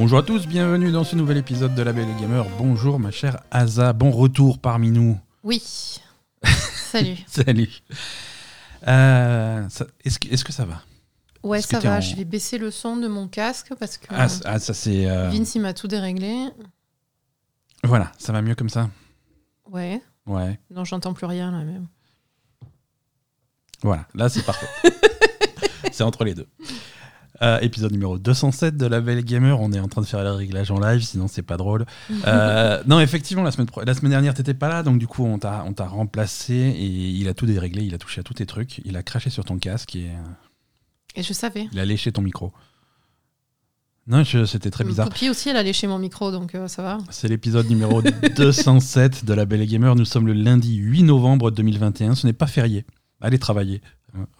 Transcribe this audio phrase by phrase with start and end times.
[0.00, 2.46] Bonjour à tous, bienvenue dans ce nouvel épisode de La Belle et Gamer.
[2.56, 5.20] Bonjour ma chère Asa, bon retour parmi nous.
[5.42, 5.62] Oui.
[6.42, 7.18] Salut.
[7.26, 7.68] Salut.
[8.88, 10.80] Euh, ça- Est-ce que, est-ce que ça va?
[11.42, 11.98] Ouais, Est-ce que ça t'es va.
[11.98, 14.72] en- Je vais baisser le son de mon casque parce que ah, c- ah, ça
[14.72, 15.06] c'est...
[15.06, 16.48] euh, Vince il m'a tout déréglé.
[17.84, 18.88] Voilà, ça va mieux comme ça
[19.70, 20.00] Ouais.
[20.26, 21.86] Ouais, Non, j'entends plus rien là même.
[23.82, 24.66] voilà, là c'est parfait.
[25.92, 26.48] c'est entre les deux.
[27.42, 30.28] Euh, épisode numéro 207 de La Belle Gamer, on est en train de faire les
[30.30, 31.86] réglages en live, sinon c'est pas drôle.
[32.26, 35.38] Euh, non, effectivement, la semaine, la semaine dernière, t'étais pas là, donc du coup, on
[35.38, 38.96] t'a remplacé et il a tout déréglé, il a touché à tous tes trucs, il
[38.96, 41.66] a craché sur ton casque et euh, Et je savais.
[41.72, 42.52] il a léché ton micro.
[44.06, 45.08] Non, c'était très bizarre.
[45.08, 46.98] Poppy aussi, elle a léché mon micro, donc euh, ça va.
[47.10, 48.02] C'est l'épisode numéro
[48.36, 49.94] 207 de La Belle Gamer.
[49.94, 52.16] Nous sommes le lundi 8 novembre 2021.
[52.16, 52.84] Ce n'est pas férié.
[53.20, 53.82] Allez travailler.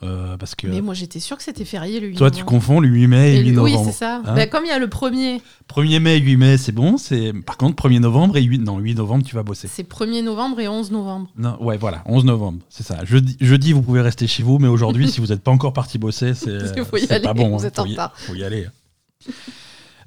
[0.02, 2.50] Euh, parce que Mais moi, j'étais sûre que c'était férié le 8 toi, tu novembre.
[2.50, 3.90] confonds le 8 mai et, Et 8 lui- Oui, novembre.
[3.92, 4.22] c'est ça.
[4.24, 6.96] Hein Bah, comme il y a le premier, 1er mai, 8 mai, c'est bon.
[6.96, 8.58] C'est Par contre, 1er novembre et 8...
[8.58, 9.68] Non, 8 novembre, tu vas bosser.
[9.68, 11.28] c'est 1er novembre et 11 novembre.
[11.36, 13.04] Non, ouais, voilà, 11 novembre, c'est ça.
[13.04, 15.98] Jeudi, jeudi, vous pouvez rester chez vous, mais aujourd'hui, si vous n'êtes pas encore parti
[15.98, 16.58] bosser, c'est
[17.22, 17.56] pas bon.
[17.56, 18.66] vous hein, êtes faut en y- faut y aller.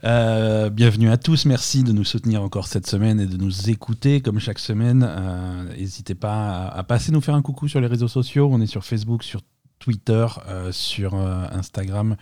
[0.06, 4.20] Euh, bienvenue à tous, merci de nous soutenir encore cette semaine et de nous écouter
[4.20, 5.06] comme chaque semaine.
[5.08, 8.50] Euh, N'hésitez pas à, à passer nous faire un coucou sur les réseaux sociaux.
[8.52, 9.40] On est sur Facebook, sur
[9.84, 12.16] Twitter, euh, sur euh, Instagram.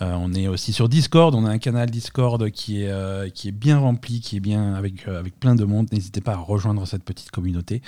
[0.00, 1.34] Euh, on est aussi sur Discord.
[1.34, 5.06] On a un canal Discord qui est, qui est bien rempli, qui est bien avec,
[5.06, 5.88] avec plein de monde.
[5.92, 7.82] N'hésitez pas à rejoindre cette petite communauté.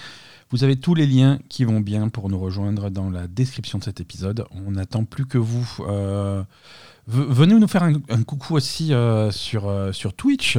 [0.51, 3.85] Vous avez tous les liens qui vont bien pour nous rejoindre dans la description de
[3.85, 4.45] cet épisode.
[4.67, 5.67] On n'attend plus que vous.
[5.79, 6.45] Ve-
[7.07, 8.93] venez nous faire un, coucou aussi
[9.31, 10.59] sur, sur Twitch.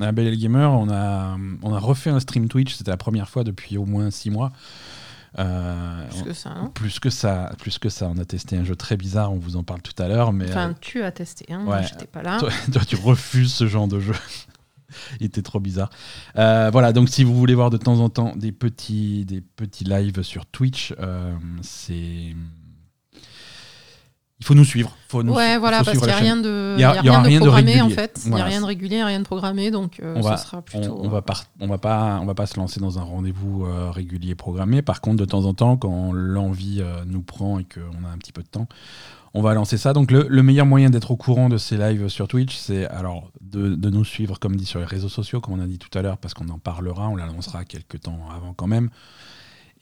[0.00, 2.74] À Belle Gamer, on a, on a refait un stream Twitch.
[2.74, 4.52] C'était la première fois depuis au moins six mois.
[5.38, 6.70] Euh, Plus que ça, hein.
[6.74, 9.32] plus que ça, plus que ça, on a testé un jeu très bizarre.
[9.32, 11.60] On vous en parle tout à l'heure, mais Enfin, euh, tu as testé, hein.
[11.60, 11.86] Moi, ouais.
[11.86, 12.38] j'étais pas là.
[12.38, 14.14] toi, toi, tu refuses ce genre de jeu.
[15.20, 15.88] Il était trop bizarre.
[16.36, 19.84] Euh, voilà, donc si vous voulez voir de temps en temps des petits, des petits
[19.84, 20.92] lives sur Twitch,
[21.62, 22.34] c'est.
[24.42, 24.90] Il faut nous suivre.
[25.06, 26.84] Faut nous, Ouais, voilà, faut parce suivre qu'il n'y a la rien de, Il y
[26.84, 27.94] a- il y a il y aura rien de rien de programmé en régulier.
[27.94, 28.20] fait.
[28.26, 30.62] Il n'y a rien de régulier, rien de programmé, donc euh, On ce va- sera
[30.62, 30.98] plutôt.
[31.00, 33.92] on va par- on va pas, on va pas se lancer dans un rendez-vous euh,
[33.92, 34.82] régulier programmé.
[34.82, 38.18] Par contre, de temps en temps, quand l'envie euh, nous prend et qu'on a un
[38.18, 38.66] petit peu de temps,
[39.32, 39.92] on va lancer ça.
[39.92, 43.30] Donc, le, le meilleur moyen d'être au courant de ces lives sur Twitch, c'est alors
[43.42, 45.96] de, de nous suivre, comme dit sur les réseaux sociaux, comme on a dit tout
[45.96, 48.90] à l'heure, parce qu'on en parlera, on l'annoncera quelques temps avant quand même.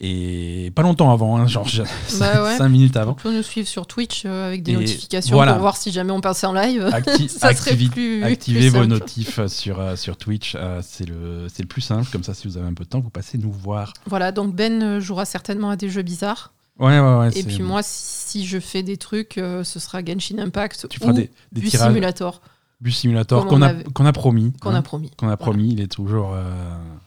[0.02, 1.68] Et pas longtemps avant, hein, genre
[2.08, 2.68] 5 ouais.
[2.70, 3.12] minutes avant.
[3.12, 5.52] On peut nous suivre sur Twitch euh, avec des Et notifications voilà.
[5.52, 6.84] pour voir si jamais on passe en live.
[6.90, 11.04] Acti- Ça serait activi- plus- activez plus vos notifs sur, euh, sur Twitch, euh, c'est
[11.06, 12.08] le, le plus simple.
[12.10, 13.92] Comme ça, si vous avez un peu de temps, vous passez nous voir.
[14.06, 16.54] Voilà, donc Ben euh, jouera certainement à des jeux bizarres.
[16.78, 17.38] Ouais, ouais, ouais.
[17.38, 21.12] Et puis moi, si je fais des trucs, euh, ce sera Genshin Impact tu ou
[21.12, 21.76] des, des Bus.
[21.76, 22.40] Simulator
[22.80, 24.54] Bus Simulator qu'on on a, avait- a promis.
[24.62, 25.10] qu'on hein, a promis.
[25.18, 26.40] qu'on a promis, il est toujours, euh,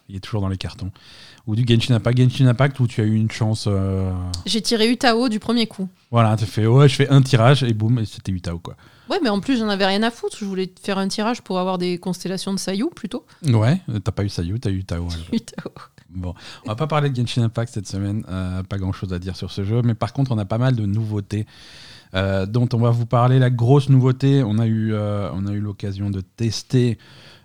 [0.08, 0.92] il est toujours dans les cartons.
[1.46, 3.66] Ou du Genshin Impact, Genshin Impact où tu as eu une chance.
[3.68, 4.12] euh,
[4.46, 5.90] J'ai tiré Utao du premier coup.
[6.10, 8.76] Voilà, tu fais ouais, je fais un tirage et boum, c'était Utah quoi.
[9.10, 10.38] Ouais, mais en plus, j'en avais rien à foutre.
[10.40, 13.26] Je voulais faire un tirage pour avoir des constellations de Sayu plutôt.
[13.46, 14.98] Ouais, t'as pas eu Sayu, t'as eu Utah.
[15.34, 15.72] Utao.
[16.10, 16.34] Bon,
[16.66, 19.36] on va pas parler de Genshin Impact cette semaine, euh, pas grand chose à dire
[19.36, 21.46] sur ce jeu, mais par contre, on a pas mal de nouveautés
[22.14, 23.40] euh, dont on va vous parler.
[23.40, 26.98] La grosse nouveauté, on a eu, on a eu l'occasion de tester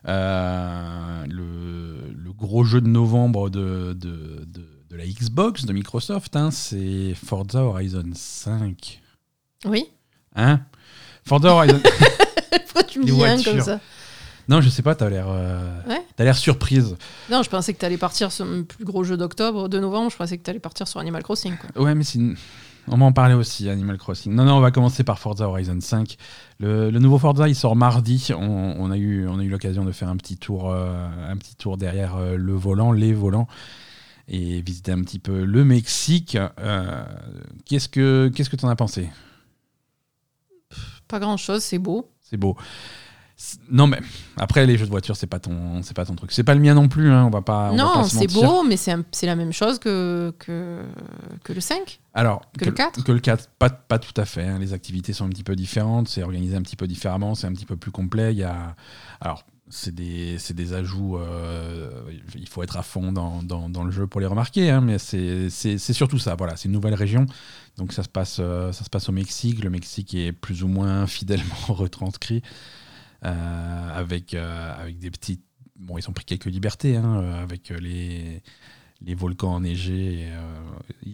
[0.06, 6.34] euh, le, le gros jeu de novembre de, de, de- de la Xbox, de Microsoft,
[6.36, 9.00] hein, c'est Forza Horizon 5.
[9.66, 9.84] Oui.
[10.34, 10.60] Hein?
[11.26, 11.80] Forza Horizon.
[12.64, 13.80] Pourquoi tu me dis rien comme ça?
[14.48, 16.02] Non, je sais pas, t'as l'air, euh, Ouais.
[16.16, 16.96] t'as l'air surprise.
[17.30, 20.10] Non, je pensais que t'allais partir sur le plus gros jeu d'octobre, de novembre.
[20.10, 21.54] Je pensais que t'allais partir sur Animal Crossing.
[21.58, 21.82] Quoi.
[21.82, 22.36] Ouais, mais c'est une-
[22.90, 24.32] on va en parler aussi, Animal Crossing.
[24.34, 26.16] Non, non, on va commencer par Forza Horizon 5.
[26.58, 28.30] Le, le nouveau Forza, il sort mardi.
[28.36, 31.36] On, on a eu, on a eu l'occasion de faire un petit tour, euh, un
[31.36, 33.48] petit tour derrière euh, le volant, les volants,
[34.28, 36.36] et visiter un petit peu le Mexique.
[36.60, 37.04] Euh,
[37.64, 39.10] qu'est-ce que, qu'est-ce que t'en as pensé?
[41.08, 42.10] Pas grand chose, c'est beau.
[42.20, 42.56] C'est beau.
[43.70, 44.00] Non, mais
[44.36, 46.32] après, les jeux de voiture, c'est pas ton, c'est pas ton truc.
[46.32, 47.10] C'est pas le mien non plus.
[47.10, 47.70] Hein, on va pas.
[47.72, 50.82] non, c'est beau, mais c'est la même chose que, que,
[51.44, 52.00] que le 5.
[52.14, 54.42] Alors, Que le 4 Que le 4, pas, pas tout à fait.
[54.44, 54.58] hein.
[54.58, 57.52] Les activités sont un petit peu différentes, c'est organisé un petit peu différemment, c'est un
[57.52, 58.32] petit peu plus complet.
[58.32, 58.74] Il y a,
[59.20, 61.90] alors, c'est des, des ajouts, euh,
[62.34, 64.98] il faut être à fond dans, dans- dans le jeu pour les remarquer, hein, mais
[64.98, 65.48] c'est
[65.92, 66.34] surtout ça.
[66.36, 67.26] Voilà, c'est une nouvelle région,
[67.76, 69.62] donc ça se, passe, euh, ça se passe au Mexique.
[69.62, 72.42] Le Mexique est plus ou moins fidèlement retranscrit,
[73.22, 75.42] avec, euh, avec des petites.
[75.76, 78.42] Bon, ils ont pris quelques libertés, hein, euh, avec les,
[79.00, 80.22] les volcans enneigés.
[80.22, 81.12] et, euh,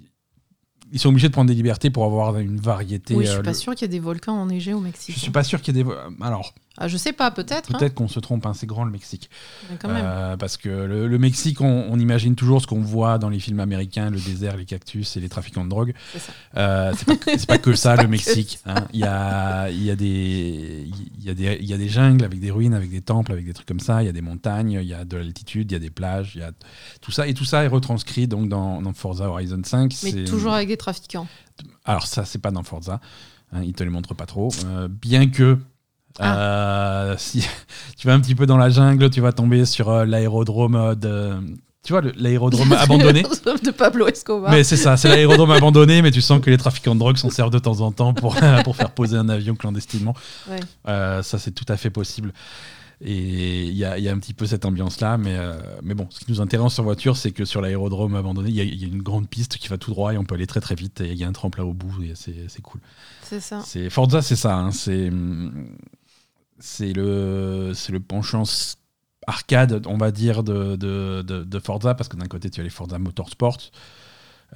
[0.93, 3.15] ils- sont obligés de prendre des libertés pour avoir une variété.
[3.15, 5.15] Oui, je euh, suis pas le- sûr qu'il y ait des volcans enneigés au Mexique.
[5.15, 5.91] je suis pas sûr qu'il y ait des.
[6.21, 7.73] Alors, Ah, je sais pas, peut-être.
[7.73, 7.79] hein.
[7.79, 9.31] Peut-être qu'on se trompe, hein, c'est grand le Mexique.
[9.79, 10.03] Quand même.
[10.05, 13.39] Euh, parce que le, le Mexique, on, on imagine toujours ce qu'on voit dans les
[13.39, 15.95] films américains, le désert, les cactus et les trafiquants de drogue.
[16.17, 16.33] C'est.
[16.57, 17.15] Euh, pas,
[17.47, 18.59] pas que ça, le que Mexique.
[18.67, 18.87] hein.
[18.93, 20.89] Il y, a, il, y a des,
[21.19, 23.31] il, y a des, il y a des jungles avec des ruines, avec des temples,
[23.31, 24.03] avec des trucs comme ça.
[24.03, 26.33] Il y a des montagnes, il y a de l'altitude, il y a des plages,
[26.35, 26.51] il y a
[27.01, 27.29] tout ça.
[27.29, 29.95] Et tout ça est retranscrit donc dans, dans Forza Horizon 5.
[30.03, 31.29] Mais toujours avec des trafiquants.
[31.85, 33.01] Alors ça, c'est pas dans Forza.
[33.53, 34.49] Hein, ils te les montrent pas trop.
[34.67, 35.57] Euh, bien que...
[36.19, 36.39] Ah.
[36.39, 37.45] euh, si
[37.99, 40.95] tu vas un petit peu dans la jungle, tu vas tomber sur euh, l'aérodrome euh,
[40.95, 41.33] de...
[41.83, 44.51] Tu vois, l'aérodrome abandonné de Pablo Escobar.
[44.51, 47.29] mais c'est ça, c'est l'aérodrome abandonné, mais tu sens que les trafiquants de drogue s'en
[47.31, 50.15] servent de temps en temps pour, pour faire poser un avion clandestinement.
[50.49, 50.61] Ouais.
[50.89, 52.33] Euh, ça, c'est tout à fait possible.
[53.05, 56.07] Et il y a, y a un petit peu cette ambiance-là, mais, euh, mais bon,
[56.09, 58.89] ce qui nous intéresse en voiture, c'est que sur l'aérodrome abandonné, il y, y a
[58.89, 61.11] une grande piste qui va tout droit et on peut aller très très vite et
[61.11, 62.81] il y a un tremplin au bout et c'est cool.
[63.23, 63.63] C'est ça.
[63.91, 64.57] Forza, c'est ça.
[64.57, 65.11] hein, c'est
[66.59, 68.45] c'est le c'est le penchant
[69.27, 72.65] arcade, on va dire, de, de, de- de Forza, parce que d'un côté tu as
[72.65, 73.59] les Forza Motorsport.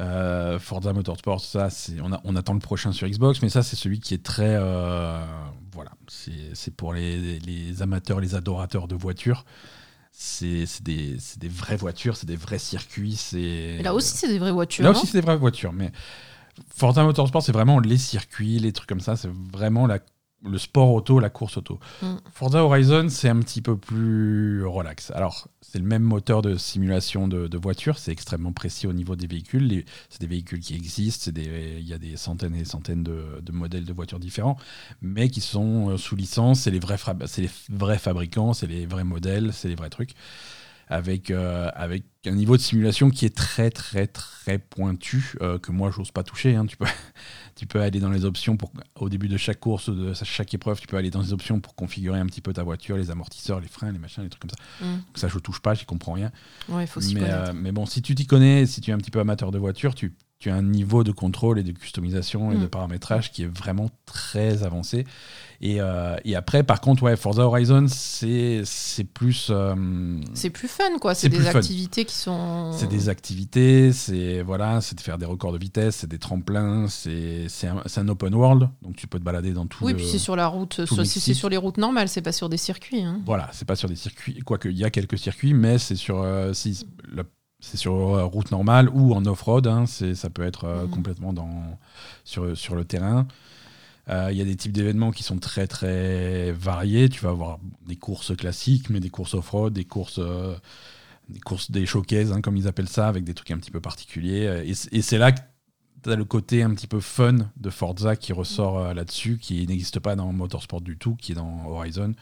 [0.01, 3.63] Euh, Forza Motorsport, ça, c'est on, a- on attend le prochain sur Xbox, mais ça
[3.63, 5.25] c'est celui qui est très euh,
[5.73, 5.91] voilà,
[6.53, 9.45] c'est pour les, les amateurs, les adorateurs de voitures.
[10.13, 13.15] C'est des, des vraies voitures, c'est des vrais circuits.
[13.17, 14.85] c'est là aussi, c'est des vraies voitures.
[14.85, 15.93] Là aussi, c'est des vraies voitures, mais
[16.75, 19.17] Forza Motorsport, c'est vraiment les circuits, les trucs comme ça.
[19.17, 20.01] C'est vraiment la-
[20.45, 21.81] le sport auto, la course auto.
[22.03, 22.15] Mm.
[22.33, 25.11] Forza Horizon, c'est un petit peu plus relax.
[25.11, 29.17] Alors, c'est le même moteur de simulation de, de voiture, c'est extrêmement précis au niveau
[29.17, 29.67] des véhicules.
[29.67, 33.41] Les- C'est des véhicules qui existent, il y a des centaines et des centaines de,
[33.43, 34.57] de modèles de voitures différents,
[35.03, 36.61] mais qui sont euh, sous licence.
[36.61, 39.91] C'est les, vrais fra- c'est les vrais fabricants, c'est les vrais modèles, c'est les vrais
[39.91, 40.15] trucs
[40.89, 45.71] avec, euh, avec un niveau de simulation qui est très très très pointu, euh, que
[45.71, 46.57] moi j'ose pas toucher.
[46.57, 46.67] hein.
[46.67, 46.87] Tu, peux,
[47.57, 50.81] tu peux aller dans les options, pour, au début de chaque course, de chaque épreuve,
[50.81, 53.61] tu peux aller dans les options pour configurer un petit peu ta voiture, les amortisseurs,
[53.61, 54.85] les freins, les machins, les trucs comme ça.
[54.85, 54.97] Mm.
[54.97, 56.33] Donc ça je touche pas, j'y comprends rien.
[56.69, 59.11] Ouais, faut Mais, euh, mais bon, si tu t'y connais, si tu es un petit
[59.11, 62.57] peu amateur de voiture, tu, tu as un niveau de contrôle et de customisation et
[62.57, 62.61] Mm.
[62.61, 65.05] de paramétrage qui est vraiment très avancé.
[65.61, 68.63] Et, euh, et après, par contre, ouais, Forza Horizon, c'est
[69.13, 69.49] plus...
[69.51, 71.15] euh, C'est plus fun, quoi.
[71.17, 72.71] c'est des activités qui sont.
[72.73, 77.49] c'est des activités, c'est voilà, de faire des records de vitesse, c'est des tremplins, c'est
[77.65, 79.97] un, un open world, donc tu peux te balader dans tout Oui, le...
[79.99, 80.81] puis c'est sur la route.
[81.05, 83.03] c'est sur les routes normales, c'est pas sur des circuits.
[83.03, 83.21] hein.
[83.27, 86.21] Voilà, c'est pas sur des circuits, quoique il y a quelques circuits, mais c'est sur
[86.23, 87.25] euh, si, la-
[87.61, 90.91] c'est sur euh, route normale ou en off-road, hein, c'est ça peut être euh, Mhm.
[90.91, 91.79] complètement dans
[92.25, 93.27] sur sur le terrain.
[94.11, 97.09] Euh, Il y a des types d'événements qui sont très très variés.
[97.11, 100.57] Tu vas avoir des courses classiques, mais des courses off-road, des courses, euh,
[101.29, 103.81] des courses, des showcases, hein, comme ils appellent ça, avec des trucs un petit peu
[103.81, 104.65] particuliers.
[104.67, 105.41] Et, et c'est là que
[106.05, 109.67] tu as le côté un petit peu fun de Forza qui ressort euh, là-dessus, qui
[109.67, 112.15] n'existe pas dans Motorsport du tout, qui est dans Horizon.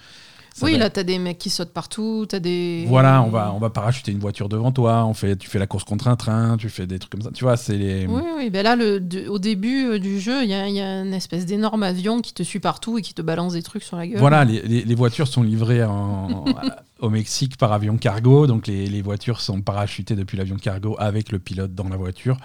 [0.58, 2.86] Ça Oui, va- là, t'as des mecs qui sautent partout, t'as des.
[2.88, 5.66] Voilà, on va, on va parachuter une voiture devant toi, on fait, tu fais la
[5.66, 7.30] course contre un train, tu fais des trucs comme ça.
[7.30, 8.06] Tu vois, c'est les.
[8.06, 10.80] Oui, oui, ben là, le, de- au début euh, du jeu, il y a, y
[10.80, 13.82] a une espèce d'énorme avion qui te suit partout et qui te balance des trucs
[13.82, 14.18] sur la gueule.
[14.18, 16.46] Voilà, les, les- les voitures sont livrées en-
[17.00, 21.32] au Mexique par avion cargo, donc les, les voitures sont parachutées depuis l'avion cargo avec
[21.32, 22.38] le pilote dans la voiture,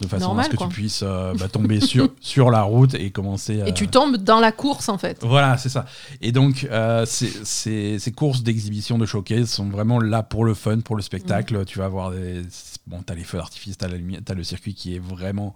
[0.00, 0.66] de façon Normal, à ce que quoi.
[0.68, 3.54] tu puisses euh, bah, tomber sur, sur la route et commencer.
[3.56, 5.18] Et euh, tu tombes dans la course, en fait.
[5.22, 5.84] Voilà, c'est ça.
[6.20, 10.80] Et donc, euh, ces- ces courses d'exhibition de showcase sont vraiment là pour le fun,
[10.80, 11.58] pour le spectacle.
[11.58, 11.64] Mm.
[11.66, 12.42] Tu vas avoir des.
[12.86, 15.54] Bon, t'as les feux d'artifice, t'as la lumière, t'as le circuit qui est vraiment.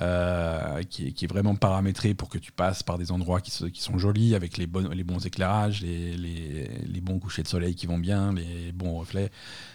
[0.00, 3.50] euh, qui, est, qui est vraiment paramétré pour que tu passes par des endroits qui,
[3.50, 7.48] se- qui sont jolis, avec les, les bons éclairages, les, les, les bons couchers de
[7.48, 9.30] soleil qui vont bien, les bons reflets.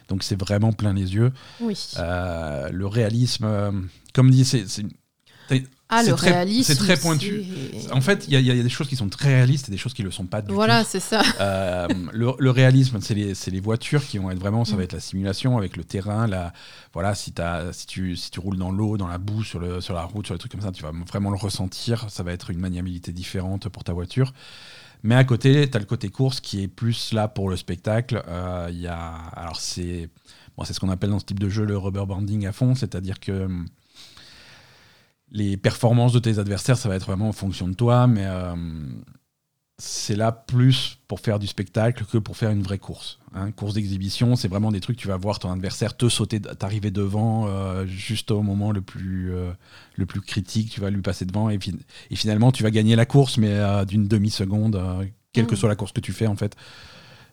[0.10, 1.32] Donc c'est vraiment plein les yeux.
[1.60, 1.78] Oui.
[1.98, 3.72] Euh, le réalisme, euh,
[4.14, 4.66] comme dit, c'est
[5.88, 6.74] ah, le très- réalisme.
[6.74, 7.44] c'est très pointu.
[7.92, 9.72] en fait, il y, a- il y a des choses qui sont très réalistes et
[9.72, 10.56] des choses qui ne le sont pas du tout.
[10.56, 11.22] Voilà, c'est ça.
[11.40, 14.78] Euh, le, le réalisme, c'est les, voitures qui vont être vraiment, ça Mm.
[14.78, 16.26] va être la simulation avec le terrain.
[16.26, 16.54] La,
[16.94, 17.32] voilà, si,
[17.88, 20.34] tu, si tu roules dans l'eau, dans la boue, sur, le, sur la route, sur
[20.34, 22.08] les trucs comme ça, tu vas vraiment le ressentir.
[22.10, 24.34] Ça va être une maniabilité différente pour ta voiture.
[25.06, 28.24] Mais à côté, tu as le côté course qui est plus là pour le spectacle.
[28.28, 28.72] Euh,
[29.36, 30.10] alors c'est
[30.58, 33.20] bon, ce qu'on appelle dans ce type de jeu le rubber banding à fond, c'est-à-dire
[33.20, 33.68] que hum,
[35.30, 38.56] les performances de tes adversaires, ça va être vraiment en fonction de toi, euh,
[39.78, 43.20] c'est là plus pour faire du spectacle que pour faire une vraie course.
[43.34, 43.52] Hein.
[43.52, 47.48] Course d'exhibition, c'est vraiment des trucs, tu vas voir ton adversaire te sauter, t'arriver devant
[47.48, 49.52] euh, juste au moment le plus, euh,
[49.96, 51.76] le plus critique, tu vas lui passer devant et, fi-
[52.10, 55.58] et finalement tu vas gagner la course, mais euh, d'une demi-seconde, euh, quelle que Mm.
[55.58, 56.56] soit la course que tu fais en fait.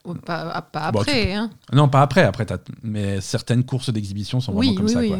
[0.04, 1.32] Ou Pas, Bon, après.
[1.34, 1.48] hein.
[1.72, 2.44] Non, pas après, après
[2.82, 4.98] mais certaines courses d'exhibition sont Oui, vraiment comme oui, ça.
[5.00, 5.18] oui, quoi.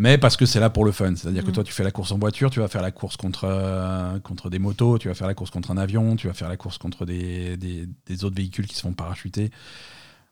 [0.00, 1.14] Mais parce que c'est là pour le fun.
[1.16, 1.54] C'est-à-dire que Mhm.
[1.54, 4.48] toi, tu fais la course en voiture, tu vas faire la course contre, euh, contre
[4.48, 6.78] des motos, tu vas faire la course contre un avion, tu vas faire la course
[6.78, 9.50] contre des, des, des autres véhicules qui se font parachuter.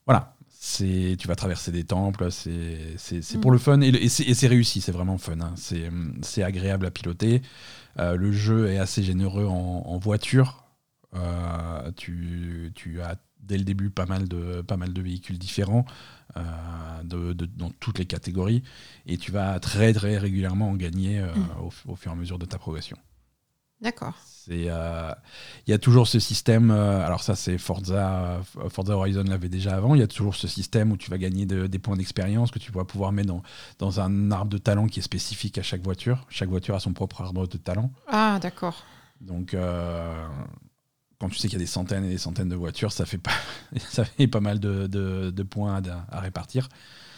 [0.06, 0.32] Voilà.
[0.58, 2.96] C'est, tu vas traverser des temples, c'est,
[3.40, 5.38] pour le fun et, c'est, réussi, c'est vraiment fun.
[5.40, 5.52] hein.
[5.56, 7.42] C'est, hum, c'est agréable à piloter.
[7.98, 10.64] Euh, le jeu est assez généreux en, en voiture.
[11.14, 15.84] Euh, tu, tu as dès le début pas mal de, pas mal de véhicules différents
[17.04, 18.62] de, de- dans toutes les catégories
[19.06, 21.48] et tu vas très très régulièrement en gagner euh, Mm.
[21.62, 22.96] au, au fur et à mesure de ta progression.
[23.82, 24.14] D'accord.
[24.50, 25.12] Euh,
[25.66, 29.50] Il y a toujours ce système, euh, alors ça c'est Forza, euh, Forza Horizon l'avait
[29.50, 31.96] déjà avant, il y a toujours ce système où tu vas gagner de- des points
[31.96, 33.42] d'expérience que tu vas pouvoir mettre dans,
[33.78, 36.24] dans un arbre de talent qui est spécifique à chaque voiture.
[36.30, 37.90] Chaque voiture a son propre arbre de talent.
[38.08, 38.82] Ah, d'accord.
[39.20, 40.26] Donc, euh,
[41.18, 43.18] quand tu sais qu'il y a des centaines et des centaines de voitures, ça fait
[43.18, 43.32] pas,
[43.78, 45.80] ça fait pas mal de, de- points
[46.10, 46.68] à répartir.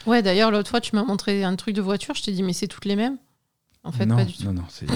[0.06, 2.14] Ouais, d'ailleurs, l'autre fois, tu m'as montré un truc de voiture.
[2.14, 3.18] Je t'ai dit, mais c'est toutes les mêmes
[3.84, 4.44] En fait, non, pas du tout.
[4.44, 4.86] non, non, c'est-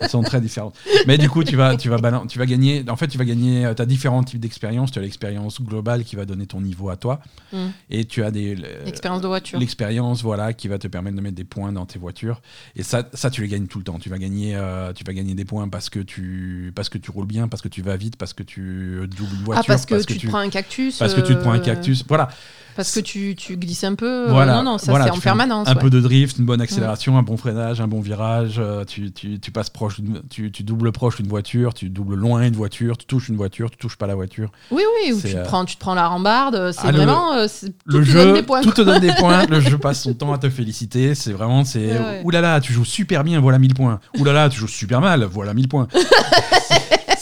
[0.00, 0.74] elles sont très différentes.
[1.06, 2.84] Mais du coup, tu vas, tu vas, balan- tu vas gagner.
[2.88, 3.68] En fait, tu vas gagner.
[3.74, 4.90] Tu as différents types d'expériences.
[4.92, 7.20] Tu as l'expérience globale qui va donner ton niveau à toi,
[7.52, 7.56] Mm.
[7.90, 9.58] et tu as des le- Expérience de voiture.
[9.58, 12.40] l'expérience voilà qui va te permettre de mettre des points dans tes voitures
[12.74, 15.12] et ça ça tu les gagnes tout le temps tu vas gagner euh, tu vas
[15.12, 17.96] gagner des points parce que tu parce que tu roules bien parce que tu vas
[17.96, 20.98] vite parce que tu doubles une voiture ah, parce que tu te prends un cactus.
[20.98, 22.28] parce que tu te prends un euh, cactus voilà
[22.76, 24.28] Parce que tu, tu glisses un peu.
[24.30, 25.66] euh, non, non, ça voilà, c'est en permanence.
[25.68, 25.80] un ouais.
[25.80, 29.40] peu de drift une bonne accélération un bon freinage un bon virage euh, tu, tu,
[29.40, 29.96] tu passes proche
[30.30, 33.70] tu, tu doubles proche d'une voiture tu doubles loin une voiture tu touches une voiture
[33.70, 35.94] tu touches pas la voiture Oui, oui, ou tu te, euh, prends, tu te prends
[35.94, 36.72] la rambarde.
[36.72, 37.34] C'est Ah, vraiment.
[37.34, 38.60] le tout te jeu, donne des points.
[38.62, 39.46] tout te donne des points.
[39.46, 41.14] Le jeu passe son temps à te féliciter.
[41.14, 42.20] C'est vraiment, c'est Ouais, ouais.
[42.24, 44.00] oulala, tu joues super bien, voilà 1000 points.
[44.18, 45.88] Oulala, tu joues super mal, voilà 1000 points.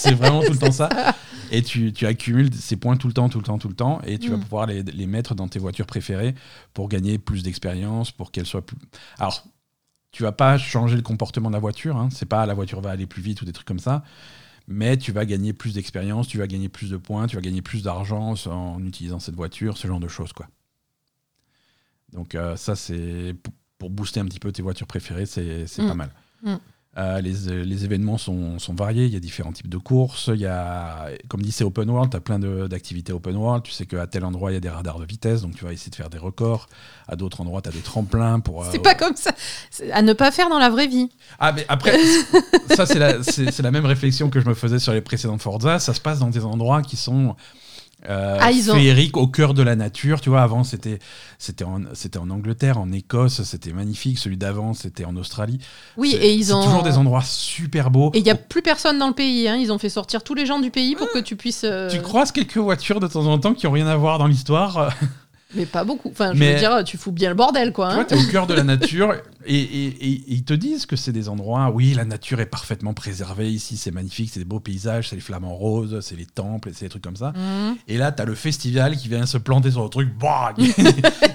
[0.05, 0.89] c'est vraiment tout le temps ça.
[1.51, 4.01] Et tu, tu accumules ces points tout le temps, tout le temps, tout le temps.
[4.07, 4.41] Et tu vas Mm.
[4.43, 6.35] pouvoir les, les mettre dans tes voitures préférées
[6.73, 8.77] pour gagner plus d'expérience, pour qu'elles soient plus.
[9.19, 9.45] Alors,
[10.11, 11.97] tu vas pas changer le comportement de la voiture.
[11.97, 12.09] Hein.
[12.13, 14.03] C'est pas la voiture va aller plus vite ou des trucs comme ça.
[14.67, 17.61] Mais tu vas gagner plus d'expérience, tu vas gagner plus de points, tu vas gagner
[17.63, 20.47] plus d'argent en utilisant cette voiture, ce genre de choses, quoi.
[22.13, 23.35] Donc euh, ça, c'est
[23.79, 25.89] pour- booster un petit peu tes voitures préférées, c'est c'est Mm.
[25.89, 26.11] pas mal.
[26.43, 26.55] Mm.
[26.97, 30.31] Euh, les, euh, les événements sont, sont variés, il y a différents types de courses,
[30.33, 33.73] il y a, comme dit, c'est open world, tu as plein d'activités open world, tu
[33.73, 35.91] sais qu'à tel endroit, il y a des radars de vitesse, donc tu vas essayer
[35.91, 36.69] de faire des records,
[37.09, 38.65] à d'autres endroits, tu as des tremplins pour...
[38.67, 39.33] C'est euh, pas comme ça.
[39.73, 41.09] C'est À ne pas faire dans la vraie vie.
[41.41, 41.99] ah, mais après,
[42.77, 45.43] ça, c'est la, c'est- c'est la même réflexion que je me faisais sur les précédentes
[45.43, 45.81] Forza.
[45.81, 47.35] Ça se passe dans des endroits qui sont
[48.09, 50.21] euh, Ah, ont- au cœur de la nature.
[50.21, 50.99] Tu vois, avant, c'était
[51.39, 54.19] c'était en, c'était en Angleterre, en Écosse, c'était magnifique.
[54.19, 55.59] Celui d'avant, c'était en Australie.
[55.97, 56.63] Oui, et ils ont.
[56.63, 58.11] toujours des endroits super beaux.
[58.15, 59.49] Et il n'y a plus personne dans le pays.
[59.49, 59.57] hein.
[59.57, 61.65] Ils ont fait sortir tous les gens du pays pour que tu puisses.
[61.65, 64.27] euh, Tu croises quelques voitures de temps en temps qui ont rien à voir dans
[64.27, 64.95] l'histoire.
[65.57, 66.09] Mais pas beaucoup.
[66.11, 67.87] Enfin, je Mais- veux dire, tu fous bien le bordel, quoi.
[67.87, 67.95] Tu hein.
[67.97, 69.15] vois, t'es au cœur de la nature
[69.47, 72.47] et, et- et- et ils te disent que c'est des endroits, oui, la nature est
[72.47, 76.27] parfaitement préservée ici, c'est magnifique, c'est des beaux paysages, c'est les flamants roses, c'est les
[76.27, 77.33] temples, c'est des trucs comme ça.
[77.33, 77.77] Mhm.
[77.89, 80.73] Et là, t'as le festival qui vient se planter sur le truc, bah, qui,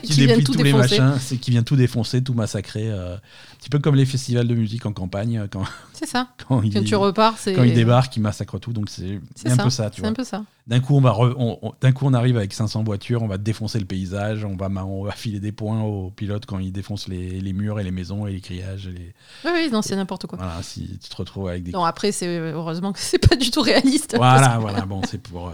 [0.04, 2.90] qui déplie tous les machins, qui vient tout défoncer, tout massacrer.
[2.90, 5.64] euh, un petit peu comme les festivals de musique en campagne, quand,
[5.94, 6.30] C'est ça.
[6.48, 7.54] quand, ils, Quand tu repars, c'est.
[7.54, 8.72] quand ils débarquent, ils massacrent tout.
[8.72, 10.10] Donc c'est un peu ça, tu C'est vois.
[10.12, 10.46] un peu ça.
[10.66, 13.28] D'un coup, on va re- on- on- d'un coup, on arrive avec 500 voitures, on
[13.28, 16.60] va défoncer le paysage, on va, ma- on va filer des points aux pilotes quand
[16.60, 18.88] ils défoncent les, les murs et les maisons et les grillages.
[18.88, 19.14] les-
[19.46, 20.38] Oui, oui, non, c'est n'importe quoi.
[20.38, 21.72] Voilà, si tu te retrouves avec des.
[21.72, 24.16] Non, après, c'est heureusement que c'est pas du tout réaliste.
[24.18, 25.54] Voilà, voilà, bon, c'est pour, euh,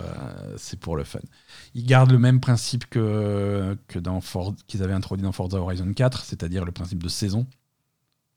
[0.57, 1.19] c'est pour le fun.
[1.73, 4.19] Ils gardent le même principe que, que dans
[4.67, 7.45] qu'ils avaient introduit dans Forza Horizon 4, c'est-à-dire le principe de saison.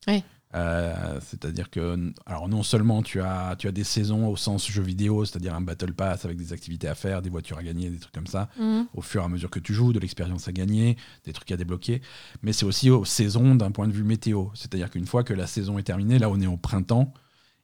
[0.06, 0.22] Oui.
[0.54, 4.82] Euh, c'est-à-dire que, alors non seulement tu as, tu as des saisons au sens jeu
[4.82, 7.98] vidéo, c'est-à-dire un battle pass avec des activités à faire, des voitures à gagner, des
[7.98, 8.86] trucs comme ça, Mhm.
[8.94, 11.56] au fur et à mesure que tu joues, de l'expérience à gagner, des trucs à
[11.58, 12.00] débloquer,
[12.40, 14.46] mais c'est aussi aux saisons d'un point de vue météo.
[14.54, 17.12] C'est-à-dire qu'une fois que la saison est terminée, là on est au printemps,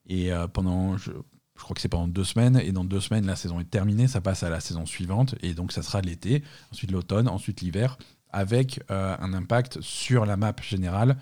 [0.07, 1.11] et euh, pendant, je,
[1.57, 4.09] je crois que c'est pendant deux semaines, et dans deux semaines la saison est terminée,
[4.09, 7.97] ça passe à la saison suivante, et donc ça sera l'été, ensuite l'automne, ensuite l'hiver,
[8.31, 11.17] avec euh, un impact sur la map générale.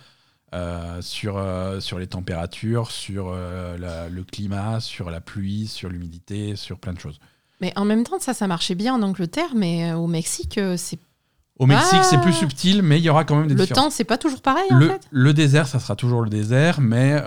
[0.55, 5.89] Euh, sur, euh, sur les températures, sur euh, la- le climat, sur la pluie, sur
[5.89, 7.21] l'humidité, sur plein de choses.
[7.61, 10.99] Mais en même temps, ça, ça marchait bien en Angleterre, mais au Mexique, c'est
[11.59, 13.85] Au Mexique, c'est plus subtil, mais il y aura quand même des le différences.
[13.85, 15.03] temps, c'est pas toujours pareil en Le, fait.
[15.11, 17.23] le désert, ça sera toujours le désert, mais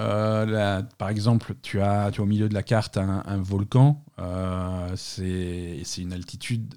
[0.97, 4.03] par exemple, tu as, tu as au milieu de la carte un, un volcan.
[4.95, 6.75] c'est une altitude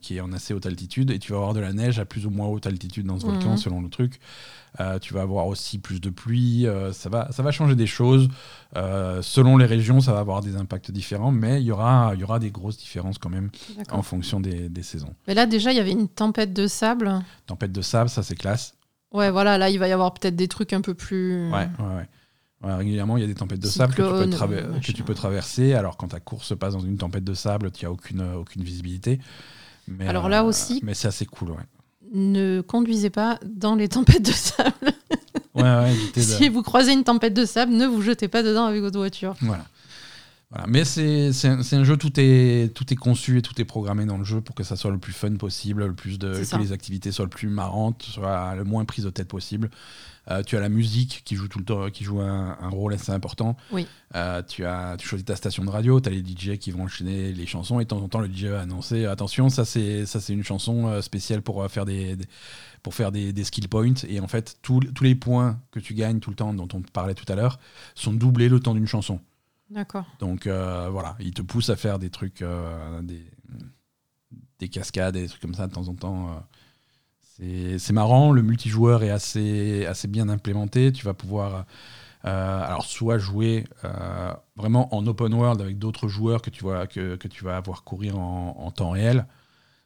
[0.00, 2.26] qui est en assez haute altitude, et tu vas avoir de la neige à plus
[2.26, 3.56] ou moins haute altitude dans ce volcan, Mhm.
[3.56, 4.18] selon le truc.
[4.80, 6.66] Euh, tu vas avoir aussi plus de pluie.
[6.66, 8.28] euh, ça, va, ça va changer des choses.
[8.76, 12.20] Euh, selon les régions, ça va avoir des impacts différents, mais il y aura, il
[12.20, 13.50] y aura des grosses différences quand même
[13.90, 15.14] en fonction des, des saisons.
[15.26, 17.20] Mais là, déjà, il y avait une tempête de sable.
[17.46, 18.74] Tempête de sable, ça c'est classe.
[19.12, 21.50] Ouais, voilà, là, il va y avoir peut-être des trucs un peu plus.
[21.50, 22.08] Ouais, ouais, ouais.
[22.62, 24.80] Ouais, régulièrement, il y a des tempêtes de sable que tu, peux Cyclone, traver- machin.
[24.80, 25.74] que tu peux traverser.
[25.74, 28.62] Alors, quand ta course se passe dans une tempête de sable, tu n'as aucune, aucune
[28.62, 29.20] visibilité.
[29.88, 31.56] Mais, Alors là aussi- Mais c'est assez cool, ouais.
[32.12, 34.92] Ne conduisez pas dans les tempêtes de sable.
[35.54, 38.82] Ouais, ouais, si vous croisez une tempête de sable, ne vous jetez pas dedans avec
[38.82, 39.34] votre voiture.
[39.40, 39.64] Voilà.
[40.50, 40.66] Voilà.
[40.68, 44.18] Mais c'est un, un jeu, tout est, tout est conçu et tout est programmé dans
[44.18, 46.72] le jeu pour que ça soit le plus fun possible, le plus de, que les
[46.72, 49.70] activités soient le plus marrantes, soient le moins prises de tête possible.
[50.28, 52.92] Euh, tu as la musique qui joue tout le temps, qui joue un, un rôle
[52.94, 53.56] assez important.
[53.70, 53.86] Oui.
[54.14, 56.82] Euh, tu as, tu choisis ta station de radio, tu as les DJ qui vont
[56.84, 60.04] enchaîner les chansons et de temps en temps le DJ va annoncer attention, ça c'est
[60.06, 62.26] ça c'est une chanson euh, spéciale pour faire des, des-
[62.82, 65.94] pour faire des, des skill points et en fait tous tous les points que tu
[65.94, 67.58] gagnes tout le temps dont on parlait tout à l'heure
[67.94, 69.20] sont doublés le temps d'une chanson.
[69.70, 70.04] D'accord.
[70.20, 73.24] Donc euh, voilà, il te pousse à faire des trucs, euh, des,
[74.58, 76.46] des cascades, des trucs comme ça de temps en temps.
[77.38, 80.92] C'est- marrant, le multijoueur est assez, bien implémenté.
[80.92, 81.66] Tu vas pouvoir
[82.24, 87.16] euh, soit jouer euh, vraiment en open world avec d'autres joueurs que tu, vois, que,
[87.28, 89.26] tu vas avoir courir en, temps réel,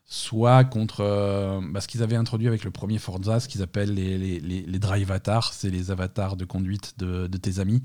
[0.07, 3.95] soit contre euh, bah, ce qu'ils avaient introduit avec le premier Forza, ce qu'ils appellent
[3.95, 7.83] les, les, drive avatars, c'est les avatars de conduite de tes amis.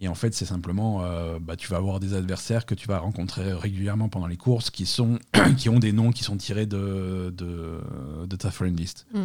[0.00, 2.98] Et en fait, c'est simplement, euh, bah, tu vas avoir des adversaires que tu vas
[2.98, 5.18] rencontrer régulièrement pendant les courses qui, sont,
[5.58, 9.06] qui ont des noms qui sont tirés de, de, ta friend list.
[9.12, 9.24] Mm.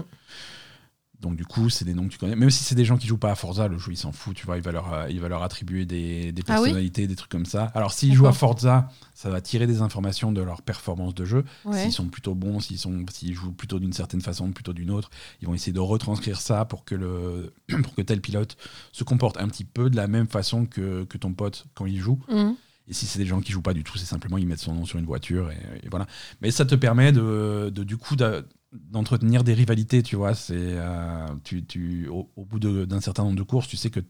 [1.22, 2.36] Donc du coup, c'est des noms que tu connais.
[2.36, 4.36] Même si c'est des gens qui jouent pas à Forza, le jeu il s'en fout,
[4.36, 7.07] tu vois, il va leur, euh, il va leur attribuer des, des Ah oui personnalités,
[7.07, 7.72] des trucs comme ça.
[7.74, 8.34] Alors s'ils jouent à.
[8.34, 11.45] Forza, ça va tirer des informations de leur performance de jeu.
[11.63, 11.81] Ouais.
[11.84, 15.10] S'ils sont plutôt bons, s'ils sont, s'ils jouent plutôt d'une certaine façon, plutôt d'une autre,
[15.41, 17.53] ils vont essayer de retranscrire ça pour que le,
[17.84, 18.57] pour que tel pilote
[18.91, 21.98] se comporte un petit peu de la même façon que, que ton pote quand il
[22.00, 22.19] joue.
[22.29, 22.55] Mhm.
[22.88, 24.74] Et si c'est des gens qui jouent pas du tout, c'est simplement ils mettent son
[24.75, 26.05] nom sur une voiture et, et voilà.
[26.41, 28.43] Mais ça te permet de, de, du coup d'a-
[28.89, 30.36] d'entretenir des rivalités, tu vois.
[30.36, 34.01] C'est euh, tu, tu, au, bout d'un certain nombre de courses, tu sais que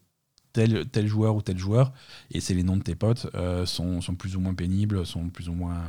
[0.54, 1.92] tel, joueur ou tel joueur,
[2.32, 5.50] et c'est les noms de tes potes, euh, sont, plus ou moins pénibles, sont plus
[5.50, 5.84] ou moins.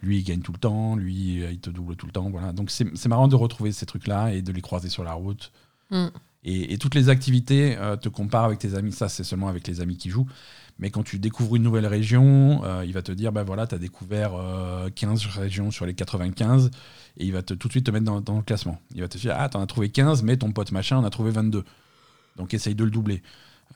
[0.00, 2.30] lui, il gagne tout le temps, lui, euh, il te double tout le temps.
[2.30, 2.52] Voilà.
[2.52, 5.52] Donc c'est c'est marrant de retrouver ces trucs-là et de les croiser sur la route.
[5.90, 6.06] Mm.
[6.46, 8.92] Et, et toutes les activités euh, te comparent avec tes amis.
[8.92, 10.28] Ça, c'est seulement avec les amis qui jouent.
[10.78, 13.74] Mais quand tu découvres une nouvelle région, euh, il va te dire, bah voilà, tu
[13.74, 16.70] as découvert euh, 15 régions sur les 95,
[17.16, 18.78] et il va te, tout de suite te mettre dans, dans le classement.
[18.94, 21.10] Il va te dire, ah, t'en as trouvé 15, mais ton pote machin en a
[21.10, 21.64] trouvé 22.
[22.36, 23.22] Donc essaye de le doubler.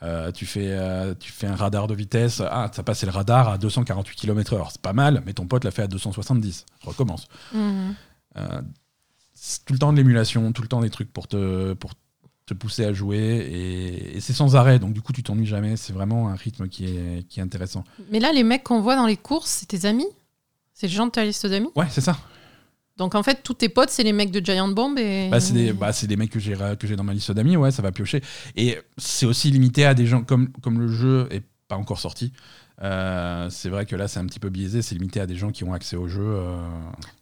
[0.02, 0.78] Euh, tu, fais,
[1.18, 4.68] tu fais un radar de vitesse, ah, ça passé le radar à 248 km/h.
[4.72, 6.66] C'est pas mal, mais ton pote l'a fait à 270.
[6.82, 7.28] Recommence.
[9.34, 11.94] C'est tout le temps de l'émulation, tout le temps des trucs pour te, pour
[12.50, 14.78] te pousser à jouer et, et c'est sans arrêt.
[14.78, 15.76] Donc du coup, tu t'ennuies jamais.
[15.76, 17.84] C'est vraiment un rythme qui est, qui est intéressant.
[18.10, 20.08] Mais là, les mecs qu'on voit dans les courses, c'est tes amis?
[20.74, 21.70] C'est les gens de ta liste d'amis?
[21.76, 22.18] Ouais, c'est ça.
[22.96, 25.28] Donc en fait, tous tes potes, c'est les mecs de Giant Bomb et.
[25.30, 27.56] Bah, c'est des, bah, des mecs que j'ai que j'ai dans ma liste d'amis.
[27.56, 28.20] Ouais, ça va piocher.
[28.56, 32.32] Et c'est aussi limité à des gens comme comme le jeu est pas encore sorti.
[32.82, 34.80] Euh, c'est vrai que là, c'est un petit peu biaisé.
[34.82, 36.22] C'est limité à des gens qui ont accès au jeu.
[36.24, 36.56] euh.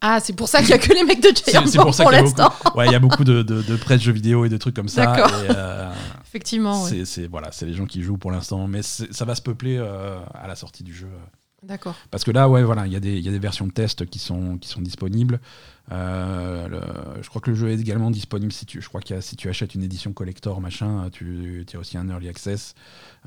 [0.01, 2.05] Ah, c'est pour ça qu'il y a que les mecs de Giant C'est pour ça
[2.05, 2.53] pour l'instant.
[2.65, 2.79] beaucoup.
[2.79, 4.89] Ouais, il y a beaucoup de, de, de presse jeux vidéo et de trucs comme
[4.89, 5.07] ça.
[5.07, 5.31] D'accord.
[5.45, 5.91] Et, euh,
[6.27, 6.89] Effectivement, oui.
[6.91, 9.79] C'est c'est- voilà, c'est les gens qui jouent pour l'instant, mais ça va se peupler
[9.79, 11.09] à la sortie du jeu.
[11.65, 11.97] D'accord.
[12.13, 13.73] Parce que là, ouais, voilà, il y, a des- il y a des versions de
[13.73, 15.41] test qui sont, qui sont disponibles.
[15.91, 19.37] Euh, le- je crois que le jeu est également disponible si tu, je crois si
[19.37, 22.75] tu achètes une édition collector, machin, tu, tu as aussi un early access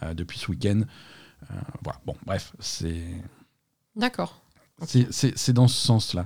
[0.04, 0.82] euh, depuis ce week-end.
[1.50, 3.02] Euh, voilà, bon, bref, c'est
[3.96, 4.42] D'accord.
[4.86, 6.26] c'est- dans ce sens-là.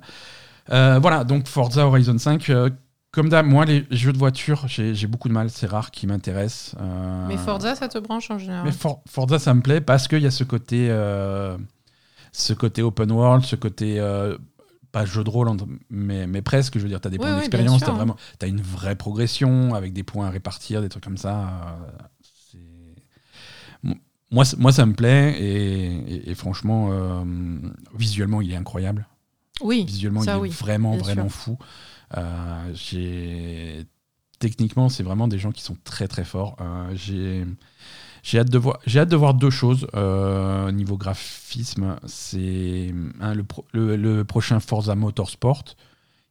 [0.71, 2.49] Euh, voilà, donc Forza Horizon 5.
[2.49, 2.69] euh,
[3.11, 5.49] comme d'hab, moi, les jeux de voiture, j'ai beaucoup de mal.
[5.49, 6.75] C'est rare qu'ils m'intéressent.
[6.81, 8.65] Euh, Mais Forza, ça te branche en général?
[8.65, 11.57] Mais For- Forza, ça me plaît parce qu'il y a ce côté, euh,
[12.33, 14.37] ce côté open world, ce côté euh,
[14.91, 15.49] pas jeu de rôle,
[15.89, 16.77] mais, mais presque.
[16.77, 18.61] Je veux dire, tu as des Oui, points oui, d'expérience, tu as vraiment, as une
[18.61, 21.77] vraie progression avec des points à répartir, des trucs comme ça.
[24.35, 27.23] Moi, moi, ça me plaît et, et- et franchement, euh,
[27.97, 29.07] visuellement, il est incroyable.
[29.61, 29.85] Oui.
[29.87, 31.39] Visuellement, ça, il est oui, vraiment, vraiment sûr.
[31.41, 31.57] fou.
[32.17, 33.85] Euh, j'ai
[34.39, 36.57] techniquement, c'est vraiment des gens qui sont très très forts.
[36.61, 37.45] Euh, j'ai
[38.21, 38.79] j'ai hâte de voir.
[38.85, 41.95] J'ai hâte de voir deux choses euh, au niveau graphisme.
[42.05, 45.63] C'est le, pro- le- le prochain Forza Motorsport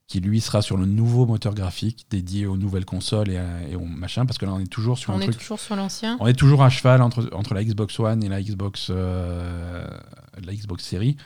[0.07, 3.75] qui lui sera sur le nouveau moteur graphique dédié aux nouvelles consoles et, à- et
[3.75, 5.75] au machin parce que là on est toujours sur On un est truc toujours sur
[5.75, 6.15] l'ancien.
[6.19, 9.87] on est toujours à cheval entre, entre la Xbox One et la Xbox, euh,
[10.43, 11.17] la Xbox Series.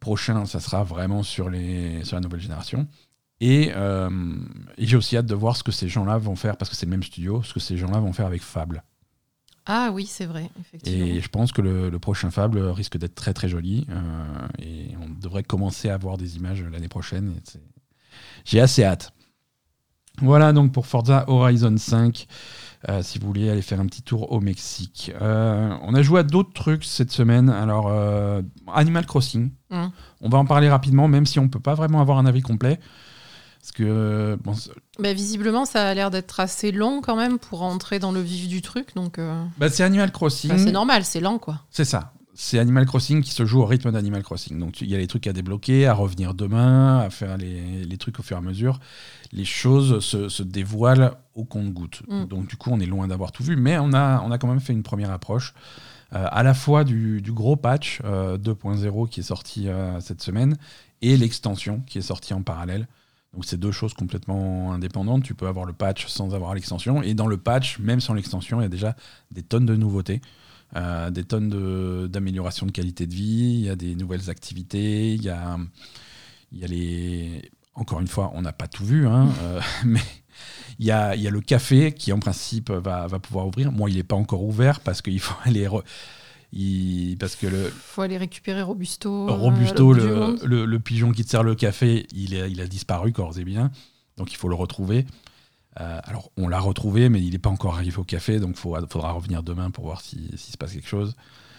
[0.00, 2.88] Prochain, ça sera vraiment sur, les, sur la nouvelle génération.
[3.40, 4.08] Et, euh,
[4.78, 6.86] et j'ai aussi hâte de voir ce que ces gens-là vont faire, parce que c'est
[6.86, 8.82] le même studio, ce que ces gens-là vont faire avec Fable.
[9.66, 11.06] Ah oui, c'est vrai, effectivement.
[11.06, 13.86] Et je pense que le, le prochain Fable risque d'être très très joli.
[13.90, 17.34] euh, et on devrait commencer à voir des images l'année prochaine.
[18.44, 19.12] J'ai assez hâte.
[20.20, 22.26] Voilà donc pour Forza Horizon 5.
[22.88, 25.12] Euh, si vous voulez aller faire un petit tour au Mexique.
[25.20, 27.48] Euh, on a joué à d'autres trucs cette semaine.
[27.48, 28.42] Alors, euh,
[28.74, 29.52] Animal Crossing.
[29.70, 29.90] Hum.
[30.20, 32.80] On va en parler rapidement, même si on peut pas vraiment avoir un avis complet.
[33.62, 37.60] Parce que, bon, c'est- Bah, visiblement, ça a l'air d'être assez long quand même pour
[37.60, 38.94] rentrer dans le vif du truc.
[38.96, 40.50] Donc, euh, bah, c'est Animal Crossing.
[40.50, 41.60] bah, c'est normal, c'est lent quoi.
[41.70, 42.12] C'est ça.
[42.34, 44.58] C'est Animal Crossing qui se joue au rythme d'Animal Crossing.
[44.58, 47.98] Donc il y a les trucs à débloquer, à revenir demain, à faire les, les
[47.98, 48.80] trucs au fur et à mesure.
[49.32, 52.02] Les choses se, se dévoilent au compte-goutte.
[52.08, 52.24] Mm.
[52.24, 54.48] Donc du coup, on est loin d'avoir tout vu, mais on a, on a quand
[54.48, 55.52] même fait une première approche.
[56.14, 60.22] euh, à la fois du, du gros patch euh, 2.0 qui est sorti euh, cette
[60.22, 60.56] semaine
[61.02, 62.88] et l'extension qui est sortie en parallèle.
[63.34, 65.22] Donc c'est deux choses complètement indépendantes.
[65.22, 67.02] Tu peux avoir le patch sans avoir l'extension.
[67.02, 68.94] Et dans le patch, même sans l'extension, il y a déjà
[69.30, 70.20] des tonnes de nouveautés.
[70.76, 75.12] Euh, des tonnes de- d'amélioration de, qualité de vie, il y a des nouvelles activités,
[75.14, 75.58] il y a,
[76.52, 77.50] il y a les...
[77.74, 80.00] Encore une fois, on n'a pas tout vu, hein, euh, mais
[80.78, 83.70] il y a, il y a le café qui, en principe, va, va pouvoir ouvrir.
[83.72, 85.66] Moi, il n'est pas encore ouvert parce qu'il faut aller...
[85.66, 85.84] re-
[86.52, 89.28] il- parce que le, Faut aller récupérer Robusto.
[89.28, 90.40] euh, Robusto, le, monde.
[90.44, 93.44] le- le pigeon qui te sert le café, il, est- il a disparu, corps et
[93.44, 93.70] bien.
[94.18, 95.06] Donc il faut le retrouver.
[95.80, 98.60] Euh, alors on l'a retrouvé, mais il n'est pas encore arrivé au café, donc il
[98.60, 101.14] faudra revenir demain pour voir si- s'il se passe quelque chose.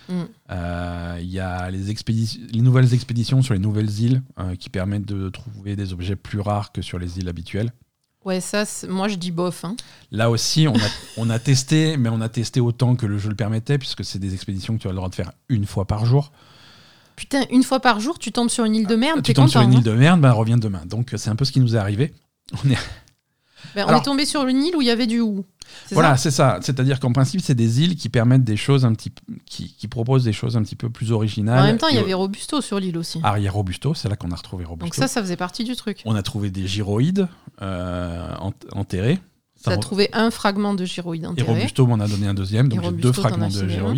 [0.09, 0.13] Mm.
[0.51, 4.69] Euh, Il y a les, expéditions- les nouvelles expéditions sur les nouvelles îles euh, qui
[4.69, 7.71] permettent de trouver des objets plus rares que sur les îles habituelles.
[8.25, 9.65] Ouais, ça, moi je dis bof.
[9.65, 9.75] hein.
[10.11, 13.29] Là aussi, on a, on a testé, mais on a testé autant que le jeu
[13.29, 15.85] le permettait, puisque c'est des expéditions que tu as le droit de faire une fois
[15.85, 16.31] par jour.
[17.15, 19.47] Putain, une fois par jour, tu tombes sur une île de merde, tu t'es tombes
[19.49, 20.81] sur une île de merde, ben reviens demain.
[20.85, 22.13] Donc c'est un peu ce qui nous est arrivé.
[22.65, 22.77] On est
[23.75, 25.45] Ben, on Alors- est tombé sur une île où il y avait du hou.
[25.91, 26.59] Voilà, c'est ça.
[26.61, 29.11] C'est-à-dire qu'en principe, c'est des îles qui permettent des choses un petit
[29.45, 31.59] qui, qui proposent des choses un petit peu plus originales.
[31.59, 33.19] En même temps, il y Et- avait Robusto sur l'île aussi.
[33.23, 34.85] Ah, il y a Robusto, c'est là qu'on a retrouvé Robusto.
[34.85, 36.01] Donc ça, ça faisait partie du truc.
[36.05, 37.27] On a trouvé des gyroïdes
[37.61, 39.19] euh, ent- enterrés.
[39.55, 41.53] Ça a trouvé un fragment de gyroïde Et enterré.
[41.53, 43.95] Robusto m'en a donné un deuxième, donc Et j'ai deux fragments de filé un.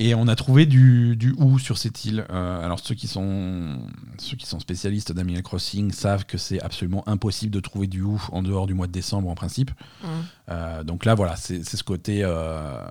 [0.00, 2.24] Et on a trouvé du, du hou sur cette île.
[2.30, 3.80] Euh, alors ceux qui sont
[4.18, 8.22] ceux qui sont spécialistes d'Animal Crossing savent que c'est absolument impossible de trouver du hou
[8.30, 9.72] en dehors du mois de décembre en principe.
[10.04, 10.24] Hum.
[10.50, 12.86] Euh, donc là, voilà, c'est ce côté, euh,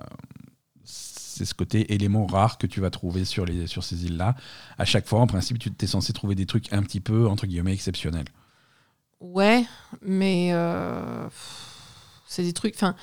[0.84, 4.36] c'est ce côté élément rare que tu vas trouver sur, les, sur ces îles-là.
[4.76, 7.46] À chaque fois, en principe, tu es censé trouver des trucs un petit peu, entre
[7.46, 8.28] guillemets, exceptionnels.
[9.20, 9.64] Ouais,
[10.02, 10.52] mais
[12.26, 12.74] c'est des trucs.
[12.74, 12.94] Enfin,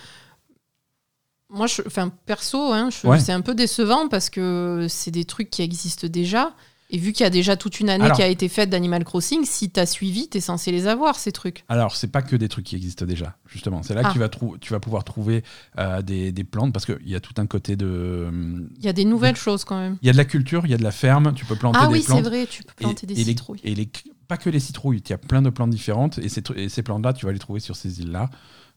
[1.49, 3.19] moi, je, enfin, perso, hein, Ouais.
[3.19, 6.53] c'est un peu décevant parce que c'est des trucs qui existent déjà.
[6.91, 9.03] Et vu qu'il y a déjà toute une année Alors- qui a été faite d'Animal
[9.03, 11.63] Crossing, si t'as suivi, t'es censé les avoir, ces trucs.
[11.67, 13.81] Alors, c'est pas que des trucs qui existent déjà, justement.
[13.81, 14.07] C'est là Ah.
[14.09, 14.29] que tu vas,
[14.61, 15.43] tu vas pouvoir trouver
[15.79, 18.29] euh, des, des plantes, parce qu'il y a tout un côté de...
[18.77, 19.97] Il y a des nouvelles choses quand même.
[20.03, 21.79] Il y a de la culture, il y a de la ferme, tu peux planter
[21.81, 22.23] Ah des oui, c'est plantes.
[22.25, 23.61] vrai, tu peux planter et, des et les- citrouilles.
[23.63, 23.89] et les-
[24.27, 26.83] pas que les citrouilles, il y a plein de plantes différentes et ces, et ces
[26.83, 28.29] plantes-là, tu vas les trouver sur ces îles-là.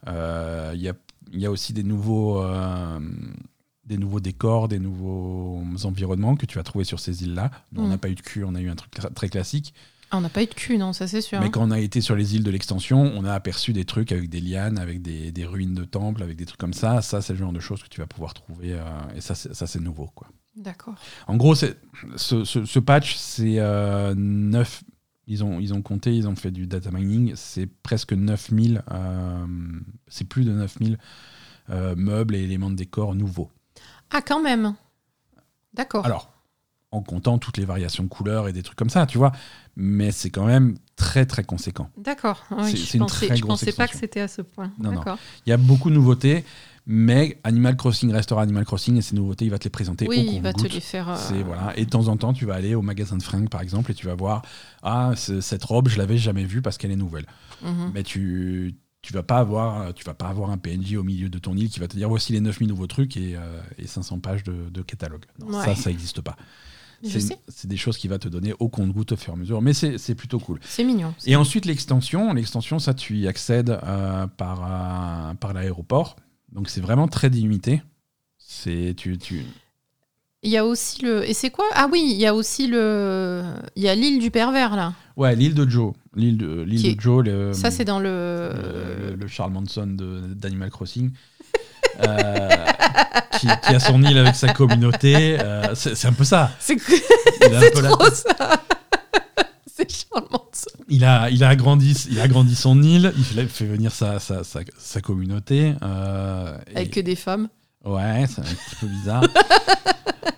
[0.06, 0.94] Euh, Il y, a,
[1.32, 2.98] il y a aussi des nouveaux, euh,
[3.84, 7.50] des nouveaux décors, des nouveaux environnements que tu vas trouver sur ces îles-là.
[7.72, 7.90] Nous, on Mm.
[7.90, 9.72] n'a pas eu de cul, on a eu un truc très classique.
[10.10, 11.38] Ah, on n'a pas eu de cul, non, ça c'est sûr.
[11.38, 11.50] Mais hein.
[11.50, 14.30] quand on a été sur les îles de l'extension, on a aperçu des trucs avec
[14.30, 17.02] des lianes, avec des, des ruines de temples, avec des trucs comme ça.
[17.02, 18.72] Ça, c'est le genre de choses que tu vas pouvoir trouver.
[18.72, 18.82] euh,
[19.16, 20.08] et ça, c'est nouveau.
[20.14, 20.28] Quoi.
[20.56, 20.94] D'accord.
[21.26, 21.74] En gros, ce-
[22.16, 24.82] ce patch, c'est euh, 9.
[25.28, 27.34] Ils ont, ils ont compté, ils ont fait du data mining.
[27.36, 28.82] C'est presque 9000.
[28.90, 29.46] euh,
[30.08, 30.98] c'est plus de 9000
[31.70, 33.50] euh, meubles et éléments de décor nouveaux.
[34.10, 34.74] Ah, quand même.
[35.74, 36.06] D'accord.
[36.06, 36.32] Alors,
[36.90, 39.32] en comptant toutes les variations de couleurs et des trucs comme ça, tu vois.
[39.76, 41.90] Mais c'est quand même très, très conséquent.
[41.98, 42.44] D'accord.
[42.50, 44.72] Oui, je une pensais, je pensais pas que c'était à ce point.
[44.78, 45.02] Non, non.
[45.46, 46.44] Il y a beaucoup de nouveautés,
[46.90, 50.26] mais Animal Crossing restera Animal Crossing et ces nouveautés, il va te les présenter Oui,
[50.28, 51.10] au il va te les faire.
[51.10, 51.72] euh, C'est voilà.
[51.78, 53.94] Et de temps en temps, tu vas aller au magasin de fringues, par exemple, et
[53.94, 54.42] tu vas voir
[54.82, 57.26] ah ce- cette robe, je l'avais jamais vue parce qu'elle est nouvelle.
[57.62, 57.90] mhm.
[57.94, 61.38] Mais tu tu vas pas avoir tu vas pas avoir un PNJ au milieu de
[61.38, 64.18] ton île qui va te dire voici les 9000 nouveaux trucs et, euh, et 500
[64.18, 65.24] pages de, de catalogue.
[65.38, 65.64] Non, Ouais.
[65.64, 66.36] Ça, ça n'existe pas.
[67.02, 69.72] C'est des choses qui va te donner au compte-goutte au fur et à mesure, mais
[69.72, 70.58] c'est c'est plutôt cool.
[70.62, 71.14] C'est mignon.
[71.26, 74.64] Et ensuite l'extension, l'extension ça tu y accèdes euh, par
[75.30, 76.16] euh, par l'aéroport,
[76.52, 77.82] donc c'est vraiment très limité.
[78.38, 79.44] C'est tu tu
[80.42, 81.28] Il y a aussi le.
[81.28, 81.66] Et c'est quoi?
[81.74, 83.42] Ah oui, il y a aussi le.
[83.76, 84.94] Il y a l'île du pervers là.
[85.16, 85.92] Ouais, l'île de Joe.
[86.14, 87.24] L'île de, l'île de Joe.
[87.24, 89.10] le- Ça, c'est dans le, le.
[89.10, 91.10] le- le Charles Manson de- d'Animal Crossing.
[92.06, 92.48] euh,
[93.38, 95.38] qui, qui a son île avec sa communauté.
[95.40, 96.50] euh, c'est, un peu ça.
[96.60, 96.76] C'est
[97.74, 98.62] peu la- trop ça
[99.90, 100.70] C'est Charles Manson.
[100.88, 103.12] il a, il a agrandi, il a agrandi son île.
[103.16, 105.74] Il fait, venir sa, sa, sa, sa communauté.
[105.82, 107.48] euh, et- Avec que des femmes.
[107.84, 109.22] Ouais, c'est un petit peu bizarre.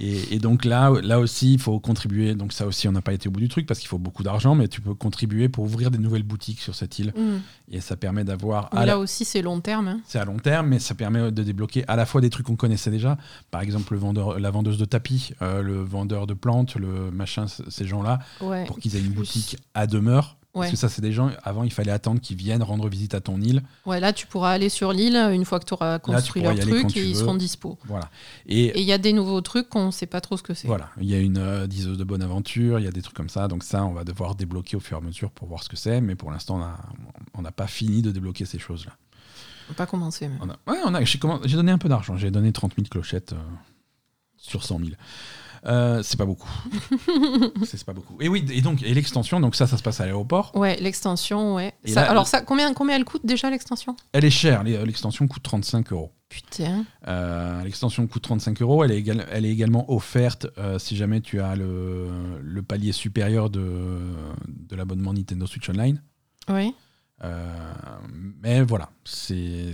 [0.00, 2.34] Et, et donc là, là aussi, il faut contribuer.
[2.34, 4.22] Donc ça aussi, on n'a pas été au bout du truc parce qu'il faut beaucoup
[4.22, 7.12] d'argent, mais tu peux contribuer pour ouvrir des nouvelles boutiques sur cette île.
[7.16, 7.38] Mm.
[7.72, 8.70] Et ça permet d'avoir.
[8.72, 9.88] Là la- aussi, c'est long terme.
[9.88, 10.00] hein.
[10.06, 12.56] C'est à long terme, mais ça permet de débloquer à la fois des trucs qu'on
[12.56, 13.18] connaissait déjà,
[13.50, 17.46] par exemple le vendeur, la vendeuse de tapis, euh, le vendeur de plantes, le machin,
[17.48, 18.64] ces gens-là, Ouais.
[18.66, 20.36] pour qu'ils aient une boutique à demeure.
[20.58, 20.66] Ouais.
[20.66, 23.20] Parce que ça, c'est des gens, avant, il fallait attendre qu'ils viennent rendre visite à
[23.20, 23.62] ton île.
[23.86, 26.66] Ouais, là, tu pourras aller sur l'île une fois que tu auras construit pourras leur
[26.66, 27.20] truc et ils veux.
[27.20, 27.78] seront dispo.
[27.84, 28.10] Voilà.
[28.46, 30.68] Et, il y a des nouveaux trucs qu'on ne sait pas trop ce que c'est.
[30.68, 33.16] voilà, il y a une euh, diseuse de bonne aventure, il y a des trucs
[33.16, 33.48] comme ça.
[33.48, 35.76] Donc ça, on va devoir débloquer au fur et à mesure pour voir ce que
[35.76, 36.00] c'est.
[36.00, 36.60] Mais pour l'instant,
[37.34, 38.92] on n'a pas fini de débloquer ces choses-là.
[39.68, 40.28] On va pas commencer.
[40.28, 40.38] même.
[40.40, 42.16] On a, ouais, on a, j'ai donné un peu d'argent.
[42.16, 43.36] J'ai donné 30 000 clochettes euh,
[44.38, 44.90] sur 100 000.
[45.68, 46.48] Euh, c'est pas beaucoup.
[47.64, 48.16] c'est, pas beaucoup.
[48.20, 50.50] Et oui, et donc et l'extension, donc ça, ça se passe à l'aéroport.
[50.54, 51.74] Ouais, l'extension, ouais.
[51.84, 53.94] Et Ça- là- alors, ça, combien, combien elle coûte déjà l'extension?
[54.12, 54.64] Elle est chère.
[54.64, 56.10] l'e- L'extension coûte 35 euros.
[56.30, 56.84] Putain.
[57.06, 58.82] Euh, l'extension coûte 35 euros.
[58.84, 62.08] Elle est, elle est également offerte euh, si jamais tu as le,
[62.42, 63.98] le palier supérieur de,
[64.46, 66.02] de l'abonnement Nintendo Switch Online.
[66.50, 66.74] Oui.
[67.24, 67.52] Euh,
[68.40, 69.72] mais voilà, c'est,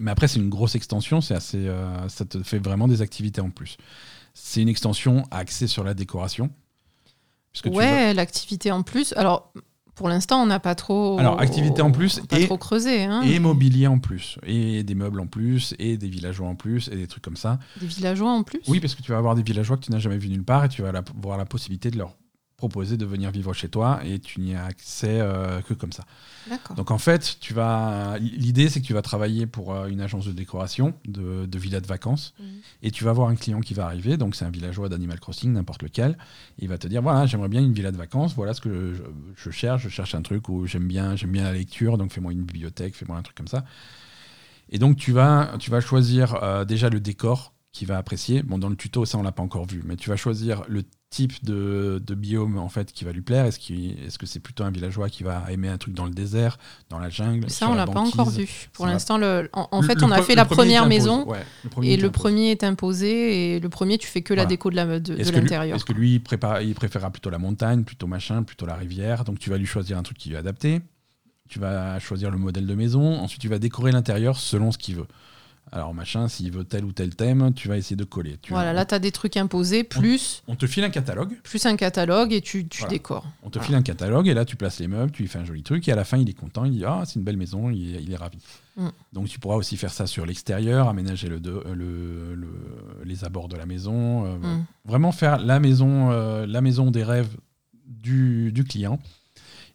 [0.00, 3.40] mais après c'est une grosse extension, c'est assez, euh, ça te fait vraiment des activités
[3.40, 3.76] en plus.
[4.34, 6.50] C'est une extension axée sur la décoration.
[7.52, 9.12] Puisque vas- Ouais, l'activité en plus.
[9.14, 9.52] Alors,
[9.94, 11.18] pour l'instant, on n'a pas trop.
[11.18, 13.04] Alors, activité en plus Pas et- trop creusé.
[13.04, 16.88] Hein, et mobilier en plus, et des meubles en plus, et des villageois en plus,
[16.88, 17.58] et des trucs comme ça.
[17.78, 18.60] Des villageois en plus.
[18.68, 20.64] Oui, parce que tu vas avoir des villageois que tu n'as jamais vus nulle part,
[20.64, 22.16] et tu vas avoir la possibilité de leur
[22.62, 26.04] proposer de venir vivre chez toi, et tu n'y as accès euh, que comme ça.
[26.76, 28.18] Donc en fait, tu vas.
[28.20, 31.80] L'idée, c'est que tu vas travailler pour euh, une agence de décoration de, de villa
[31.80, 32.46] de vacances, Mhm.
[32.84, 34.16] et tu vas avoir un client qui va arriver.
[34.16, 36.12] Donc c'est un villageois d'Animal Crossing, n'importe lequel.
[36.58, 38.34] Et il va te dire voilà, j'aimerais bien une villa de vacances.
[38.36, 39.02] Voilà ce que je,
[39.36, 39.82] je cherche.
[39.82, 41.98] Je cherche un truc où j'aime bien, j'aime bien la lecture.
[41.98, 43.64] Donc fais-moi une bibliothèque, fais-moi un truc comme ça.
[44.70, 48.42] Et donc tu vas, tu vas choisir euh, déjà le décor qu'il va apprécier.
[48.44, 50.82] Bon, dans le tuto, ça on l'a pas encore vu, mais tu vas choisir le
[51.12, 53.44] type de, de biome en fait qui va lui plaire?
[53.44, 56.10] Est-ce qu'il- est-ce que c'est plutôt un villageois qui va aimer un truc dans le
[56.10, 58.48] désert, dans la jungle Ça, on la l'a pas encore vu.
[58.72, 61.26] Pour l'instant, en, en Le- fait, le on a fait la premier première maison.
[61.28, 64.42] Ouais, le premier Et le premier est imposé, et le premier, tu fais que la
[64.42, 64.48] Voilà.
[64.48, 65.76] déco de la- de, de Est-ce que lui- l'intérieur.
[65.76, 69.24] Est-ce que lui, il, prépare, il préférera plutôt la montagne, plutôt machin, plutôt la rivière?
[69.24, 70.80] Donc tu vas lui choisir un truc qui lui est adapté.
[71.48, 73.18] Tu vas choisir le modèle de maison.
[73.20, 75.06] Ensuite, tu vas décorer l'intérieur selon ce qu'il veut.
[75.74, 78.36] Alors machin, s'il veut tel ou tel thème, tu vas essayer de coller.
[78.42, 81.34] Tu Voilà, là, tu as des trucs imposés, plus, on te file un catalogue.
[81.42, 82.90] plus un catalogue, et tu, tu Voilà.
[82.90, 83.26] décores.
[83.42, 83.66] On te Voilà.
[83.66, 85.88] file un catalogue et là tu places les meubles, tu lui fais un joli truc
[85.88, 87.96] et à la fin il est content, il dit ah c'est une belle maison, il
[87.96, 88.36] est, il est ravi.
[88.76, 88.88] Mm.
[89.14, 93.48] Donc tu pourras aussi faire ça sur l'extérieur, aménager le, de- le- le- les abords
[93.48, 94.64] de la maison, euh, Mm.
[94.84, 97.34] vraiment faire la maison, euh, la maison des rêves
[97.86, 98.98] du, du client.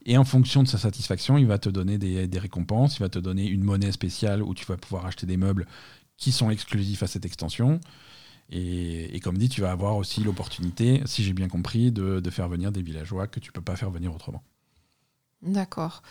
[0.10, 3.10] Et en fonction de sa satisfaction, il va te donner des, des récompenses, il va
[3.10, 5.68] te donner une monnaie spéciale où tu vas pouvoir acheter des meubles
[6.16, 7.82] qui sont exclusifs à cette extension.
[8.50, 12.30] Et, et comme dit, tu vas avoir aussi l'opportunité, si j'ai bien compris, de, de
[12.30, 14.42] faire venir des villageois que tu peux pas faire venir autrement.
[15.42, 16.02] D'accord.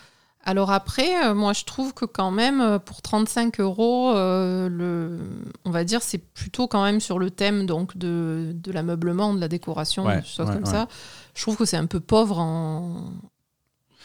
[0.45, 5.19] Alors après, euh, moi je trouve que quand même, euh, pour 35 euros, euh, le,
[5.65, 9.41] on va dire, c'est plutôt quand même sur le thème donc de, de l'ameublement, de
[9.41, 10.71] la décoration, Ouais, des choses ouais, comme ouais.
[10.71, 10.87] ça.
[11.35, 13.11] Je trouve que c'est un peu pauvre en,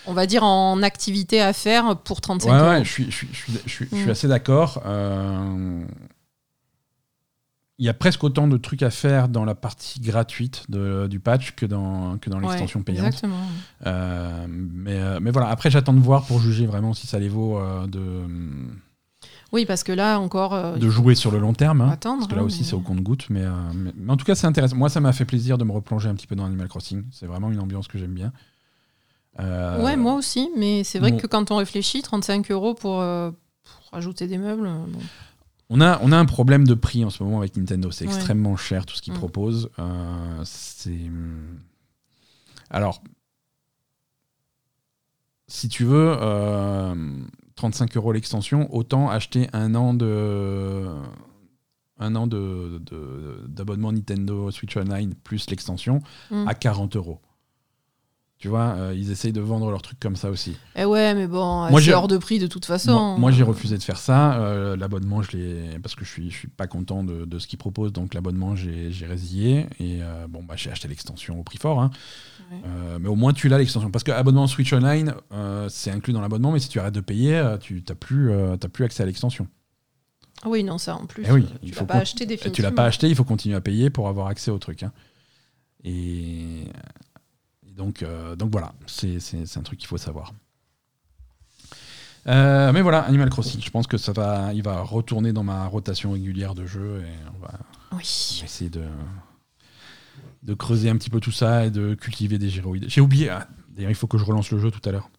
[0.07, 2.69] on va dire, en activité à faire pour 35 Ouais, euros.
[2.69, 4.09] ouais, je suis, je suis, je suis, je suis- Mm.
[4.09, 4.81] assez d'accord.
[4.85, 5.83] Euh,
[7.79, 11.19] Il y a presque autant de trucs à faire dans la partie gratuite de- du
[11.19, 13.07] patch que dans, que dans Ouais, l'extension payante.
[13.07, 13.39] Exactement.
[13.87, 17.27] Euh, mais, euh, mais voilà, après j'attends de voir pour juger vraiment si ça les
[17.29, 18.21] vaut euh, de,
[19.51, 21.81] Oui, parce que là encore, euh, de jouer sur le long terme.
[21.81, 21.89] hein.
[21.89, 22.19] attendre.
[22.19, 23.25] Parce que là hein, aussi mais- c'est au compte-goutte.
[23.31, 24.75] Mais, mais, mais en tout cas c'est intéressant.
[24.75, 27.03] Moi ça m'a fait plaisir de me replonger un petit peu dans Animal Crossing.
[27.11, 28.31] C'est vraiment une ambiance que j'aime bien.
[29.39, 31.17] Euh, Ouais, moi aussi, mais c'est vrai bon.
[31.19, 33.31] que quand on réfléchit, 35 euros pour, euh,
[33.63, 34.99] pour ajouter des meubles, euh, bon.
[35.69, 37.91] On a, on a un problème de prix en ce moment avec Nintendo.
[37.91, 38.13] C'est Ouais.
[38.13, 39.17] extrêmement cher tout ce qu'ils Mm.
[39.17, 39.69] proposent.
[39.79, 41.09] Euh, c'est.
[42.69, 43.01] Alors,
[45.47, 46.93] si tu veux, euh,
[47.55, 50.85] 35 euros l'extension, autant acheter un an de.
[52.03, 56.47] Un an de- de- d'abonnement Nintendo Switch Online plus l'extension Mm.
[56.47, 57.19] à 40 euros.
[58.41, 60.57] Tu vois, euh, ils essayent de vendre leurs trucs comme ça aussi.
[60.75, 62.91] Eh ouais, mais bon, Moi, c'est hors de prix de toute façon.
[62.91, 64.33] Moi, moi, j'ai refusé de faire ça.
[64.41, 67.45] Euh, l'abonnement, je l'ai parce que je suis, je suis pas content de, de ce
[67.45, 67.93] qu'ils proposent.
[67.93, 71.79] Donc l'abonnement, j'ai résilié et euh, bon, bah, j'ai acheté l'extension au prix fort.
[71.83, 71.91] hein.
[72.51, 72.57] Ouais.
[72.65, 76.11] Euh, mais au moins, tu l'as l'extension parce que abonnement Switch Online, euh, c'est inclus
[76.11, 76.51] dans l'abonnement.
[76.51, 79.47] Mais si tu arrêtes de payer, euh, tu n'as plus, euh, plus accès à l'extension.
[80.41, 81.23] Ah Oui, non, ça en plus.
[81.27, 82.51] Eh oui, euh, il tu faut l'as pas définitivement.
[82.53, 84.81] tu l'as pas acheté, il faut continuer à payer pour avoir accès au truc.
[84.81, 84.91] hein.
[85.83, 86.63] Et
[87.75, 89.17] donc, euh, donc voilà, c'est
[89.57, 90.33] un truc qu'il faut savoir.
[92.27, 95.65] Euh, mais voilà, Animal Crossing, je pense que ça va, il va retourner dans ma
[95.65, 97.53] rotation régulière de jeux et on va,
[97.93, 98.41] Oui.
[98.43, 98.83] essayer de,
[100.43, 102.85] de creuser un petit peu tout ça et de cultiver des gyroïdes.
[102.89, 105.09] J'ai oublié, ah, d'ailleurs il faut que je relance le jeu tout à l'heure.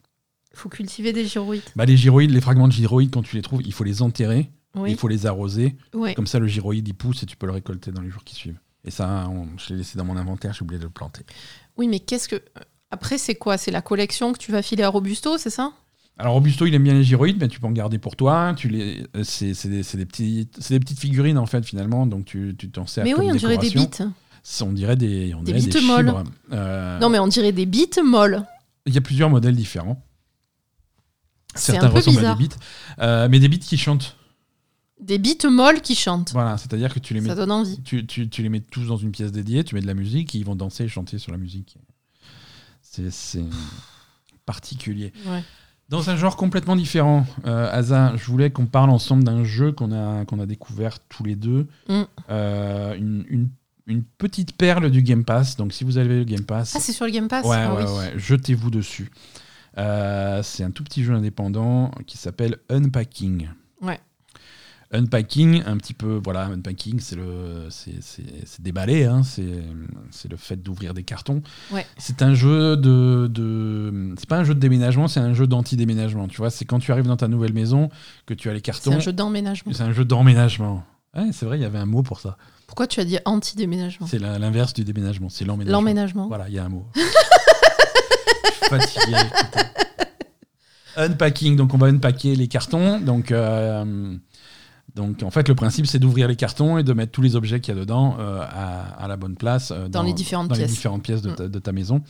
[0.52, 1.62] Il faut cultiver des gyroïdes.
[1.74, 4.52] Bah, les gyroïdes, les fragments de gyroïdes, quand tu les trouves, il faut les enterrer,
[4.76, 4.92] Oui.
[4.92, 5.76] il faut les arroser.
[5.94, 6.14] Ouais.
[6.14, 8.36] Comme ça, le gyroïde, il pousse et tu peux le récolter dans les jours qui
[8.36, 8.60] suivent.
[8.84, 11.24] Et ça, on- je l'ai laissé dans mon inventaire, j'ai oublié de le planter.
[11.76, 12.42] Oui, mais qu'est-ce que.
[12.90, 13.56] Après, c'est quoi?
[13.58, 15.72] C'est la collection que tu vas filer à Robusto, c'est ça?
[16.18, 18.52] Alors Robusto, il aime bien les gyroïdes, mais tu peux en garder pour toi.
[18.56, 21.64] Tu les, euh, c'est, c'est des, c'est des petites, c'est des petites figurines en fait
[21.64, 24.02] finalement, donc tu, tu t'en sers Mais comme oui, on dirait des bites.
[24.60, 26.12] On dirait des, on Des dirait bites molles.
[26.52, 28.44] Euh, Non, mais on dirait des bites molles.
[28.86, 30.04] Il y a plusieurs modèles différents.
[31.54, 32.58] C'est Certains un peu ressemblent à des bites,
[32.98, 34.16] euh, mais des bites qui chantent.
[35.02, 36.32] Des bites molles qui chantent.
[36.32, 37.80] Voilà, c'est-à-dire que tu les mets Ça donne envie.
[37.82, 40.34] tu, tu- tu les mets tous dans une pièce dédiée, tu mets de la musique,
[40.34, 41.76] et ils vont danser et chanter sur la musique.
[42.82, 43.44] C'est c'est
[44.46, 45.12] particulier.
[45.26, 45.42] Ouais.
[45.88, 49.92] Dans un genre complètement différent, euh, Asa, je voulais qu'on parle ensemble d'un jeu qu'on
[49.92, 51.66] a, qu'on a découvert tous les deux.
[51.88, 52.02] Mm.
[52.30, 53.48] Euh, une, une-
[53.88, 55.56] une petite perle du Game Pass.
[55.56, 57.44] Donc si vous avez le Game Pass, Ah, c'est sur le Game Pass?
[57.44, 57.90] Ouais, Ah ouais, oui.
[57.98, 59.10] ouais, jetez-vous dessus.
[59.76, 63.48] Euh, c'est un tout petit jeu indépendant qui s'appelle Unpacking.
[63.80, 63.98] Ouais.
[64.94, 69.62] Unpacking, un petit peu, voilà, unpacking, c'est le, c'est, c'est- c'est déballer, hein, c'est,
[70.10, 71.40] c'est le fait d'ouvrir des cartons.
[71.70, 71.86] Ouais.
[71.96, 76.28] C'est un jeu de, de, c'est pas un jeu de déménagement, c'est un jeu d'anti-déménagement.
[76.28, 77.88] Tu vois, c'est quand tu arrives dans ta nouvelle maison
[78.26, 78.92] que tu as les C'est cartons.
[78.96, 79.72] un jeu d'emménagement.
[79.74, 80.84] C'est un jeu d'emménagement.
[81.16, 82.36] Ouais, c'est vrai, il y avait un mot pour ça.
[82.66, 84.06] Pourquoi tu as dit anti-déménagement?
[84.06, 85.78] C'est l'inverse du déménagement, c'est l'emménagement.
[85.78, 86.28] L'emménagement.
[86.28, 86.86] Voilà, il y a un mot.
[86.94, 89.16] Je suis fatigué.
[89.40, 89.66] putain.
[90.96, 93.00] Unpacking, donc on va unpacker les cartons.
[93.00, 94.14] Donc, euh,
[94.94, 97.60] donc en fait, le principe, c'est d'ouvrir les cartons et de mettre tous les objets
[97.60, 100.54] qu'il y a dedans euh, à, à la bonne place euh, Dans les différentes dans
[100.54, 100.70] les pièces.
[100.72, 101.34] différentes pièces de Mm.
[101.36, 102.02] ta, de ta maison.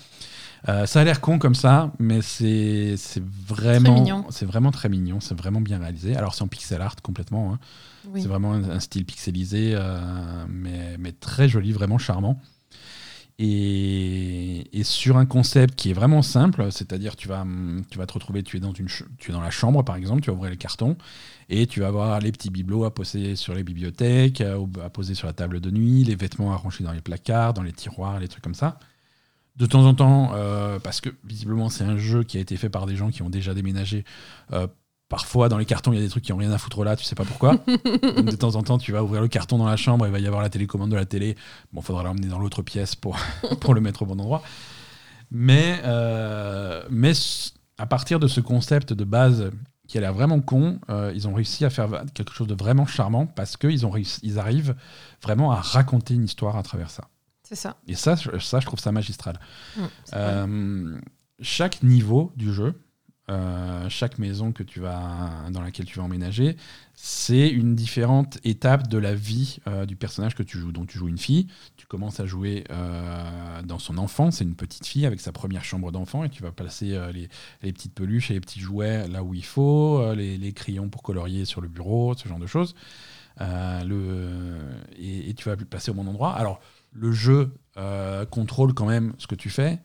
[0.69, 4.25] Euh, ça a l'air con comme ça, mais c'est c'est vraiment, mignon.
[4.31, 6.17] c'est vraiment très mignon, c'est vraiment bien réalisé.
[6.17, 7.59] Alors c'est en pixel art complètement, hein.
[8.13, 8.21] Oui.
[8.23, 9.77] c'est vraiment un, un style pixelisé,
[10.49, 12.41] mais, mais très joli, vraiment charmant.
[13.39, 17.45] Et, et sur un concept qui est vraiment simple, c'est-à-dire tu vas,
[17.91, 18.87] tu vas te retrouver, tu es, dans une
[19.19, 20.97] tu es dans la chambre par exemple, tu vas ouvrir les cartons
[21.49, 25.27] et tu vas avoir les petits bibelots à poser sur les bibliothèques, à, poser sur
[25.27, 28.29] la table de nuit, les vêtements à ranger dans les placards, dans les tiroirs, les
[28.29, 28.79] trucs comme ça.
[29.57, 32.71] De temps en temps, euh, parce que visiblement c'est un jeu qui a été fait
[32.71, 34.05] par des gens qui ont déjà déménagé,
[34.53, 34.67] euh,
[35.11, 36.97] parfois dans les cartons il y a des trucs qui ont rien à foutre là,
[36.97, 37.57] tu sais pas pourquoi.
[37.67, 40.21] Donc de temps en temps tu vas ouvrir le carton dans la chambre, il va
[40.21, 41.37] y avoir la télécommande de la télé.
[41.75, 43.19] Bon, faudra l'emmener dans l'autre pièce pour,
[43.61, 44.43] pour le mettre au bon endroit.
[45.31, 47.13] Mais, euh, mais
[47.79, 49.51] à partir de ce concept de base
[49.93, 52.87] qui a l'air vraiment con, euh, ils ont réussi à faire quelque chose de vraiment
[52.87, 53.83] charmant parce qu'ils
[54.23, 54.75] ils arrivent
[55.23, 57.09] vraiment à raconter une histoire à travers ça.
[57.43, 57.77] C'est ça.
[57.87, 59.39] Et ça, je- ça je trouve ça magistral.
[59.77, 59.91] Mm, vrai.
[60.15, 60.99] Euh,
[61.43, 62.73] chaque niveau du jeu,
[63.31, 66.57] euh, chaque maison que tu vas, dans laquelle tu vas emménager,
[66.95, 70.73] c'est une différente étape de la vie euh, du personnage que tu joues.
[70.73, 71.49] Donc tu joues une fille,
[71.93, 75.63] tu commences à jouer euh, dans son enfance, c'est une petite fille avec sa première
[75.63, 77.29] chambre d'enfant et tu vas placer euh, les,
[77.63, 80.89] les petites peluches et les petits jouets là où il faut, euh, les, les crayons
[80.89, 82.75] pour colorier sur le bureau, ce genre de choses.
[83.39, 84.59] Le,
[84.97, 86.33] et, et tu vas le placer au bon endroit.
[86.33, 86.61] Alors,
[86.93, 87.53] le jeu
[88.31, 89.81] contrôle quand même ce que tu fais.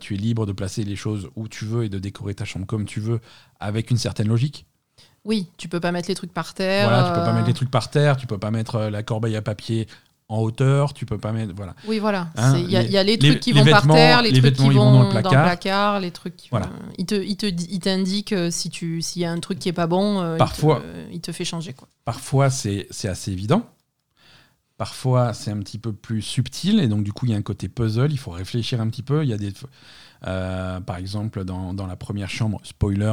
[0.00, 2.66] Tu es libre de placer les choses où tu veux et de décorer ta chambre
[2.66, 3.20] comme tu veux
[3.60, 4.66] avec une certaine logique.
[5.24, 6.88] Oui, tu peux pas mettre les trucs par terre.
[6.88, 9.36] Voilà, tu peux pas mettre les trucs par terre, tu peux pas mettre la corbeille
[9.36, 9.88] à papier
[10.28, 11.74] en hauteur, tu peux pas mettre voilà.
[11.86, 12.28] Oui, voilà.
[12.36, 14.62] Hein, Il y, a- les- trucs qui les vont par terre, les, les trucs qui
[14.70, 16.00] vont dans dans le placard.
[16.00, 16.66] les trucs qui Voilà.
[16.66, 19.58] vont- Il te, il te il t'indique euh, si tu s'il y a un truc
[19.60, 20.82] qui est pas bon, euh, il te- Parfois.
[21.12, 21.86] il te fait changer quoi.
[22.04, 23.66] Parfois c'est c'est assez évident.
[24.78, 27.42] Parfois c'est un petit peu plus subtil et donc du coup il y a un
[27.42, 29.22] côté puzzle, il faut réfléchir un petit peu.
[29.22, 29.52] Il y a des
[30.26, 33.12] euh, par exemple, dans, dans la première chambre, spoiler,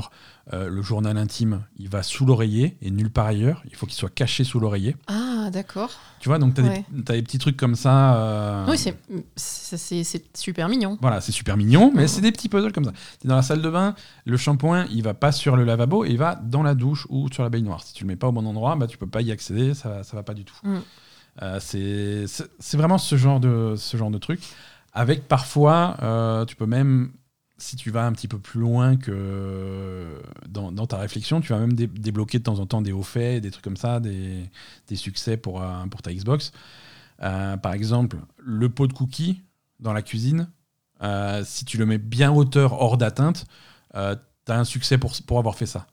[0.54, 3.62] euh, le journal intime, il va sous l'oreiller et nulle part ailleurs.
[3.70, 4.96] Il faut qu'il soit caché sous l'oreiller.
[5.08, 5.92] Ah, d'accord.
[6.20, 6.86] Tu vois, donc tu as, Ouais.
[6.92, 8.16] des petits trucs comme ça.
[8.16, 10.98] euh, Oui, c'est super mignon.
[11.02, 12.92] Voilà, c'est super mignon, mais c'est des petits puzzles comme ça.
[13.20, 16.06] Tu es dans la salle de bain, le shampoing, il va pas sur le lavabo,
[16.06, 17.84] il va dans la douche ou sur la baignoire.
[17.84, 20.04] Si tu le mets pas au bon endroit, bah, tu peux pas y accéder, ça,
[20.04, 20.56] ça va pas du tout.
[20.64, 20.82] Mhm.
[21.42, 24.40] Euh, c'est c'est- c'est vraiment ce genre, de, ce genre de truc.
[24.94, 27.12] Avec parfois, euh, tu peux même,
[27.58, 31.60] si tu vas un petit peu plus loin que dans, dans ta réflexion, tu vas
[31.60, 34.50] même dé- débloquer de temps en temps des hauts faits, des trucs comme ça, des,
[34.88, 36.52] des succès pour, euh, pour ta Xbox.
[37.22, 39.42] Euh, par exemple, le pot de cookies
[39.80, 40.48] dans la cuisine,
[41.02, 43.46] euh, si tu le mets bien hauteur hors d'atteinte,
[43.96, 44.16] euh,
[44.46, 45.88] tu as un succès pour, pour avoir fait ça.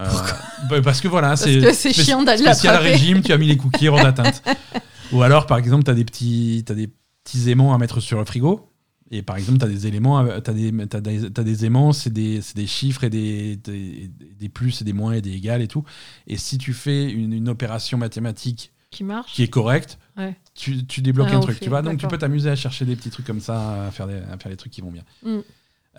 [0.00, 0.08] Euh,
[0.70, 1.60] bah, parce que voilà, c'est
[2.04, 4.42] chiant d'aller spécial régime, tu as mis les cookies hors d'atteinte.
[5.12, 6.90] Ou alors, par exemple, tu as des petits, t'as des
[7.24, 8.68] petits aimants à mettre sur le frigo.
[9.10, 13.04] Et par exemple, tu as des éléments, tu as des, aimants, c'est des, des chiffres
[13.04, 15.84] et des, des, des plus et des moins et des égales et tout.
[16.26, 19.32] Et si tu fais une, une opération mathématique qui marche.
[19.34, 20.34] qui est correct, Ouais.
[20.54, 21.82] tu, tu débloques Ah, un truc, fait, tu vois.
[21.82, 24.38] Donc tu peux t'amuser à chercher des petits trucs comme ça, à faire des, à
[24.38, 25.04] faire des trucs qui vont bien.
[25.24, 25.38] Mm.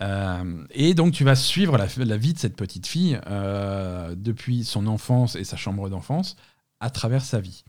[0.00, 4.64] Euh, et donc tu vas suivre la, la vie de cette petite fille euh, depuis
[4.64, 6.34] son enfance et sa chambre d'enfance
[6.80, 7.62] à travers sa vie.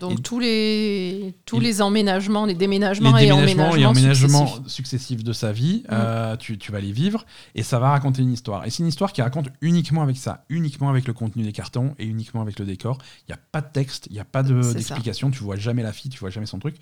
[0.00, 4.72] Donc Et- tous les tous les emménagements, les déménagements, les et emménagements, et emménagements successifs.
[4.72, 7.24] successifs de sa vie, euh, tu, tu vas les vivre
[7.54, 8.64] et ça va raconter une histoire.
[8.66, 11.94] Et c'est une histoire qui raconte uniquement avec ça, uniquement avec le contenu des cartons
[11.98, 12.98] et uniquement avec le décor.
[13.28, 15.82] Il n'y a pas de texte, il n'y a pas de- d'explication, tu vois jamais
[15.82, 16.76] la fille, tu vois jamais son truc.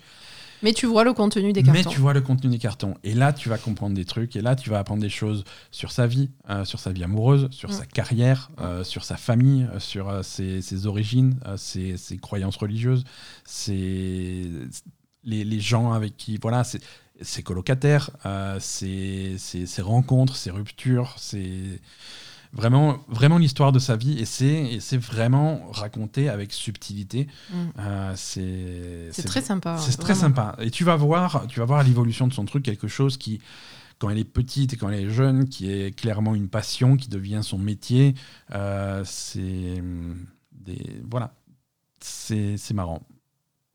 [0.63, 1.89] Mais tu vois le contenu des Mais cartons.
[1.89, 2.95] tu vois le contenu des cartons.
[3.03, 4.35] Et là, tu vas comprendre des trucs.
[4.35, 7.47] Et là, tu vas apprendre des choses sur sa vie, euh, sur sa vie amoureuse,
[7.51, 7.73] sur Mm.
[7.73, 12.57] sa carrière, euh, sur sa famille, euh, sur euh, ses, ses origines, ses, ses croyances
[12.57, 13.03] religieuses,
[13.43, 14.49] ses,
[15.23, 16.37] les, les gens avec qui.
[16.41, 16.79] Voilà, ses,
[17.21, 18.09] ses colocataires,
[18.59, 19.37] ses
[19.79, 21.79] rencontres, ses ruptures, ses.
[22.53, 27.27] Vraiment, vraiment l'histoire de sa vie et c'est vraiment raconté avec subtilité.
[27.49, 27.55] Mm.
[27.79, 29.77] Euh, c'est très sympa.
[29.77, 30.55] c'est très sympa.
[30.59, 33.39] Et tu vas voir, tu vas voir l'évolution de son truc, quelque chose qui,
[33.99, 37.07] quand elle est petite et quand elle est jeune, qui est clairement une passion, qui
[37.07, 38.15] devient son métier.
[38.53, 41.33] Euh, c'est hum, des voilà,
[42.01, 43.01] c'est marrant.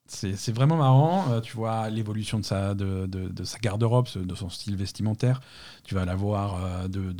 [0.09, 1.33] C'est c'est vraiment marrant.
[1.33, 5.41] Euh, tu vois l'évolution de sa de, de- de sa garde-robe, de son style vestimentaire.
[5.83, 7.13] Tu vas la voir euh, de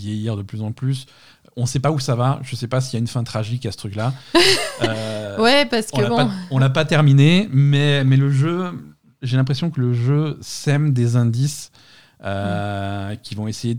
[0.00, 1.06] vieillir de plus en plus.
[1.56, 2.38] On ne sait pas où ça va.
[2.42, 4.14] Je ne sais pas s'il y a une fin tragique à ce truc-là.
[4.80, 8.30] Euh, Ouais, parce on que l'a bon, pas, on l'a pas terminé, mais, mais le
[8.30, 8.70] jeu,
[9.22, 11.72] j'ai l'impression que le jeu sème des indices
[12.24, 13.78] euh, qui vont essayer.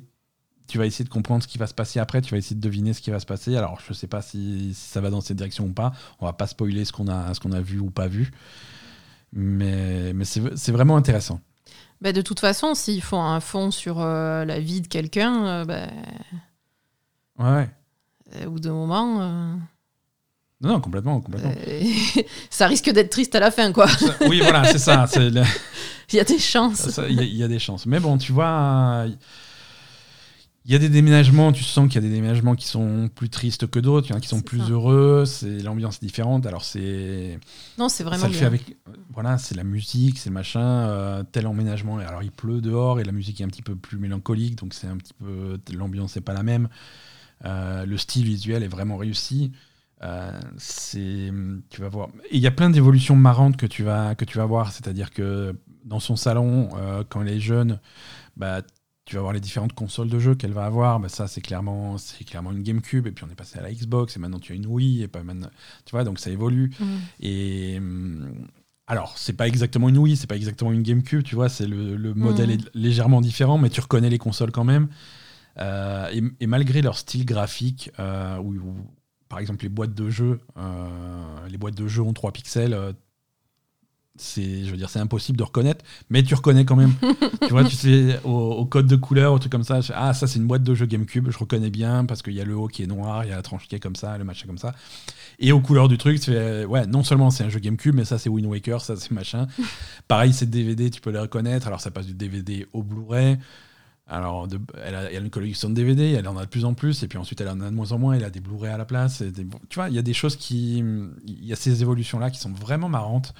[0.68, 2.62] Tu vas essayer de comprendre ce qui va se passer après, tu vas essayer de
[2.62, 3.56] deviner ce qui va se passer.
[3.56, 5.94] Alors, je sais pas si, si ça va dans cette direction ou pas.
[6.20, 8.32] On va pas spoiler ce qu'on a, ce qu'on a vu ou pas vu.
[9.32, 11.40] Mais, mais c'est vraiment intéressant.
[12.02, 15.66] Bah, de toute façon, s'ils font un fond sur euh, la vie de quelqu'un, euh,
[15.66, 15.88] bah,
[17.40, 17.70] Ouais,
[18.36, 19.54] euh, au bout d'un moment, euh,
[20.62, 21.54] Non, non, complètement, complètement.
[21.68, 21.84] euh,
[22.50, 23.88] ça risque d'être triste à la fin, quoi.
[23.88, 25.06] Ça- oui, voilà, c'est ça.
[25.08, 25.44] c'est le-
[26.12, 26.90] Il y a des chances.
[26.90, 27.86] Ça, Il y, a- il y a des chances.
[27.86, 29.06] Mais bon, tu vois,
[30.66, 33.30] il y a des déménagements, tu sens qu'il y a des déménagements qui sont plus
[33.30, 34.70] tristes que d'autres, il y en a qui sont plus ça.
[34.70, 36.46] heureux, c'est l'ambiance est différente.
[36.46, 37.40] Alors c'est
[37.78, 38.40] Non, c'est vraiment ça le bien.
[38.42, 38.78] fait avec
[39.10, 41.98] voilà, c'est la musique, c'est le machin, euh, tel emménagement.
[42.00, 44.88] Alors il pleut dehors et la musique est un petit peu plus mélancolique, donc c'est
[44.88, 46.68] un petit peu l'ambiance n'est pas la même.
[47.46, 49.54] Euh, le style visuel est vraiment réussi.
[50.02, 51.32] Euh, c'est
[51.70, 54.38] tu vas voir et il y a plein d'évolutions marrantes que tu vas que tu
[54.38, 55.54] vas voir c'est-à-dire que
[55.84, 56.70] dans son salon
[57.10, 57.82] quand elle est jeune
[58.38, 58.62] bah
[59.10, 61.98] tu vas voir les différentes consoles de jeux qu'elle va avoir bah ça c'est clairement
[61.98, 64.54] c'est clairement une GameCube et puis on est passé à la Xbox et maintenant tu
[64.54, 65.50] as une Wii et pas maintenant
[65.86, 66.98] tu vois donc ça évolue Mm.
[67.22, 68.32] et hum,
[68.88, 71.96] alors, c'est pas exactement une Wii, c'est pas exactement une GameCube, tu vois, c'est le,
[71.96, 74.88] le modèle est légèrement différent, mais tu reconnais les consoles quand même.
[75.60, 78.76] Euh, et, et malgré leur style graphique, euh, où, où,
[79.28, 82.76] par exemple les boîtes de jeux, euh, les boîtes de jeux ont 3 pixels,
[84.20, 86.94] c'est, je veux dire, c'est impossible de reconnaître, mais tu reconnais quand même.
[87.42, 90.28] tu vois, tu sais, au, au code de couleur, au truc comme ça, ah, ça
[90.28, 92.68] c'est une boîte de jeux GameCube, je reconnais bien parce qu'il y a le haut
[92.68, 94.58] qui est noir, il y a la tranche qui est comme ça, le machin comme
[94.58, 94.74] ça.
[95.40, 98.30] Et aux couleurs du truc, ouais, non seulement c'est un jeu GameCube, mais ça c'est
[98.30, 99.48] Wind Waker, ça c'est machin.
[100.08, 101.68] Pareil, c'est DVD, tu peux les reconnaître.
[101.68, 103.38] Alors ça passe du DVD au Blu-ray.
[104.12, 106.66] Alors, de- elle, a, elle a une collection de DVD, elle en a de plus
[106.66, 108.40] en plus, et puis ensuite elle en a de moins en moins, elle a des
[108.40, 109.22] Blu-ray à la place.
[109.22, 110.80] des- tu vois, il y a des choses qui.
[111.28, 113.34] Il y a ces évolutions-là qui sont vraiment marrantes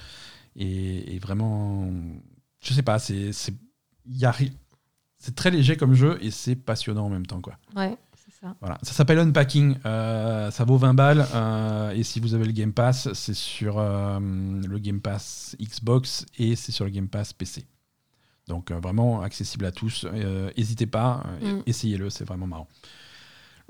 [0.56, 1.90] et, et vraiment.
[2.60, 3.32] Je sais pas, c'est.
[5.34, 7.54] très léger comme jeu et c'est passionnant en même temps, quoi.
[7.76, 8.56] Ouais, c'est ça.
[8.60, 12.52] Voilà, ça s'appelle Unpacking, euh, ça vaut 20 balles euh, et si vous avez le
[12.52, 17.32] Game Pass, c'est sur euh, le Game Pass Xbox et c'est sur le Game Pass
[17.34, 17.66] PC.
[18.48, 20.06] Donc vraiment accessible à tous.
[20.56, 21.60] N'hésitez pas, Mm.
[21.66, 22.68] essayez-le, c'est vraiment marrant.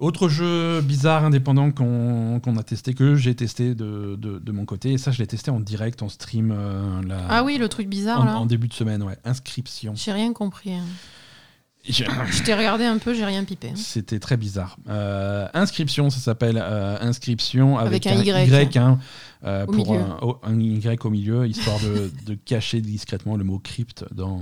[0.00, 4.64] Autre jeu bizarre indépendant qu'on qu'on a testé, que j'ai testé de, de- de mon
[4.64, 7.68] côté, et ça je l'ai testé en direct, en stream, euh, là, Ah oui, le
[7.68, 8.38] truc bizarre, en, là.
[8.38, 9.18] en début de semaine, ouais.
[9.24, 9.92] Inscription.
[9.94, 10.72] J'ai rien compris.
[10.72, 10.84] hein.
[11.86, 13.68] J'ai- Je t'ai regardé un peu, j'ai rien pipé.
[13.68, 13.76] hein.
[13.76, 14.76] C'était très bizarre.
[14.88, 18.76] Euh, inscription, ça s'appelle euh, inscription avec, Avec un Y.
[18.78, 18.98] hein,
[19.44, 19.90] euh, pour
[20.22, 24.38] oh, un Y au milieu, histoire de, de cacher discrètement le mot crypte dans,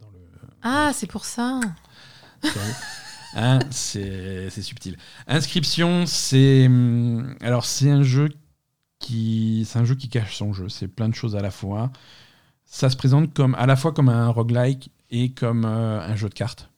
[0.00, 0.48] dans le.
[0.62, 1.60] Ah, c'est pour ça.
[3.34, 4.96] Hein, c'est subtil.
[5.26, 8.28] Inscription, c'est hum, alors c'est un jeu
[8.98, 10.68] qui c'est un jeu qui cache son jeu.
[10.68, 11.90] C'est plein de choses à la fois.
[12.64, 16.28] Ça se présente comme à la fois comme un roguelike et comme euh, un jeu
[16.28, 16.70] de cartes,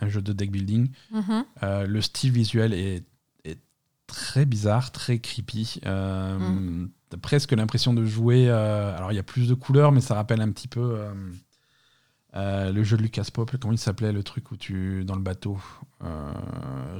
[0.00, 0.90] un jeu de deck building.
[1.10, 1.44] Mhm.
[1.62, 3.04] Euh, le style visuel est,
[3.44, 3.58] est
[4.06, 5.80] très bizarre, très creepy.
[5.86, 6.90] Euh, Mm.
[7.08, 8.50] T'as presque l'impression de jouer.
[8.50, 11.04] alors il y a plus de couleurs, mais ça rappelle un petit peu
[12.36, 13.50] euh, le jeu de Lucas Pop.
[13.60, 15.58] Comment il s'appelait le truc où tu dans le bateau
[16.04, 16.32] euh,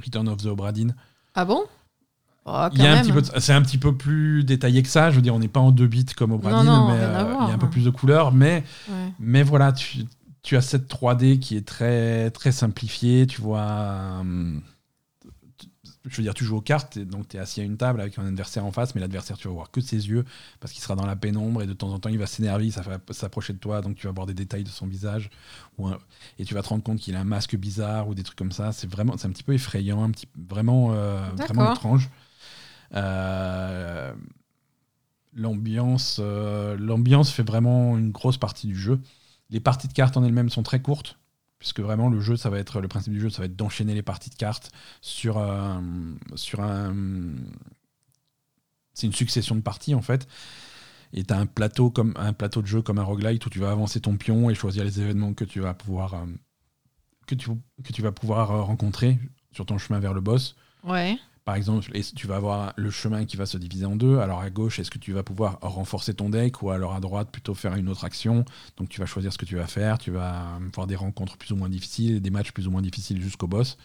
[0.02, 0.94] Return of the Obra Dinn.
[1.34, 1.62] Ah bon?
[2.48, 2.68] Oh,
[3.38, 5.10] c'est un petit peu plus détaillé que ça.
[5.10, 7.24] Je veux dire, on n'est pas en deux bits comme au Bradin, non, mais euh,
[7.24, 7.42] voir.
[7.44, 8.32] il y a un peu plus de couleurs.
[8.32, 9.12] Mais, Ouais.
[9.18, 10.04] mais voilà, tu,
[10.42, 13.26] tu as cette 3D qui est très, très simplifiée.
[13.26, 13.66] Tu vois.
[14.20, 14.62] hum,
[16.08, 18.18] je veux dire, tu joues aux cartes, donc tu es assis à une table avec
[18.18, 20.24] un adversaire en face, mais l'adversaire, tu vas voir que ses yeux,
[20.60, 22.82] parce qu'il sera dans la pénombre, et de temps en temps, il va s'énerver, ça
[22.82, 25.30] va s'approcher de toi, donc tu vas voir des détails de son visage,
[25.78, 25.98] ou un-
[26.38, 28.52] et tu vas te rendre compte qu'il a un masque bizarre, ou des trucs comme
[28.52, 28.72] ça.
[28.72, 32.10] C'est vraiment, c'est un petit peu effrayant, un petit, vraiment, euh, vraiment étrange.
[32.94, 34.12] Euh,
[35.34, 39.00] L'ambiance, euh, l'ambiance fait vraiment une grosse partie du jeu.
[39.50, 41.18] Les parties de cartes en elles-mêmes sont très courtes,
[41.58, 43.94] puisque vraiment le jeu, ça va être le principe du jeu, ça va être d'enchaîner
[43.94, 45.82] les parties de cartes sur un,
[46.34, 46.94] sur un,
[48.94, 50.26] c'est une succession de parties en fait.
[51.12, 53.60] Et tu as un plateau comme un plateau de jeu comme un roguelite où tu
[53.60, 56.26] vas avancer ton pion et choisir les événements que tu vas pouvoir euh,
[57.26, 57.50] que tu,
[57.84, 59.18] que tu vas pouvoir euh, rencontrer
[59.52, 60.56] sur ton chemin vers le boss.
[60.84, 61.18] Ouais.
[61.46, 64.18] Par exemple, tu vas avoir le chemin qui va se diviser en deux?
[64.18, 66.60] Alors à gauche, est-ce que tu vas pouvoir renforcer ton deck?
[66.60, 68.44] Ou alors à droite plutôt faire une autre action?
[68.76, 69.96] Donc tu vas choisir ce que tu vas faire.
[69.98, 73.22] Tu vas avoir des rencontres plus ou moins difficiles, des matchs plus ou moins difficiles
[73.22, 73.78] jusqu'au boss.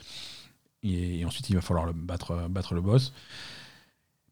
[0.82, 3.14] Et, et ensuite, il va falloir le battre, battre le boss.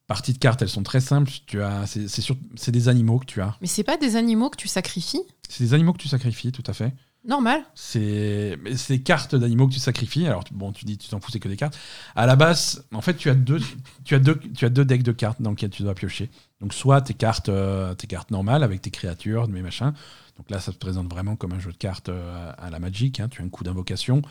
[0.07, 1.31] Parties de cartes, elles sont très simples.
[1.45, 3.55] Tu as, c'est des animaux que tu as.
[3.61, 5.21] Mais c'est pas des animaux que tu sacrifies?
[5.47, 6.95] C'est des animaux que tu sacrifies, tout à fait.
[7.25, 7.63] Normal.
[7.75, 8.57] C'est
[8.87, 10.25] des cartes d'animaux que tu sacrifies.
[10.25, 11.77] Alors tu- bon, tu dis tu t'en fous, c'est que des cartes.
[12.15, 13.59] À la base, en fait, tu as deux,
[14.05, 16.29] tu as deux, tu as deux decks de cartes dans lesquels tu dois piocher.
[16.61, 19.93] Donc soit tes cartes, euh, tes cartes normales avec tes créatures, mes machins.
[20.37, 23.19] Donc là, ça se présente vraiment comme un jeu de cartes euh, à la Magic.
[23.19, 23.27] hein.
[23.27, 24.21] Tu as un coup d'invocation.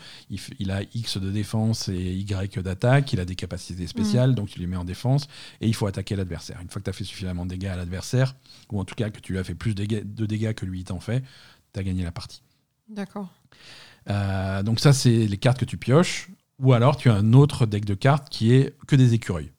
[0.59, 3.13] Il, a X de défense et Y d'attaque.
[3.13, 5.27] Il a des capacités spéciales, donc tu les mets en défense.
[5.61, 6.59] Et il faut attaquer l'adversaire.
[6.63, 8.35] Une fois que tu as fait suffisamment de dégâts à l'adversaire,
[8.71, 10.65] ou en tout cas que tu lui as fait plus de dégâts, de dégâts que
[10.65, 11.23] lui il t'en fait,
[11.73, 12.41] tu as gagné la partie.
[12.89, 13.29] D'accord.
[14.09, 16.29] Euh, donc ça, c'est les cartes que tu pioches.
[16.59, 19.51] Ou alors, tu as un autre deck de cartes qui est que des écureuils.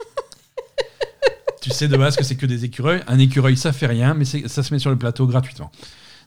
[1.62, 3.02] tu sais de base que c'est que des écureuils.
[3.06, 5.70] Un écureuil, ça fait rien, mais ça se met sur le plateau gratuitement.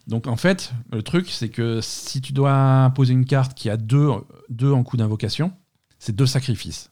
[0.07, 3.77] Donc en fait, le truc, c'est que si tu dois poser une carte qui a
[3.77, 4.09] deux,
[4.49, 5.51] deux en coup d'invocation,
[5.99, 6.89] c'est deux sacrifices.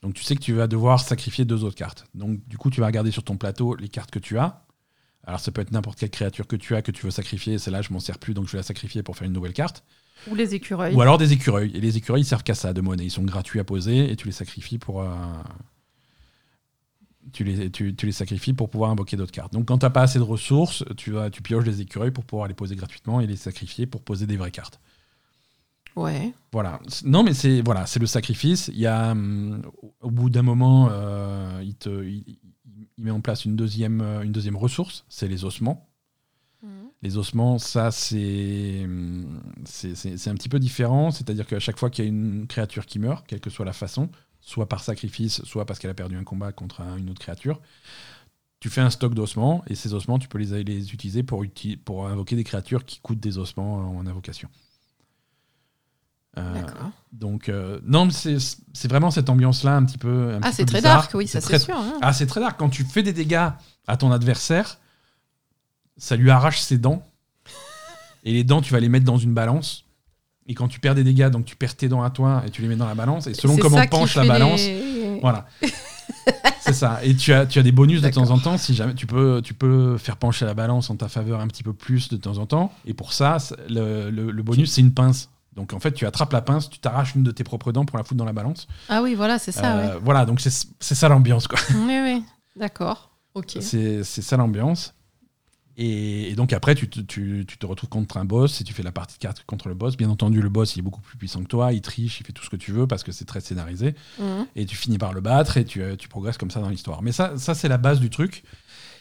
[0.00, 2.06] Donc tu sais que tu vas devoir sacrifier deux autres cartes.
[2.14, 4.64] Donc du coup, tu vas regarder sur ton plateau les cartes que tu as.
[5.24, 7.58] Alors ça peut être n'importe quelle créature que tu as que tu veux sacrifier.
[7.58, 9.84] Celle-là, je m'en sers plus, donc je vais la sacrifier pour faire une nouvelle carte.
[10.28, 10.94] Ou les écureuils.
[10.94, 11.70] Ou alors des écureuils.
[11.74, 13.04] Et les écureuils, ils servent qu'à ça de monnaie.
[13.04, 15.02] Ils sont gratuits à poser et tu les sacrifies pour.
[15.02, 15.08] euh,
[17.32, 19.52] Tu les, tu, tu les sacrifies pour pouvoir invoquer d'autres cartes.
[19.52, 22.48] Donc quand t'as pas assez de ressources, tu, vas, tu pioches des écureuils pour pouvoir
[22.48, 24.80] les poser gratuitement et les sacrifier pour poser des vraies cartes.
[25.96, 26.32] Ouais.
[26.52, 26.80] Voilà.
[27.04, 28.68] Non, mais c'est voilà, c'est le sacrifice.
[28.72, 29.62] Il y a, hum,
[30.00, 32.38] au bout d'un moment, euh, il, te, il,
[33.00, 35.88] il- met en place une deuxième, euh, une deuxième ressource, c'est les ossements.
[36.62, 36.70] Mhm.
[37.02, 41.10] Les ossements, ça, c'est un petit peu différent.
[41.10, 43.72] C'est-à-dire qu'à chaque fois qu'il y a une créature qui meurt, quelle que soit la
[43.72, 47.20] façon, soit par sacrifice, soit parce qu'elle a perdu un combat contre un- une autre
[47.20, 47.60] créature,
[48.60, 51.78] tu fais un stock d'ossements et ces ossements, tu peux les, les utiliser pour, uti-
[51.78, 54.50] pour invoquer des créatures qui coûtent des ossements en invocation.
[56.38, 56.62] Euh,
[57.12, 60.34] donc, euh, non, c'est vraiment cette ambiance-là un petit peu.
[60.34, 60.98] un Ah, c'est très bizarre.
[61.02, 61.76] dark, oui, ça c'est sûr.
[61.76, 61.94] hein.
[62.02, 62.58] Ah, c'est très dark.
[62.58, 63.48] Quand tu fais des dégâts
[63.88, 64.78] à ton adversaire,
[65.96, 67.02] ça lui arrache ses dents.
[68.24, 69.84] Et les dents, tu vas les mettre dans une balance.
[70.46, 72.62] Et quand tu perds des dégâts, donc tu perds tes dents à toi et tu
[72.62, 73.26] les mets dans la balance.
[73.26, 75.46] Et selon comment penche la balance, les- voilà.
[76.60, 77.00] c'est ça.
[77.04, 78.56] Et tu as, tu as des bonus de temps en temps.
[78.58, 81.62] Si jamais tu peux, tu peux faire pencher la balance en ta faveur un petit
[81.62, 82.72] peu plus de temps en temps.
[82.86, 85.28] Et pour ça, c'est- le, le- le bonus, c'est une pince.
[85.54, 87.98] Donc en fait, tu attrapes la pince, tu t'arraches une de tes propres dents pour
[87.98, 88.66] la foutre dans la balance.
[88.88, 91.58] Ah oui, voilà, c'est ça, Euh, Voilà, donc c'est ça l'ambiance, quoi.
[91.74, 92.22] Oui, oui.
[92.56, 93.10] D'accord.
[93.34, 93.56] Ok.
[93.60, 94.94] C'est ça l'ambiance.
[95.76, 98.74] Et, et donc après, tu te, tu- tu te retrouves contre un boss et tu
[98.74, 99.96] fais la partie de cartes contre le boss.
[99.96, 102.32] Bien entendu, le boss, il est beaucoup plus puissant que toi, il triche, il fait
[102.32, 103.94] tout ce que tu veux parce que c'est très scénarisé.
[104.18, 104.46] Mhm.
[104.56, 107.02] Et tu finis par le battre et tu, euh, tu progresses comme ça dans l'histoire.
[107.02, 108.42] Mais ça, ça c'est la base du truc.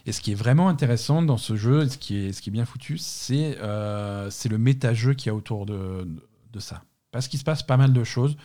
[0.05, 2.53] Et ce qui est vraiment intéressant dans ce jeu, ce qui est, ce qui est
[2.53, 6.07] bien foutu, c'est euh, c'est le méta-jeu qu'il y a autour de,
[6.51, 6.83] de ça.
[7.11, 8.37] Parce qu'il se passe pas mal de choses.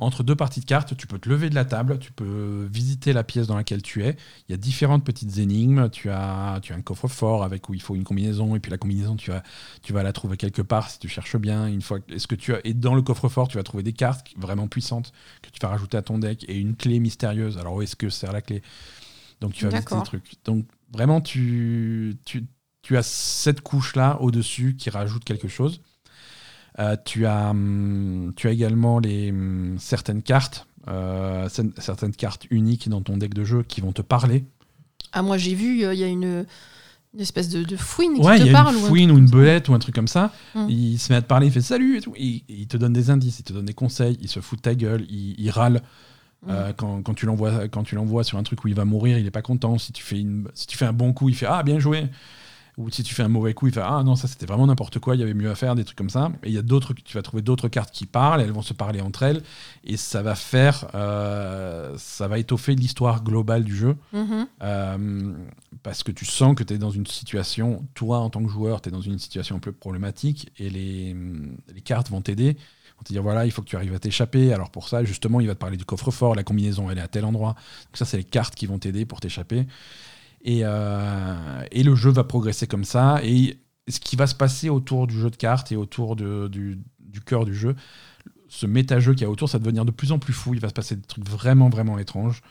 [0.00, 3.12] Entre deux parties de cartes, tu peux te lever de la table, tu peux visiter
[3.12, 4.16] la pièce dans laquelle tu es.
[4.48, 5.88] Il y a différentes petites énigmes.
[5.90, 8.78] Tu as, tu as un coffre-fort avec où il faut une combinaison, et puis la
[8.78, 9.42] combinaison, tu vas,
[9.82, 11.66] tu vas la trouver quelque part si tu cherches bien.
[11.66, 14.28] Une fois, est-ce que tu as, et dans le coffre-fort, tu vas trouver des cartes
[14.36, 17.58] vraiment puissantes que tu vas rajouter à ton deck et une clé mystérieuse.
[17.58, 18.62] Alors où est-ce que sert la clé?
[19.40, 20.44] Donc tu vas visiter des trucs.
[20.44, 22.46] Donc vraiment, tu, tu,
[22.82, 25.80] tu as cette couche-là au-dessus qui rajoute quelque chose.
[26.78, 32.46] Euh, tu, as, hum, tu as également les, hum, certaines cartes, euh, cer- certaines cartes
[32.50, 34.44] uniques dans ton deck de jeu qui vont te parler.
[35.12, 36.44] Ah, moi j'ai vu, euh, il y a une,
[37.14, 38.74] une espèce de, de fouine qui te y a parle.
[38.76, 40.32] une ou un fouine ou une belette ou un truc comme ça.
[40.54, 40.68] Hum.
[40.70, 42.14] Il se met à te parler, il fait salut et tout.
[42.16, 44.74] Il te donne des indices, il te donne des conseils, il se fout de ta
[44.74, 45.82] gueule, il, il râle.
[46.48, 49.18] Euh, quand, quand tu l'envoies quand tu l'envoies sur un truc où il va mourir,
[49.18, 49.76] il est pas content.
[49.78, 52.06] Si tu fais une si tu fais un bon coup, il fait ah bien joué.
[52.78, 55.00] Ou si tu fais un mauvais coup, il fait ah non ça c'était vraiment n'importe
[55.00, 56.30] quoi, il y avait mieux à faire, des trucs comme ça.
[56.44, 58.72] Et il y a d'autres tu vas trouver d'autres cartes qui parlent, elles vont se
[58.72, 59.42] parler entre elles
[59.84, 64.46] et ça va faire euh, ça va étoffer l'histoire globale du jeu Mhm.
[64.62, 65.32] Euh,
[65.82, 68.80] parce que tu sens que tu es dans une situation, toi en tant que joueur,
[68.80, 71.16] tu es dans une situation un peu problématique et les,
[71.74, 72.56] les cartes vont t'aider.
[72.96, 74.52] Vont te dire voilà, il faut que tu arrives à t'échapper.
[74.52, 77.06] Alors pour ça, justement, il va te parler du coffre-fort, la combinaison, elle est à
[77.08, 77.54] tel endroit.
[77.86, 79.66] Donc ça, c'est les cartes qui vont t'aider pour t'échapper.
[80.42, 83.20] Et, euh, et le jeu va progresser comme ça.
[83.24, 83.58] Et
[83.88, 87.20] ce qui va se passer autour du jeu de cartes et autour de- du, du
[87.20, 87.74] cœur du jeu,
[88.48, 90.54] ce méta-jeu qu'il y a autour, ça va devenir de plus en plus fou.
[90.54, 92.42] Il va se passer des trucs vraiment, vraiment étranges.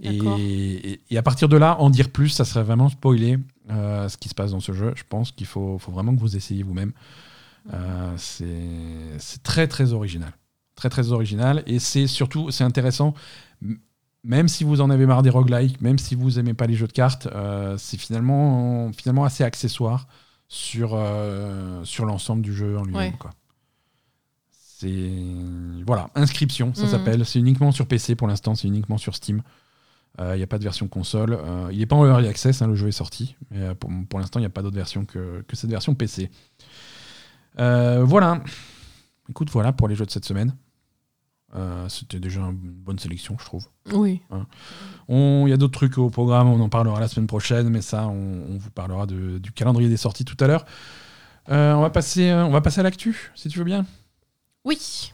[0.00, 0.36] Et, D'accord.
[0.38, 3.38] et- et à partir de là, en dire plus, ça serait vraiment spoiler
[3.70, 4.92] euh, ce qui se passe dans ce jeu.
[4.96, 6.92] Je pense qu'il faut, faut vraiment que vous essayiez vous-même.
[7.72, 10.32] Euh, c'est très, très original.
[10.74, 11.62] Très, très original.
[11.66, 13.14] Et c'est surtout, c'est intéressant,
[14.24, 16.86] même si vous en avez marre des roguelikes, même si vous aimez pas les jeux
[16.86, 20.06] de cartes, euh, c'est finalement, finalement assez accessoire
[20.48, 23.12] sur, euh, sur l'ensemble du jeu en lui-même.
[23.12, 23.18] Ouais.
[23.18, 23.30] quoi.
[24.50, 25.12] C'est.
[25.86, 26.88] Voilà, inscription, ça Mhm.
[26.88, 27.24] s'appelle.
[27.26, 29.42] C'est uniquement sur PC pour l'instant, c'est uniquement sur Steam.
[30.18, 31.32] Il n'y a pas de version console.
[31.32, 33.34] Euh, il n'est pas en early access, hein, le jeu est sorti.
[33.50, 35.94] Mais euh, pour, pour l'instant, il n'y a pas d'autre version que, que cette version
[35.94, 36.30] PC.
[37.58, 38.42] Euh, voilà.
[39.30, 40.54] Écoute, voilà pour les jeux de cette semaine.
[41.54, 43.66] Euh, C'était déjà une bonne sélection, je trouve.
[43.92, 44.22] Oui.
[45.08, 47.82] On- Il y a d'autres trucs au programme, on en parlera la semaine prochaine, mais
[47.82, 50.64] ça, on, on vous parlera de- du calendrier des sorties tout à l'heure.
[51.50, 53.84] Euh, on, va passer, euh, on va passer à l'actu, si tu veux bien.
[54.64, 55.12] Oui.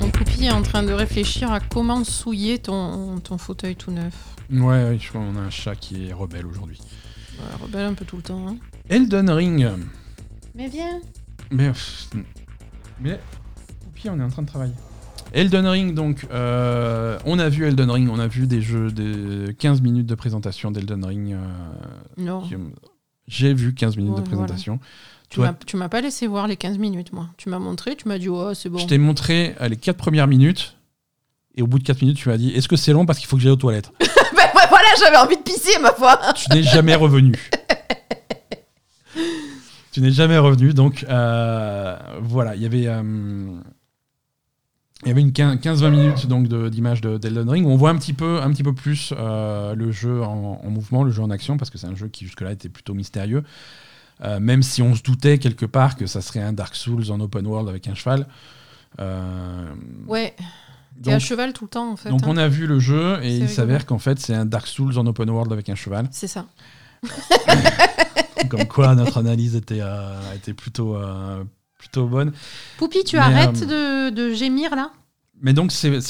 [0.00, 4.14] Mon poupie est en train de réfléchir à comment souiller ton, ton fauteuil tout neuf.
[4.50, 6.80] Ouais, ouais, je crois qu'on a un chat qui est rebelle aujourd'hui.
[7.38, 8.48] Ouais, rebelle un peu tout le temps.
[8.48, 8.56] hein.
[8.88, 9.68] Elden Ring.
[10.54, 11.00] Mais viens.
[11.50, 11.68] Mais.
[11.68, 12.08] pff,
[13.00, 13.20] Mais.
[13.94, 14.72] Puis on est en train de travailler.
[15.32, 19.52] Elden Ring, donc, euh, on a vu Elden Ring, on a vu des jeux de
[19.52, 21.32] 15 minutes de présentation d'Elden Ring.
[21.34, 21.38] euh,
[22.16, 22.42] Non.
[23.28, 24.80] J'ai vu 15 minutes Ouais, de présentation.
[25.28, 27.28] Tu m'as- Tu m'as pas laissé voir les 15 minutes, moi.
[27.36, 28.78] Tu m'as montré, tu m'as dit, oh, c'est bon.
[28.78, 30.76] Je t'ai montré euh, les 4 premières minutes,
[31.54, 33.28] et au bout de 4 minutes, tu m'as dit Est-ce que c'est long parce qu'il
[33.28, 33.92] faut que j'aille aux toilettes?
[34.00, 36.18] Ben, ouais, voilà, j'avais envie de pisser, ma foi.
[36.34, 37.34] Tu n'es jamais revenu.
[39.92, 42.86] tu n'es jamais revenu, donc euh, voilà, il y avait.
[42.86, 43.02] euh,
[45.02, 47.88] il y avait une 15-20 minutes donc de- d'images de, d'Elden Ring où on voit
[47.88, 51.22] un petit peu, un petit peu plus euh, le jeu en, en mouvement, le jeu
[51.22, 53.42] en action, parce que c'est un jeu qui jusque-là était plutôt mystérieux.
[54.38, 57.46] Même si on se doutait quelque part que ça serait un Dark Souls en open
[57.46, 58.26] world avec un cheval.
[58.98, 60.34] Ouais.
[61.02, 62.10] T'es à donc, cheval tout le temps, en fait.
[62.10, 62.28] donc hein.
[62.28, 65.06] on a vu le jeu et il s'avère qu'en fait c'est un Dark Souls en
[65.06, 66.08] open world avec un cheval.
[66.10, 66.44] C'est ça.
[68.48, 71.44] Comme quoi notre analyse était, euh, était plutôt, euh,
[71.78, 72.32] plutôt bonne.
[72.78, 74.90] Poupie, tu Mais, arrêtes euh, de, de gémir, là?
[75.40, 76.00] Mais donc c'est-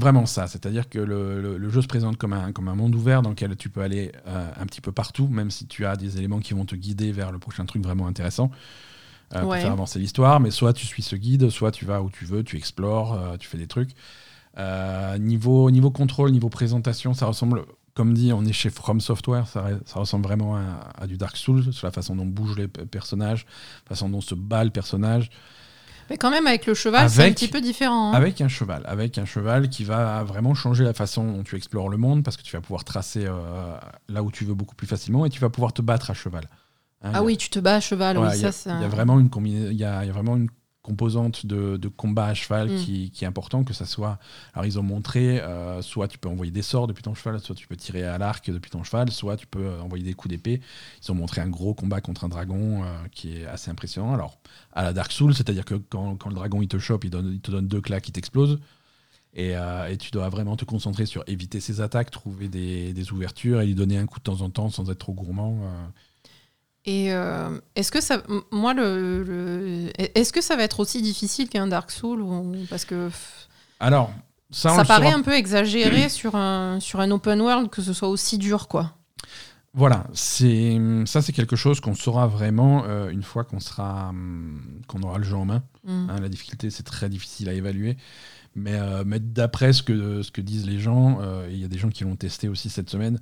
[0.00, 2.94] vraiment ça, c'est-à-dire que le, le- le jeu se présente comme un, comme un monde
[2.94, 6.18] ouvert dans lequel tu peux aller un petit peu partout, même si tu as des
[6.18, 8.50] éléments qui vont te guider vers le prochain truc vraiment intéressant.
[9.34, 9.60] euh, pour Ouais.
[9.60, 12.44] faire avancer l'histoire, mais soit tu suis ce guide, soit tu vas où tu veux,
[12.44, 13.90] tu explores, euh, tu fais des trucs.
[14.58, 17.62] Euh, niveau, niveau contrôle, niveau présentation, ça ressemble,
[17.96, 20.62] comme dit, on est chez From Software, ça, re- ça ressemble vraiment à,
[20.96, 23.46] à du Dark Souls, sur la façon dont bougent les personnages,
[23.88, 25.30] la façon dont se bat le personnage,
[26.08, 28.12] Mais quand même, avec le cheval, c'est un petit peu différent.
[28.12, 28.14] hein.
[28.14, 31.88] avec un cheval, avec un cheval qui va vraiment changer la façon dont tu explores
[31.88, 33.76] le monde, parce que tu vas pouvoir tracer euh,
[34.08, 36.44] là où tu veux beaucoup plus facilement, et tu vas pouvoir te battre à cheval.
[37.02, 38.52] Hein, Ah a- oui, tu te bats à cheval, Ouais, oui, il y ça a-
[38.52, 38.70] c'est.
[38.70, 40.48] Il y a vraiment une combina- il y a, il y a vraiment une
[40.86, 42.76] composante de, de combat à cheval Mm.
[42.82, 44.18] qui, qui est important, que ça soit.
[44.54, 47.54] Alors ils ont montré, euh, soit tu peux envoyer des sorts depuis ton cheval, soit
[47.56, 50.60] tu peux tirer à l'arc depuis ton cheval, soit tu peux envoyer des coups d'épée.
[51.02, 54.14] Ils ont montré un gros combat contre un dragon euh, qui est assez impressionnant.
[54.14, 54.38] Alors
[54.72, 57.32] à la Dark Souls, c'est-à-dire que quand, quand le dragon il te chope, il, donne-
[57.34, 58.58] il te donne deux claques, il t'explose.
[59.38, 63.12] Et, euh, et tu dois vraiment te concentrer sur éviter ses attaques, trouver des, des
[63.12, 65.58] ouvertures et lui donner un coup de temps en temps sans être trop gourmand.
[66.86, 68.22] Et euh, est-ce que ça,
[68.52, 72.84] moi le, le- est-ce que ça va être aussi difficile qu'un Dark Souls ou- parce
[72.84, 73.10] que
[73.80, 74.12] Alors,
[74.52, 78.08] ça, paraît saura un peu exagéré sur un sur un open world que ce soit
[78.08, 78.92] aussi dur quoi.
[79.74, 84.62] Voilà, c'est ça c'est quelque chose qu'on saura vraiment euh, une fois qu'on sera hum,
[84.86, 85.62] qu'on aura le jeu en main.
[85.84, 86.06] Mm.
[86.10, 86.20] hein.
[86.20, 87.96] la difficulté c'est très difficile à évaluer,
[88.56, 91.68] mais, euh, mais d'après ce que ce que disent les gens, euh, il y a
[91.68, 93.18] des gens qui l'ont testé aussi cette semaine,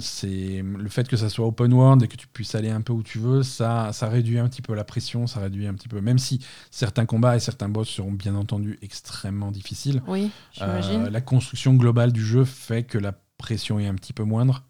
[0.00, 2.92] c'est le fait que ça soit open world et que tu puisses aller un peu
[2.92, 5.88] où tu veux, ça ça réduit un petit peu la pression, ça réduit un petit
[5.88, 10.02] peu, même si certains combats et certains boss seront bien entendu extrêmement difficiles.
[10.06, 10.30] Oui.
[10.60, 14.64] Euh, la construction globale du jeu fait que la pression est un petit peu moindre.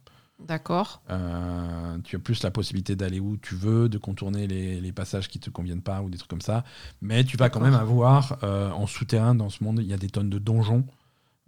[0.45, 1.03] D'accord.
[1.11, 5.29] Euh, tu as plus la possibilité d'aller où tu veux, de contourner les, les passages
[5.29, 6.65] qui te conviennent pas ou des trucs comme ça.
[7.01, 9.97] Mais tu vas quand même avoir euh, en souterrain dans ce monde, il y a
[9.97, 10.85] des tonnes de donjons.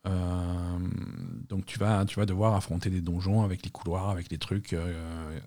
[0.06, 0.78] Euh,
[1.48, 4.74] donc tu vas, tu vas devoir affronter des donjons avec les couloirs, avec les trucs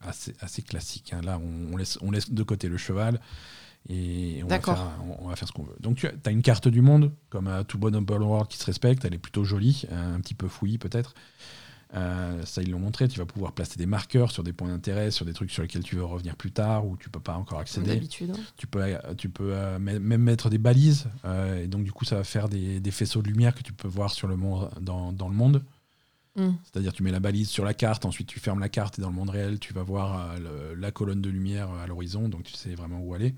[0.01, 1.13] assez, assez classiques.
[1.13, 1.21] hein.
[1.23, 3.19] Là, on, on laisse, on laisse de côté le cheval
[3.87, 4.77] et on va, D'accord.
[4.77, 5.77] faire, on- on va faire ce qu'on veut.
[5.79, 8.65] Donc tu as, une carte du monde, comme à tout bon open world qui se
[8.65, 9.05] respecte.
[9.05, 11.13] Elle est plutôt jolie, un petit peu fouillie peut-être.
[11.95, 13.07] Euh, ça, ils l'ont montré.
[13.07, 15.81] Tu vas pouvoir placer des marqueurs sur des points d'intérêt, sur des trucs sur lesquels
[15.83, 17.87] tu veux revenir plus tard ou tu peux pas encore accéder.
[17.95, 18.31] d'habitude.
[18.31, 18.39] hein.
[18.57, 18.79] Tu peux,
[19.17, 21.07] tu peux euh, mê- même mettre des balises.
[21.25, 23.73] euh, et donc, du coup, ça va faire des, des faisceaux de lumière que tu
[23.73, 25.63] peux voir sur le monde, dans, dans le monde.
[26.35, 26.49] Mm.
[26.63, 29.09] C'est-à-dire, tu mets la balise sur la carte, ensuite tu fermes la carte et dans
[29.09, 32.43] le monde réel, tu vas voir euh, le- la colonne de lumière à l'horizon, donc
[32.43, 33.33] tu sais vraiment où aller.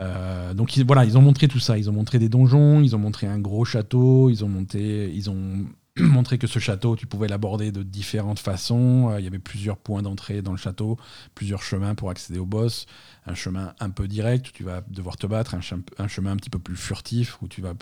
[0.00, 1.76] Euh, donc ils- voilà, ils ont montré tout ça.
[1.78, 5.28] Ils ont montré des donjons, ils ont montré un gros château, ils ont monté, ils
[5.30, 5.66] ont
[6.04, 9.10] montré que ce château, tu pouvais l'aborder de différentes façons.
[9.10, 10.96] Euh, il y avait plusieurs points d'entrée dans le château,
[11.34, 12.86] plusieurs chemins pour accéder au boss.
[13.26, 16.32] Un chemin un peu direct où tu vas devoir te battre, un, chem- un chemin
[16.32, 17.74] un petit peu plus furtif où tu vas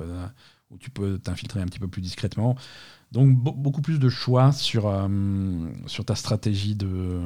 [0.70, 2.56] où tu peux t'infiltrer un petit peu plus discrètement.
[3.12, 5.08] Donc be- beaucoup plus de choix sur, euh,
[5.86, 7.20] sur ta stratégie de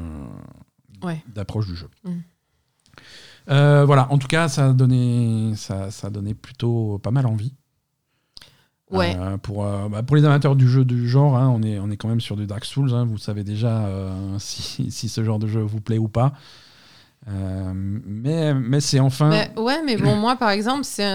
[1.03, 1.22] Ouais.
[1.34, 1.88] d'approche du jeu.
[2.05, 2.11] Mm.
[3.49, 7.26] Euh, voilà, en tout cas, ça a donné, ça, ça a donné plutôt pas mal
[7.26, 7.55] envie.
[8.91, 9.16] Ouais.
[9.18, 11.91] Euh, pour, euh, bah, pour les amateurs du jeu du genre, hein, on, est, on
[11.91, 12.93] est quand même sur du Dark Souls.
[12.93, 16.32] hein, vous savez déjà euh, si, si ce genre de jeu vous plaît ou pas.
[17.74, 19.28] Mais mais c'est enfin.
[19.28, 21.07] Mais- ouais, mais bon, moi, par exemple, c'est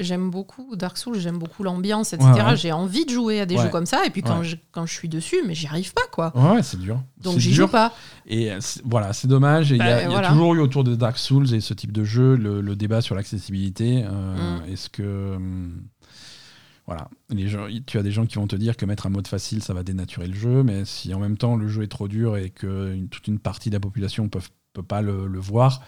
[0.00, 2.30] j'aime beaucoup Dark Souls, j'aime beaucoup l'ambiance, etc.
[2.32, 2.56] Ouais, ouais.
[2.56, 4.92] J'ai envie de jouer à des jeux comme ça, et puis quand, je, quand je
[4.94, 6.32] suis dessus, mais j'y arrive pas, quoi.
[6.36, 7.02] Ouais, c'est dur.
[7.22, 7.92] Donc j'y joue pas.
[8.26, 8.50] Et
[8.84, 9.70] voilà, c'est dommage.
[9.70, 11.92] Il y a- Bah, y, a toujours eu autour de Dark Souls et ce type
[11.92, 14.04] de jeu le, le débat sur l'accessibilité.
[14.04, 14.70] Mm.
[14.72, 15.34] Est-ce que.
[15.36, 15.82] hum,
[16.86, 19.26] voilà, les gens, tu as des gens qui vont te dire que mettre un mode
[19.26, 22.08] facile, ça va dénaturer le jeu, mais si en même temps le jeu est trop
[22.08, 24.40] dur et que une- toute une partie de la population peut,
[24.74, 25.82] peut pas le, le voir,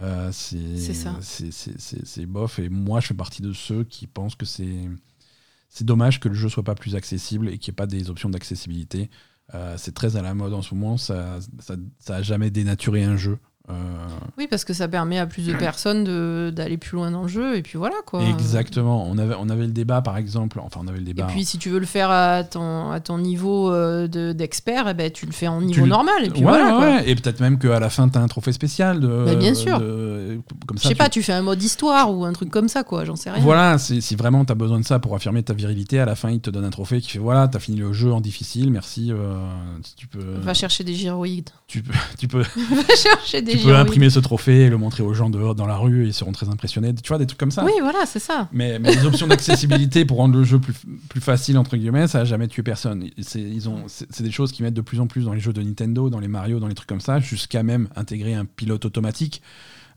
[0.00, 2.58] euh, c'est bof.
[2.58, 6.48] Et moi, je fais partie de ceux qui pensent que c'est dommage que le jeu
[6.48, 9.10] soit pas plus accessible et qu'il n'y ait pas des options d'accessibilité.
[9.54, 13.02] Euh, c'est très à la mode en ce moment, ça, ça, ça a jamais dénaturé
[13.02, 13.38] un jeu.
[13.70, 14.08] Euh,
[14.38, 17.28] Oui, parce que ça permet à plus de personnes de- d'aller plus loin dans le
[17.28, 18.22] jeu, et puis voilà, quoi.
[18.24, 19.06] Exactement.
[19.08, 20.60] On avait, on avait le débat, par exemple.
[20.62, 21.26] Enfin, on avait le Et débat.
[21.26, 24.94] puis, si tu veux le faire à ton, à ton niveau euh, de- d'expert, eh
[24.94, 26.24] ben, tu le fais en niveau normal.
[26.24, 26.80] Et puis ouais, voilà, quoi.
[26.80, 27.08] ouais.
[27.10, 29.00] Et peut-être même qu'à la fin, tu as un trophée spécial.
[29.00, 29.78] De, Bah, bien sûr.
[29.80, 32.68] de- comme Je sais tu- pas, tu fais un mode histoire ou un truc comme
[32.68, 33.04] ça, quoi.
[33.04, 33.42] J'en sais rien.
[33.42, 36.30] Voilà, si vraiment tu as besoin de ça pour affirmer ta virilité, à la fin,
[36.30, 38.70] il te donne un trophée qui fait voilà, tu as fini le jeu en difficile,
[38.70, 39.10] merci.
[39.12, 39.36] euh,
[39.82, 41.50] si tu peux, Va chercher des gyroïdes.
[41.66, 43.86] tu peux, tu peux, Va chercher des peux gyroïdes.
[43.86, 46.32] imprimer ce trophée et le montrer aux gens dehors dans la rue et ils seront
[46.32, 46.94] très impressionnés.
[46.94, 47.64] Tu vois, des trucs comme ça.
[47.64, 48.48] Oui, voilà, c'est ça.
[48.52, 50.74] Mais, mais les options d'accessibilité pour rendre le jeu plus,
[51.08, 53.08] plus facile, entre guillemets, ça n'a jamais tué personne.
[53.20, 56.20] C'est des choses qui mettent de plus en plus dans les jeux de Nintendo, dans
[56.20, 59.42] les Mario, dans les trucs comme ça, jusqu'à même intégrer un pilote automatique.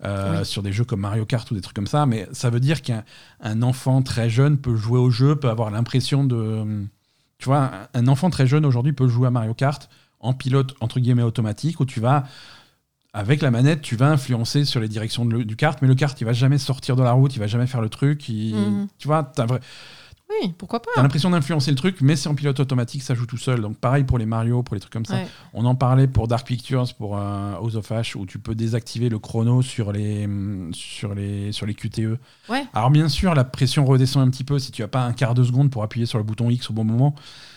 [0.05, 0.45] euh, Oui.
[0.45, 2.81] sur des jeux comme Mario Kart ou des trucs comme ça, mais ça veut dire
[2.81, 3.03] qu'un
[3.41, 6.83] un enfant très jeune peut jouer au jeu, peut avoir l'impression de...
[7.37, 9.89] Tu vois, un un enfant très jeune aujourd'hui peut jouer à Mario Kart
[10.19, 12.25] en pilote, entre guillemets, automatique, où tu vas
[13.13, 15.95] avec la manette, tu vas influencer sur les directions de le- du kart, mais le
[15.95, 18.27] kart, il va jamais sortir de la route, il va jamais faire le truc.
[18.29, 18.87] il- Mhm.
[18.97, 19.59] Tu vois, t'as vra-
[20.41, 23.27] Oui, pourquoi pas t'as l'impression d'influencer le truc, mais c'est en pilote automatique, ça joue
[23.27, 23.61] tout seul.
[23.61, 25.15] Donc pareil pour les Mario, pour les trucs comme ça.
[25.15, 25.27] Ouais.
[25.53, 29.09] On en parlait pour Dark Pictures, pour euh, House of Ash, où tu peux désactiver
[29.09, 32.17] le chrono sur les, hum, sur les, sur les QTE.
[32.49, 32.63] Ouais.
[32.73, 35.35] Alors bien sûr, la pression redescend un petit peu si tu as pas un quart
[35.35, 37.13] de seconde pour appuyer sur le bouton X au bon moment.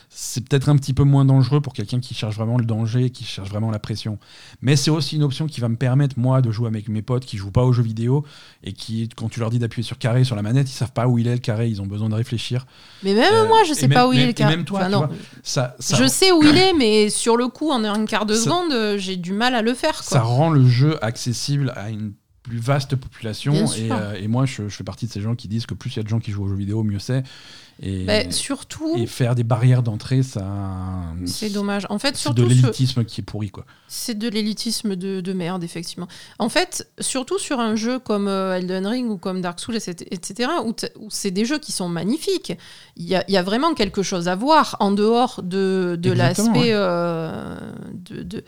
[0.08, 3.24] C'est peut-être un petit peu moins dangereux pour quelqu'un qui cherche vraiment le danger, qui
[3.24, 4.18] cherche vraiment la pression.
[4.62, 7.26] Mais c'est aussi une option qui va me permettre, moi, de jouer avec mes potes
[7.26, 8.24] qui jouent pas aux jeux vidéo
[8.64, 11.06] et qui, quand tu leur dis d'appuyer sur carré sur la manette, ils savent pas
[11.08, 12.66] où il est le carré, ils ont besoin de réfléchir.
[13.02, 14.48] Mais même Euh, moi, je sais même- pas où il est le et car.
[14.48, 14.98] même toi, Enfin, non.
[15.00, 15.10] vois,
[15.42, 18.34] Ça, ça, Je sais où il est, mais sur le coup, en un quart de
[18.34, 20.02] Ça- seconde, euh, j'ai du mal à le faire.
[20.02, 22.12] ça rend le jeu accessible à une
[22.46, 23.52] plus vaste population.
[23.74, 25.90] Et, euh, et moi, je, je fais partie de ces gens qui disent que plus
[25.94, 27.22] il y a de gens qui jouent aux jeux vidéo, mieux c'est.
[27.82, 30.42] Et, Bah, surtout, et faire des barrières d'entrée, ça.
[31.26, 31.86] c'est dommage.
[31.90, 33.66] En fait, C'est de surtout, ce- l'élitisme qui est pourri, quoi.
[33.86, 36.08] c'est de l'élitisme de, de merde, effectivement.
[36.38, 40.48] En fait, surtout sur un jeu comme euh, Elden Ring ou comme Dark Souls, etc.,
[40.64, 40.74] où,
[41.10, 42.54] c'est des jeux qui sont magnifiques.
[42.96, 46.12] Il y a, il y a vraiment quelque chose à voir en dehors de, de
[46.12, 46.48] l'aspect.
[46.50, 46.70] ouais.
[46.72, 47.58] euh,
[47.92, 48.44] de, de-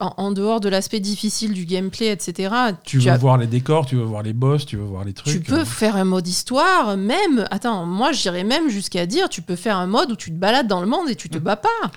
[0.00, 2.54] en, en dehors de l'aspect difficile du gameplay, etc.
[2.84, 5.12] Tu veux as- voir les décors, tu veux voir les boss, tu veux voir les
[5.12, 5.32] trucs.
[5.32, 7.46] Tu peux euh, faire un mode histoire, même.
[7.50, 10.68] Attends, moi j'irais même jusqu'à dire tu peux faire un mode où tu te balades
[10.68, 11.42] dans le monde et tu te Mm.
[11.42, 11.90] bats pas.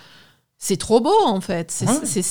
[0.58, 1.70] C'est trop beau en fait.
[1.70, 1.86] C'est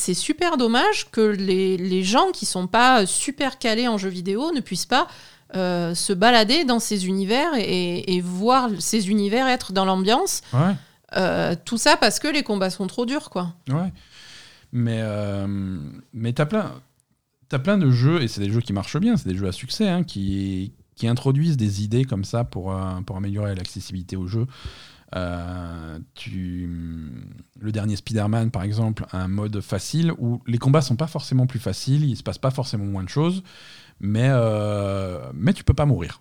[0.08, 0.14] Ouais.
[0.14, 4.60] super dommage que les, les gens qui sont pas super calés en jeux vidéo ne
[4.60, 5.06] puissent pas
[5.54, 10.40] euh, se balader dans ces univers et, et voir ces univers être dans l'ambiance.
[10.52, 10.74] Ouais.
[11.16, 13.52] Euh, tout ça parce que les combats sont trop durs, quoi.
[13.68, 13.92] Ouais.
[14.74, 15.46] Mais, euh,
[16.12, 16.82] mais t'as plein,
[17.52, 19.52] as plein de jeux, et c'est des jeux qui marchent bien, c'est des jeux à
[19.52, 20.72] succès, hein, qui,
[21.04, 24.46] introduisent des idées comme ça pour, euh, améliorer l'accessibilité au jeu.
[25.14, 25.98] Euh.
[26.26, 31.46] Le dernier Spider-Man, par exemple, a un mode facile où les combats sont pas forcément
[31.46, 33.44] plus faciles, il se passe pas forcément moins de choses,
[34.00, 36.20] mais, euh, mais tu peux pas mourir.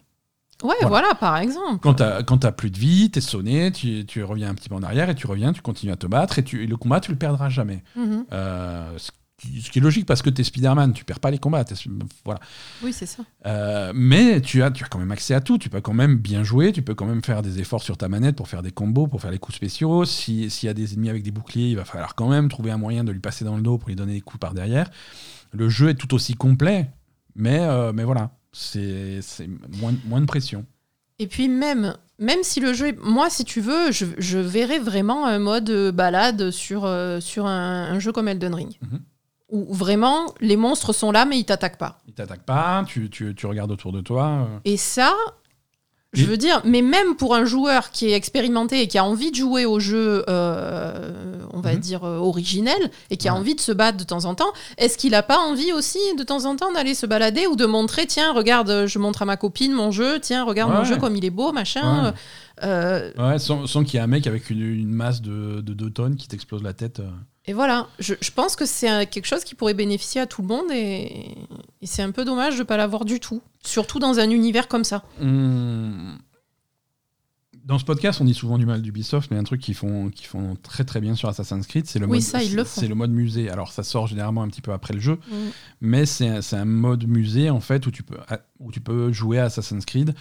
[0.63, 1.79] Ouais, voilà, par exemple.
[1.81, 1.95] Quand
[2.37, 4.83] tu as plus de vie, tu es sonné, tu, tu, reviens un petit peu en
[4.83, 7.17] arrière et tu reviens, tu continues à te battre et, tu, le combat, tu le
[7.17, 7.83] perdras jamais.
[7.95, 8.25] Mhm.
[8.31, 11.65] Euh, ce, qui, est logique parce que tu es Spider-Man, tu perds pas les combats.
[12.23, 12.39] Voilà.
[12.81, 13.23] Oui, c'est ça.
[13.45, 15.57] Euh, mais tu as, tu as quand même accès à tout.
[15.57, 18.07] Tu peux quand même bien jouer, tu peux quand même faire des efforts sur ta
[18.07, 20.05] manette pour faire des combos, pour faire les coups spéciaux.
[20.05, 22.77] S'il y a des ennemis avec des boucliers, il va falloir quand même trouver un
[22.77, 24.89] moyen de lui passer dans le dos pour lui donner des coups par derrière.
[25.51, 26.89] Le jeu est tout aussi complet,
[27.35, 29.47] mais, euh, mais voilà, c'est
[29.79, 30.65] moins, moins de pression.
[31.19, 32.99] Et puis même, même si le jeu est...
[32.99, 37.99] Moi, si tu veux, je, je verrais vraiment un mode balade sur, euh, sur un,
[37.99, 38.77] jeu comme Elden Ring.
[38.81, 38.99] Mhm.
[39.49, 41.99] Où vraiment, les monstres sont là, mais ils t'attaquent pas.
[42.07, 44.47] Ils t'attaquent pas, tu, tu, tu, regardes autour de toi.
[44.49, 44.59] euh.
[44.65, 45.13] Et ça,
[46.13, 49.31] je veux dire, mais même pour un joueur qui est expérimenté et qui a envie
[49.31, 51.13] de jouer au jeu, euh,
[51.53, 51.79] on va Mhm.
[51.79, 53.39] dire, euh, originel, et qui a Ouais.
[53.39, 56.23] envie de se battre de temps en temps, est-ce qu'il n'a pas envie aussi de
[56.23, 59.37] temps en temps d'aller se balader ou de montrer, tiens, regarde, je montre à ma
[59.37, 62.05] copine mon jeu, tiens, regarde mon jeu comme il est beau, machin.
[62.07, 62.11] Ouais.
[62.63, 65.89] Euh, sans, sans qu'il y ait un mec avec une, une masse de, de 2
[65.89, 67.01] tonnes qui t'explose la tête.
[67.45, 70.47] Et voilà, je, je pense que c'est quelque chose qui pourrait bénéficier à tout le
[70.47, 71.35] monde et,
[71.81, 74.67] et c'est un peu dommage de ne pas l'avoir du tout, surtout dans un univers
[74.67, 75.03] comme ça.
[75.21, 76.15] On-
[77.65, 80.57] Dans ce podcast, on dit souvent du mal d'Ubisoft, mais un truc qu'ils font, font
[80.61, 82.21] très très bien sur Assassin's Creed, c'est le, Oui, le
[82.89, 83.49] le mode musée.
[83.49, 85.35] Alors ça sort généralement un petit peu après le jeu, Mm.
[85.81, 88.17] mais c'est un, c'est un mode musée en fait où tu peux,
[88.59, 90.13] où tu peux jouer à Assassin's Creed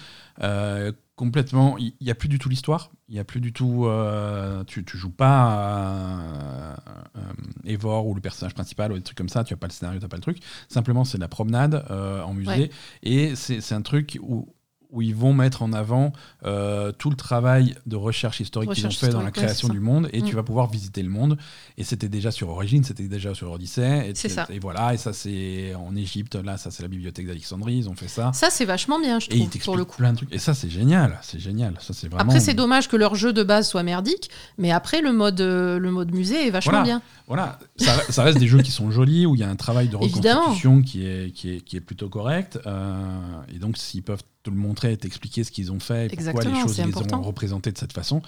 [0.42, 0.92] euh,
[1.22, 1.78] complètement.
[1.78, 3.86] Il n'y a plus du tout l'histoire, il n'y a plus du tout.
[3.86, 6.76] euh, tu, tu joues pas à
[7.16, 7.32] euh,
[7.64, 10.00] Eivor ou le personnage principal ou des trucs comme ça, tu n'as pas le scénario,
[10.00, 10.38] tu n'as pas le truc.
[10.68, 12.70] Simplement, c'est de la promenade euh, en musée Ouais.
[13.04, 14.52] et c'est c'est un truc où
[14.92, 16.12] où ils vont mettre en avant
[16.44, 19.80] euh, tout le travail de recherche historique qu'ils ont fait dans la ouais, création du
[19.80, 20.36] monde, et tu Mm.
[20.36, 21.36] vas pouvoir visiter le monde.
[21.78, 24.10] Et c'était déjà sur Origins, c'était déjà sur Odyssey.
[24.10, 24.46] Et, ça.
[24.50, 27.94] et voilà, et ça c'est en Égypte, là ça c'est la bibliothèque d'Alexandrie, ils ont
[27.96, 28.30] fait ça.
[28.34, 29.96] Ça, c'est vachement bien, je Et ils trouve, pour le coup.
[29.96, 30.32] plein de trucs.
[30.34, 31.74] Et ça c'est génial, c'est génial.
[31.80, 32.22] Ça c'est vraiment.
[32.28, 35.78] Après, c'est dommage que leur jeu de base soit merdique, mais après, le mode, euh,
[35.78, 36.84] le mode musée est vachement Voilà.
[36.84, 37.02] bien.
[37.28, 39.88] Voilà, ça, ça reste des jeux qui sont jolis, où il y a un travail
[39.88, 42.58] de reconstitution qui est, qui, est, qui est plutôt correct.
[42.66, 46.16] euh, et donc, s'ils peuvent te le montrer et t'expliquer ce qu'ils ont fait et
[46.16, 47.20] pourquoi les choses les important.
[47.20, 48.22] ont représentées de cette façon,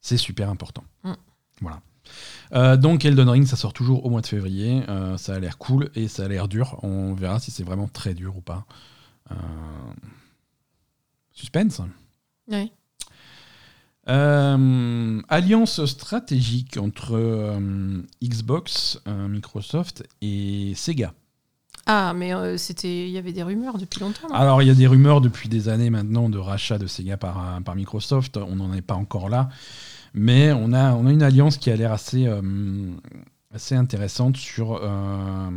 [0.00, 0.84] c'est super important.
[1.04, 1.12] Mm.
[1.60, 1.80] Voilà.
[2.54, 4.82] Euh, donc, Elden Ring, ça sort toujours au mois de février.
[4.88, 6.78] Euh, ça a l'air cool et ça a l'air dur.
[6.82, 8.66] On verra si c'est vraiment très dur ou pas.
[9.30, 9.34] Euh,
[11.32, 11.80] Suspense.
[15.28, 17.56] Alliance stratégique entre
[18.22, 21.14] Xbox, Microsoft et Sega.
[21.86, 24.28] Ah, mais euh, c'était, il y avait des rumeurs depuis longtemps.
[24.28, 27.16] non Alors, il y a des rumeurs depuis des années maintenant de rachat de Sega
[27.16, 28.36] par, par Microsoft.
[28.36, 29.48] On n'en est pas encore là.
[30.14, 32.40] Mais on a, on a une alliance qui a l'air assez, euh,
[33.52, 35.50] assez intéressante sur, euh,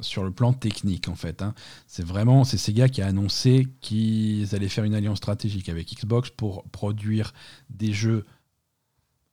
[0.00, 1.42] sur le plan technique, en fait.
[1.42, 1.54] hein.
[1.86, 6.30] C'est vraiment c'est Sega qui a annoncé qu'ils allaient faire une alliance stratégique avec Xbox
[6.30, 7.32] pour produire
[7.70, 8.26] des jeux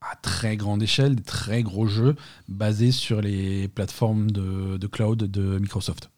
[0.02, 2.16] à très grande échelle, des très gros jeux
[2.48, 6.10] basés sur les plateformes de, de cloud de Microsoft.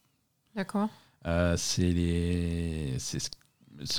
[0.57, 0.89] D'accord.
[1.27, 3.29] Euh, c'est les, c'est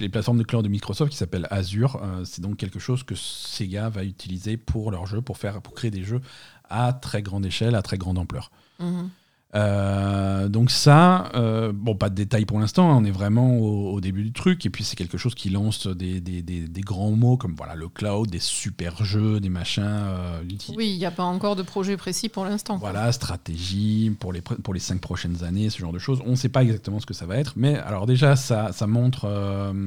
[0.00, 2.02] les plateformes de cloud de Microsoft qui s'appellent Azure.
[2.02, 5.74] Euh, c'est donc quelque chose que Sega va utiliser pour leurs jeux, pour, faire, pour
[5.74, 6.20] créer des jeux
[6.68, 8.50] à très grande échelle, à très grande ampleur.
[8.80, 9.08] Mhm.
[9.54, 13.92] Euh, donc ça, euh, bon, pas de détails pour l'instant, hein, on est vraiment au,
[13.94, 16.80] au début du truc, et puis c'est quelque chose qui lance des, des- des- des
[16.82, 20.42] grands mots comme voilà le cloud, des super jeux, des machins, euh,
[20.76, 22.78] Oui, il n'y a pas encore de projet précis pour l'instant.
[22.78, 22.90] quoi.
[22.90, 26.20] voilà, stratégie pour les, pour les cinq prochaines années, ce genre de choses.
[26.26, 28.86] On ne sait pas exactement ce que ça va être, mais alors déjà, ça, ça,
[28.86, 29.26] montre,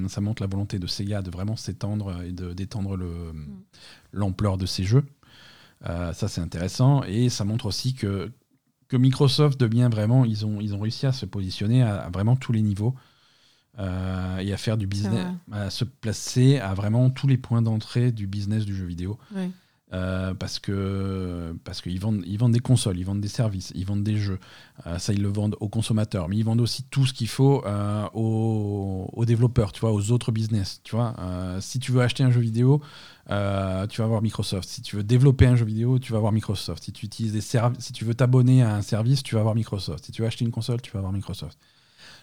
[0.10, 3.32] ça montre la volonté de Sega de vraiment s'étendre et d'étendre le-
[4.12, 5.06] l'ampleur de ses jeux.
[5.88, 7.04] Euh, ça, c'est intéressant.
[7.04, 8.32] Et ça montre aussi que,
[8.92, 12.36] que Microsoft devient vraiment, ils ont, ils ont réussi à se positionner à, à vraiment
[12.36, 12.96] tous les niveaux.
[13.80, 18.12] euh, et à faire du business, à se placer à vraiment tous les points d'entrée
[18.12, 19.18] du business du jeu vidéo.
[19.36, 19.52] Oui.
[19.94, 23.86] Euh, parce que parce qu'ils vendent ils vendent des consoles, ils vendent des services, ils
[23.86, 24.40] vendent des jeux.
[24.88, 27.62] Euh, ça ils le vendent aux consommateurs, mais ils vendent aussi tout ce qu'il faut
[27.66, 31.16] euh, aux, aux développeurs, tu vois, aux autres business, tu vois.
[31.60, 32.82] Si tu veux acheter un jeu vidéo,
[33.28, 34.70] tu vas voir Microsoft.
[34.70, 36.84] Si tu veux développer un jeu vidéo, tu vas voir Microsoft.
[36.84, 37.40] Si tu utilises
[37.80, 40.06] si tu veux t'abonner à un service, tu vas voir Microsoft.
[40.06, 41.58] Si tu veux acheter une console, tu vas voir Microsoft.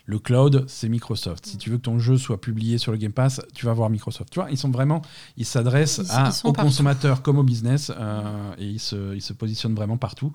[0.09, 1.45] Le cloud, c'est Microsoft.
[1.45, 3.91] Si tu veux que ton jeu soit publié sur le Game Pass, tu vas voir
[3.91, 4.31] Microsoft.
[4.31, 5.03] Tu vois, ils sont vraiment,
[5.37, 6.01] ils s'adressent
[6.45, 10.33] aux consommateurs comme au business euh, et ils se, ils se, positionnent vraiment partout.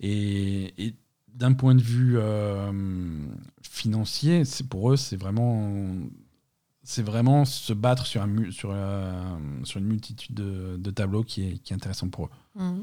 [0.00, 0.94] Et,
[1.28, 2.70] d'un point de vue euh,
[3.62, 5.94] financier, c'est pour eux, c'est vraiment
[6.82, 11.42] c'est vraiment se battre sur, un, sur, euh, sur une multitude de, de, tableaux qui
[11.42, 12.30] est, qui est intéressant pour eux.
[12.62, 12.80] Mmh.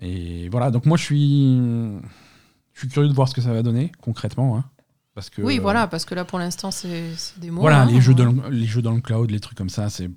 [0.00, 1.56] Et voilà, donc moi je suis,
[2.72, 4.58] je suis curieux de voir ce que ça va donner concrètement.
[4.58, 4.64] Hein,
[5.14, 7.60] parce que, oui, voilà, parce que là pour l'instant c'est des mots.
[7.60, 10.10] Voilà, hein, les, jeux dans, les jeux dans le cloud, les trucs comme ça, c'est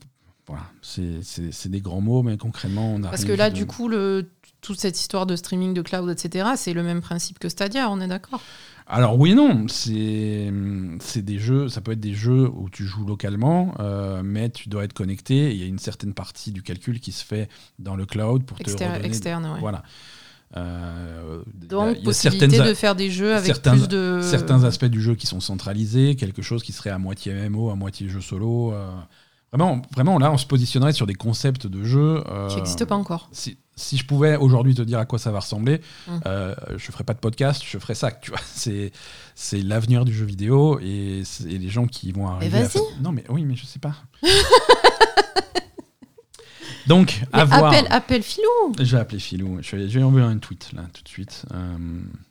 [0.48, 3.10] voilà, c'est des grands mots, mais concrètement on a.
[3.10, 4.30] Parce que là, du coup, le,
[4.62, 8.00] toute cette histoire de streaming, de cloud, etc., c'est le même principe que Stadia, on
[8.00, 8.41] est d'accord?
[8.88, 13.06] Alors oui et non, c'est des jeux, ça peut être des jeux où tu joues
[13.06, 15.52] localement, euh, mais tu dois être connecté.
[15.52, 18.60] Il y a une certaine partie du calcul qui se fait dans le cloud pour
[18.60, 19.46] te redonner, externe.
[19.46, 19.60] Ouais.
[19.60, 19.84] Voilà.
[20.58, 24.20] Euh, Donc, possibilité de faire des jeux avec certains, plus de...
[24.22, 27.76] Certains aspects du jeu qui sont centralisés, quelque chose qui serait à moitié MMO, à
[27.76, 28.74] moitié jeu solo.
[28.74, 28.89] Euh,
[29.52, 32.24] vraiment, vraiment, là, on se positionnerait sur des concepts de jeux...
[32.50, 33.30] qui n'existent pas encore
[33.76, 36.20] si je pouvais aujourd'hui te dire à quoi ça va ressembler, hum.
[36.26, 38.12] euh, je ferais pas de podcast, je ferais ça.
[38.12, 38.91] Tu vois, c'est
[39.36, 42.64] c'est l'avenir du jeu vidéo et, les gens qui vont arriver.
[42.64, 43.02] vas-y.
[43.02, 43.96] Non mais oui, mais je sais pas.
[46.88, 47.66] Donc, à voir.
[47.66, 48.74] Appelle, appelle Philou.
[48.80, 49.60] Je vais appeler Philou.
[49.62, 51.78] Je vais, je vais envoyer un tweet là tout de suite euh,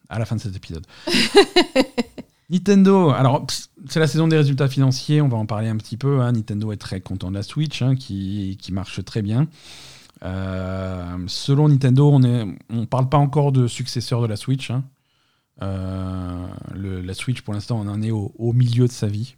[0.09, 0.87] à la fin de cet épisode.
[2.51, 3.47] Nintendo, alors
[3.89, 6.21] c'est la saison des résultats financiers, on va en parler un petit peu.
[6.21, 6.33] Hein.
[6.33, 9.49] Nintendo est très content de la Switch, hein, qui, qui, marche très bien.
[10.25, 14.71] Euh, selon Nintendo, on ne on parle pas encore de successeur de la Switch.
[14.71, 14.85] Hein.
[15.63, 19.37] Euh, la Switch, pour l'instant, on en est au, milieu de sa vie.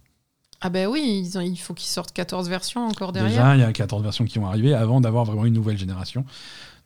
[0.61, 3.29] Ah ben oui, ils ont, il faut qu'ils sortent 14 versions encore derrière.
[3.29, 6.25] Déjà, il y a 14 versions qui vont arriver avant d'avoir vraiment une nouvelle génération.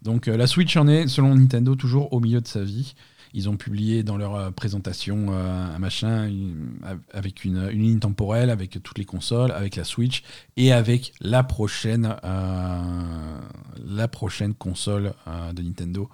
[0.02, 2.96] Donc euh, la Switch en est, selon Nintendo, toujours au milieu de sa vie.
[3.34, 6.30] Ils ont publié dans leur euh, présentation euh, un machin
[7.14, 10.24] avec une, ligne temporelle, avec toutes les consoles, avec la Switch
[10.58, 15.14] et avec la prochaine, la prochaine console
[15.54, 16.10] de Nintendo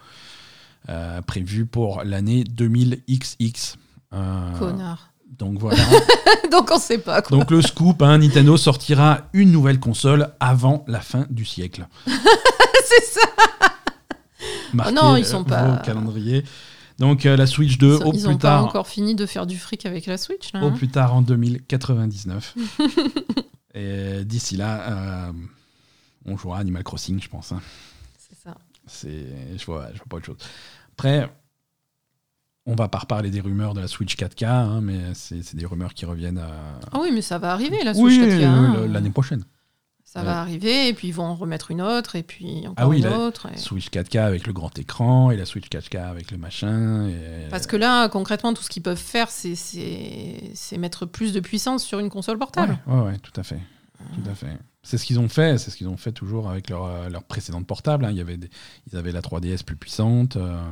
[1.26, 3.76] prévue pour l'année 2000XX.
[4.60, 5.12] Connard.
[5.30, 5.84] Donc voilà.
[6.52, 7.38] Donc on sait pas quoi.
[7.38, 11.88] Donc le scoop, hein, Nintendo sortira une nouvelle console avant la fin du siècle.
[12.06, 13.28] C'est ça.
[14.74, 15.78] Oh non, ils sont pas.
[15.78, 16.44] calendrier.
[17.00, 18.14] Donc euh, la Switch 2 au plus tard.
[18.14, 20.52] Ils n'ont pas encore fini de faire du fric avec la Switch.
[20.54, 20.72] Là, au hein.
[20.72, 22.56] plus tard en 2099.
[23.76, 25.32] Et d'ici là, euh,
[26.26, 27.52] on jouera Animal Crossing, je pense.
[27.52, 27.62] Hein.
[28.18, 28.58] C'est ça.
[29.06, 30.38] Je vois, je vois pas autre chose.
[30.94, 31.30] Après,
[32.68, 35.94] on va pas reparler des rumeurs de la Switch 4K, hein, mais c'est des rumeurs
[35.94, 36.38] qui reviennent.
[36.38, 36.52] À...
[36.92, 38.86] Ah oui, mais ça va arriver la Switch 4K.
[38.86, 39.44] l'année prochaine.
[40.04, 42.88] Ça va arriver, et puis ils vont en remettre une autre, et puis encore ah
[42.88, 43.50] oui, une autre.
[43.56, 47.12] Switch 4K avec le grand écran, et la Switch 4K avec le machin.
[47.50, 52.00] Parce que là, concrètement, tout ce qu'ils peuvent faire, c'est mettre plus de puissance sur
[52.00, 52.80] une console portable.
[52.88, 53.60] Ouais, ouais, tout à fait.
[54.16, 54.58] Tout à fait.
[54.84, 57.24] C'est ce qu'ils ont fait, c'est ce qu'ils ont fait toujours avec leur, euh, leur
[57.24, 58.06] précédente portable.
[58.06, 58.12] Hein.
[58.12, 58.40] Il y avait
[58.90, 60.38] ils avaient la 3DS plus puissante.
[60.38, 60.64] Euh,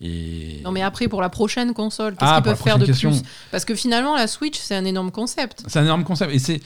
[0.00, 0.60] et...
[0.64, 3.22] Non mais après pour la prochaine console, qu'est-ce ah, qu'ils peuvent faire de plus?
[3.50, 5.62] Parce que finalement la Switch c'est un énorme concept.
[5.66, 6.32] C'est un énorme concept.
[6.32, 6.60] Et c'est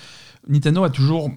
[0.47, 1.31] Nintendo a toujours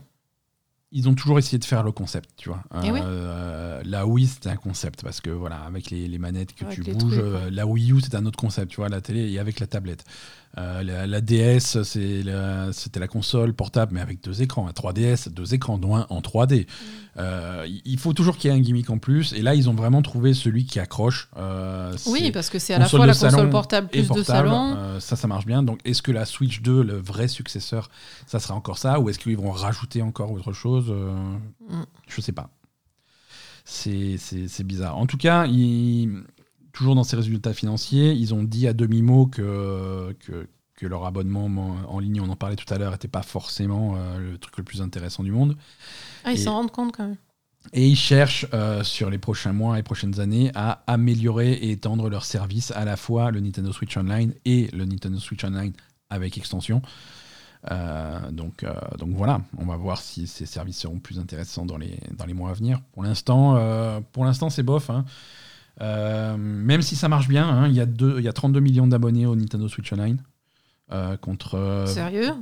[0.97, 2.63] ils ont toujours essayé de faire le concept, tu vois.
[2.83, 6.81] Eh euh, la Wii, c'était un concept parce que voilà, avec les, manettes que tu
[6.81, 9.59] bouges, euh, la Wii U, c'était un autre concept, tu vois, la télé et avec
[9.59, 10.03] la tablette.
[10.57, 14.65] Euh, la, DS, c'était la console portable, mais avec deux écrans.
[14.65, 16.61] La 3DS, deux écrans, dont un en 3D.
[16.61, 16.65] Mm.
[17.19, 19.33] Euh, il faut toujours qu'il y ait un gimmick en plus.
[19.33, 21.29] Et là, ils ont vraiment trouvé celui qui accroche.
[21.37, 24.77] Euh, oui, parce que c'est à la fois la console portable plus de salon.
[24.99, 25.61] ça, ça marche bien.
[25.61, 27.89] Donc, est-ce que la Switch 2, le vrai successeur,
[28.25, 31.85] ça sera encore ça Ou est-ce qu'ils vont rajouter encore autre chose mm.
[32.07, 32.49] Je sais pas.
[33.65, 34.97] C'est bizarre.
[34.97, 35.45] En tout cas,
[36.71, 41.47] toujours dans ces résultats financiers, ils ont dit à demi-mot que, que, leur abonnement
[41.89, 44.63] en ligne, on en parlait tout à l'heure, n'était pas forcément euh, le truc le
[44.63, 45.57] plus intéressant du monde.
[46.23, 47.17] Ah, ils s'en rendent compte quand même.
[47.73, 52.09] Et ils cherchent euh, sur les prochains mois et prochaines années à améliorer et étendre
[52.09, 55.73] leurs services, à la fois le Nintendo Switch Online et le Nintendo Switch Online
[56.09, 56.81] avec extension.
[57.71, 58.65] Euh, donc,
[58.97, 62.33] donc voilà, on va voir si ces services seront plus intéressants dans les, dans les
[62.33, 62.81] mois à venir.
[62.93, 63.59] Pour l'instant,
[64.11, 64.89] pour l'instant c'est bof.
[64.89, 65.05] Hein.
[65.81, 69.25] Euh, même si ça marche bien, hein, il, y a y a 32 millions d'abonnés
[69.25, 70.21] au Nintendo Switch Online.
[70.93, 71.85] Euh, contre,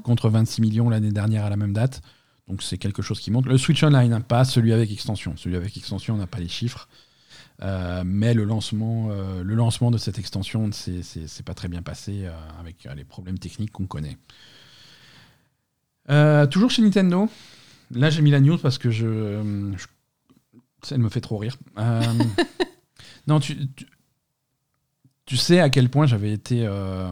[0.03, 2.01] contre 26 millions l'année dernière à la même date.
[2.47, 3.47] Donc c'est quelque chose qui monte.
[3.47, 5.33] Le Switch Online, hein, pas celui avec extension.
[5.35, 6.87] Celui avec extension, on n'a pas les chiffres.
[7.63, 12.87] Euh, mais le lancement, le lancement de cette extension, c'est pas très bien passé avec
[12.95, 14.17] les problèmes techniques qu'on connaît.
[16.51, 17.29] Toujours chez Nintendo.
[17.91, 19.85] Là, j'ai mis la news parce que je, je,
[20.91, 21.57] elle me fait trop rire.
[23.27, 23.57] Non, tu,
[25.25, 26.63] tu, sais à quel point j'avais été.
[26.65, 27.11] Euh,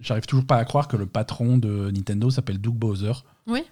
[0.00, 3.12] j'arrive toujours pas à croire que le patron de Nintendo s'appelle Doug Bowser.
[3.46, 3.62] Oui.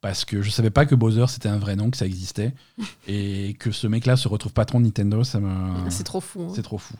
[0.00, 2.52] Parce que je savais pas que Bowser c'était un vrai nom, que ça existait.
[3.06, 5.88] et que ce mec-là se retrouve patron de Nintendo, ça me.
[5.88, 6.42] C'est trop fou.
[6.42, 6.52] hein.
[6.54, 6.94] C'est trop fou.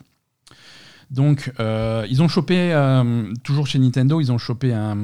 [1.10, 4.96] Donc, euh, ils ont chopé, euh, toujours chez Nintendo, ils ont chopé un.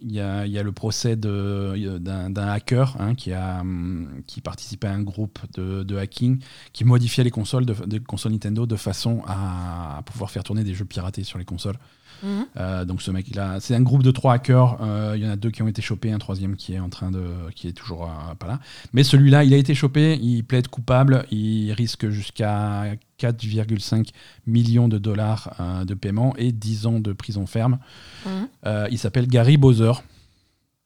[0.00, 3.14] Il y a, le procès d'un hacker hein,
[3.60, 6.40] hum, qui participait à un groupe de, hacking
[6.72, 10.74] qui modifiait les consoles de, de consoles Nintendo de façon à pouvoir faire tourner des
[10.74, 11.76] jeux piratés sur les consoles.
[12.22, 12.46] Mhm.
[12.56, 14.78] Euh, donc ce mec là, c'est un groupe de trois hackers.
[14.80, 16.88] euh, Il y en a deux qui ont été chopés, un troisième qui est en
[16.88, 18.60] train de, qui est toujours euh, pas là.
[18.92, 22.84] Mais celui-là, il a été chopé, il plaide coupable, il risque jusqu'à
[23.18, 24.08] 4,5
[24.46, 25.54] millions de dollars
[25.86, 27.78] de paiement et 10 ans de prison ferme.
[28.26, 28.48] Mhm.
[28.90, 29.92] Il s'appelle Gary Bowser.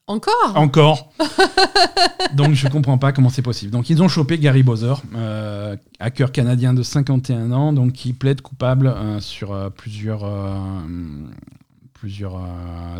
[0.07, 1.11] Encore Encore.
[2.33, 3.71] Donc je comprends pas comment c'est possible.
[3.71, 8.41] Donc ils ont chopé Gary Bowser, euh, hacker canadien de 51 ans, donc qui plaide
[8.41, 10.23] coupable euh, sur euh, plusieurs,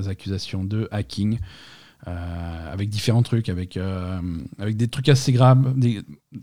[0.07, 1.39] accusations de hacking.
[2.07, 4.21] Euh, avec différents trucs, avec, euh,
[4.59, 5.75] avec des trucs assez graves,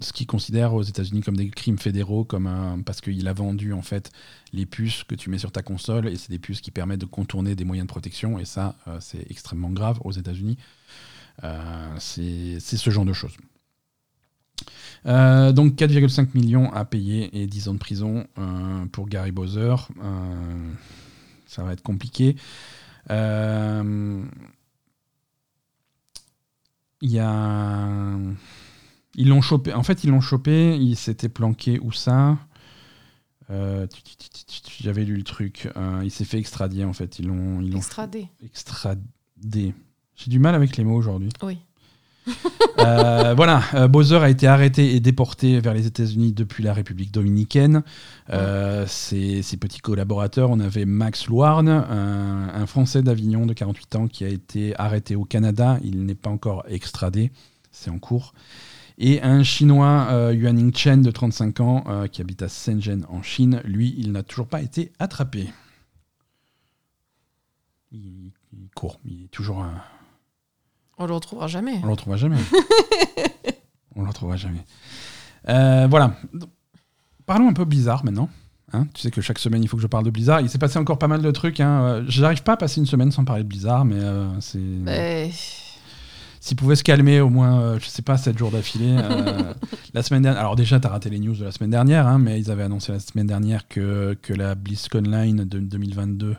[0.01, 3.81] ce qu'ils considèrent aux États-Unis comme des crimes fédéraux, comme parce qu'il a vendu en
[3.81, 4.11] fait
[4.53, 7.07] les puces que tu mets sur ta console, et c'est des puces qui permettent de
[7.07, 10.59] contourner des moyens de protection, et ça, euh, c'est extrêmement grave aux États-Unis.
[11.99, 13.37] C'est ce genre de choses.
[15.05, 18.27] Donc 4,5 millions à payer et 10 ans de prison
[18.93, 19.77] pour Gary Bowser.
[21.47, 22.37] Ça va être compliqué.
[27.05, 28.17] Il y a.
[29.15, 29.75] Ils l'ont chopé.
[29.75, 30.75] En fait, ils l'ont chopé.
[30.81, 32.39] Il s'était planqué où ça?
[33.51, 33.87] Euh,
[34.81, 35.69] J'avais lu le truc.
[35.77, 37.19] Euh, il s'est fait extradier en fait.
[37.19, 38.29] Ils l'ont Extradé.
[38.43, 39.75] extradé.
[40.17, 41.29] J'ai du mal avec les mots aujourd'hui.
[41.43, 41.59] Oui.
[42.79, 47.13] Euh, voilà, euh, Bowser a été arrêté et déporté vers les États-Unis depuis la République
[47.13, 47.83] dominicaine.
[48.31, 53.97] Euh, ses, ses petits collaborateurs, on avait Max Louarn, un, un Français d'Avignon de 48
[53.97, 55.79] ans qui a été arrêté au Canada.
[55.85, 57.31] Il n'est pas encore extradé,
[57.71, 58.35] c'est en cours.
[58.99, 63.63] Et un Chinois, euh, Yuaning Chen, de 35 ans, qui habite à Shenzhen en Chine.
[63.65, 65.49] Lui, il n'a toujours pas été attrapé.
[67.93, 69.81] Il, il court, il est toujours un,
[70.99, 71.79] On le retrouvera jamais.
[71.83, 72.37] on le retrouvera jamais.
[73.97, 74.65] on le retrouvera jamais.
[75.49, 76.17] Euh, voilà.
[77.27, 78.29] Parlons un peu Blizzard maintenant.
[78.73, 80.41] Hein, tu sais que chaque semaine, il faut que je parle de Blizzard.
[80.41, 81.61] Il s'est passé encore pas mal de trucs.
[81.61, 81.83] Hein.
[81.83, 84.59] Euh, J'arrive pas à passer une semaine sans parler de Blizzard, mais euh, c'est.
[84.59, 85.31] Ben,
[86.41, 88.97] S'ils pouvaient se calmer au moins, euh, je sais pas, 7 jours d'affilée.
[88.99, 89.55] euh,
[89.95, 90.41] la semaine dernière.
[90.41, 92.65] Alors, déjà, tu as raté les news de la semaine dernière, hein, mais ils avaient
[92.65, 96.37] annoncé la semaine dernière que, que la BlizzCon Line de 2022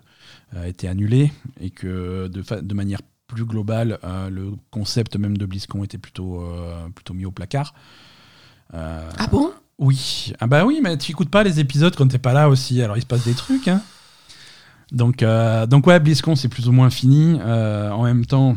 [0.56, 5.46] a été annulée et que de, de manière plus globale, euh, le concept même de
[5.46, 7.74] BlizzCon était plutôt, euh, plutôt mis au placard.
[8.74, 9.52] Euh, Ah bon?
[9.78, 12.82] Oui, ah bah oui, mais tu écoutes pas les épisodes quand t'es pas là aussi,
[12.82, 13.68] alors il se passe des trucs.
[13.68, 13.82] Hein.
[14.92, 17.38] Donc, euh, donc ouais, BlizzCon c'est plus ou moins fini.
[17.42, 18.56] Euh, en même temps,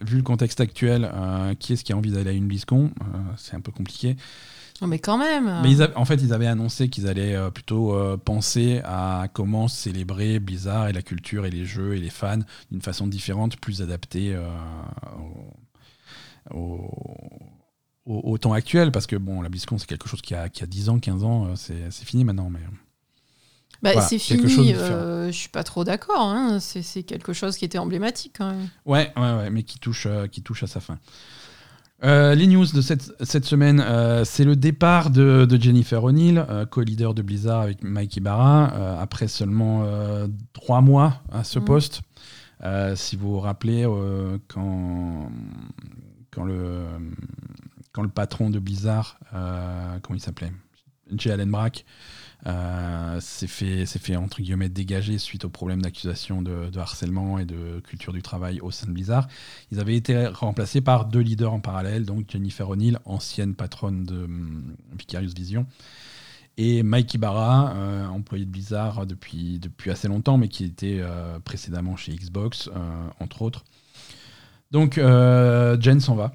[0.00, 2.92] vu le contexte actuel, euh, qui est-ce qui a envie d'aller à une BlizzCon?
[3.36, 4.16] C'est un peu compliqué.
[4.82, 5.60] Non, mais quand même.
[5.62, 9.28] Mais ils a- en fait, ils avaient annoncé qu'ils allaient euh, plutôt euh, penser à
[9.32, 13.56] comment célébrer Blizzard et la culture et les jeux et les fans d'une façon différente,
[13.56, 14.44] plus adaptée euh,
[16.50, 16.90] au, au-
[18.06, 18.92] au- au temps actuel.
[18.92, 21.24] Parce que bon, la BlizzCon, c'est quelque chose qui a, qui a 10 ans, 15
[21.24, 22.50] ans, c'est c'est fini maintenant.
[22.50, 22.60] Mais...
[23.82, 24.74] Bah, voilà, c'est fini.
[24.74, 26.20] euh, je suis pas trop d'accord.
[26.28, 26.60] hein.
[26.60, 28.68] C'est c'est quelque chose qui était emblématique quand même.
[28.86, 30.98] Ouais, ouais, ouais, mais qui touche, qui touche à sa fin.
[32.04, 36.44] Euh, les news de cette, cette semaine, euh, c'est le départ de, de Jennifer O'Neill,
[36.50, 39.84] euh, co-leader de Blizzard avec Mike Ibarra, après seulement
[40.52, 41.64] trois mois à ce Mhm.
[41.64, 42.02] poste.
[42.94, 43.86] Si vous vous rappelez,
[44.48, 45.28] quand,
[46.32, 46.84] quand, le,
[47.92, 50.52] quand le patron de Blizzard, comment il s'appelait?
[51.16, 51.84] Jay Allen Brack,
[52.46, 57.44] euh, s'est fait, s'est fait entre guillemets dégager suite aux problèmes d'accusation de, harcèlement et
[57.44, 59.28] de culture du travail au sein de Blizzard.
[59.70, 64.24] Ils avaient été remplacés par deux leaders en parallèle, donc Jennifer O'Neill, ancienne patronne de
[64.24, 65.66] hum, Vicarious Vision,
[66.56, 71.96] et Mike Ibarra, euh, employé de Blizzard depuis, assez longtemps, mais qui était euh, précédemment
[71.96, 73.64] chez Xbox, euh, entre autres.
[74.70, 76.32] Donc, euh, Jen s'en va.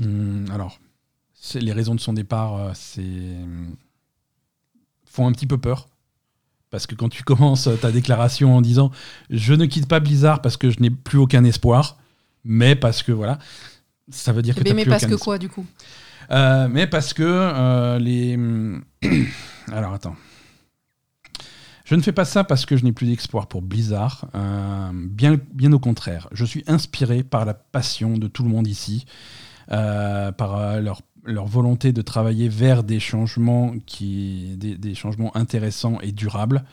[0.00, 0.78] Hum, alors,
[1.54, 3.36] les raisons de son départ, euh, c'est
[5.12, 5.88] font un petit peu peur.
[6.70, 8.90] Parce que quand tu commences ta déclaration en disant
[9.28, 11.98] je ne quitte pas Blizzard parce que je n'ai plus aucun espoir,
[12.44, 13.38] mais parce que voilà,
[14.10, 15.34] ça veut dire que Eh tu ben, mais plus parce aucun que espoir.
[15.34, 15.66] quoi du coup?
[16.30, 18.38] Euh, mais parce que euh, les.
[19.72, 20.16] Alors attends.
[21.84, 24.26] Je ne fais pas ça parce que je n'ai plus d'espoir pour Blizzard.
[24.34, 26.28] euh, bien, bien au contraire.
[26.32, 29.04] Je suis inspiré par la passion de tout le monde ici,
[29.68, 36.12] par leur, leur volonté de travailler vers des changements, qui, des, des changements intéressants et
[36.12, 36.64] durables.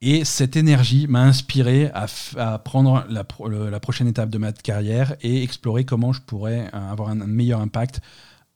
[0.00, 5.14] Et cette énergie m'a inspiré à, prendre la, pro- la prochaine étape de ma carrière
[5.22, 8.00] et explorer comment je pourrais avoir un, un meilleur impact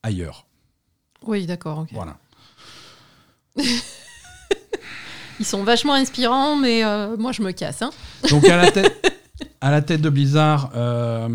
[0.02, 0.46] ailleurs.
[1.22, 1.78] Oui, d'accord.
[1.80, 1.88] ok.
[1.92, 2.16] Voilà.
[5.38, 7.82] Ils sont vachement inspirants, mais euh, moi je me casse.
[7.82, 7.90] Hein.
[8.30, 9.20] Donc à la tête,
[9.60, 11.28] à la tête de Blizzard, euh,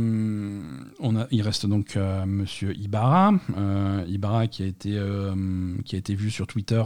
[1.01, 5.33] on a, il reste donc euh, Monsieur Ibarra, euh, Ibarra qui a été euh,
[5.85, 6.81] qui a été vu sur Twitter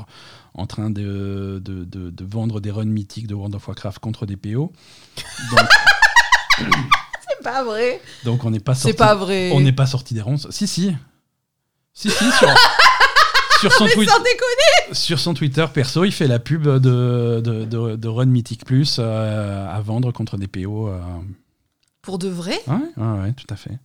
[0.54, 4.26] en train de, de, de- de vendre des runs mythiques de World of Warcraft contre
[4.26, 4.72] des PO.
[5.52, 5.60] Donc,
[7.28, 8.02] C'est pas vrai.
[8.24, 8.92] donc on n'est pas sorti.
[8.92, 9.52] C'est pas vrai.
[9.54, 10.50] On n'est pas sorti des ronces.
[10.52, 10.96] Si si,
[11.94, 12.50] si si sur.
[13.62, 14.10] Sur son, tweet-
[14.92, 19.80] sur son Twitter perso, il fait la pub de, de, Run Mythic Plus euh, à
[19.80, 20.92] vendre contre des PO.
[22.02, 22.60] Pour de vrai?
[22.68, 23.80] Ouais, ouais, ouais, tout à fait.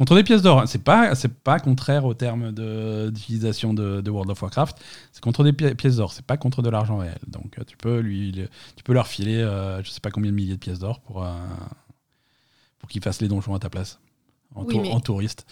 [0.00, 4.10] Contre des pièces d'or, c'est pas, c'est pas contraire au terme de- d'utilisation de, de
[4.10, 4.78] World of Warcraft.
[5.12, 7.18] C'est contre des pi- pièces d'or, c'est pas contre de l'argent réel.
[7.26, 10.30] Donc euh, tu peux lui, le- tu peux leur filer, euh, je sais pas combien
[10.30, 11.30] de milliers de pièces d'or pour euh,
[12.78, 13.98] pour qu'ils fassent les donjons à ta place
[14.54, 15.44] en, Oui, tour- mais- en touriste.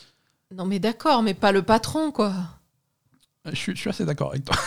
[0.57, 2.33] Non mais d'accord, mais pas le patron quoi.
[3.45, 4.57] Je suis, je suis assez d'accord avec toi.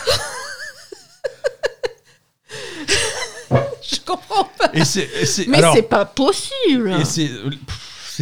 [3.82, 4.70] Je comprends pas.
[4.74, 5.08] Et c'est,
[5.48, 6.92] Mais c'est pas possible.
[7.00, 7.28] Et c'est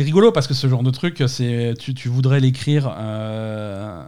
[0.01, 4.03] c'est rigolo parce que ce genre de truc, c'est tu, tu voudrais l'écrire, euh,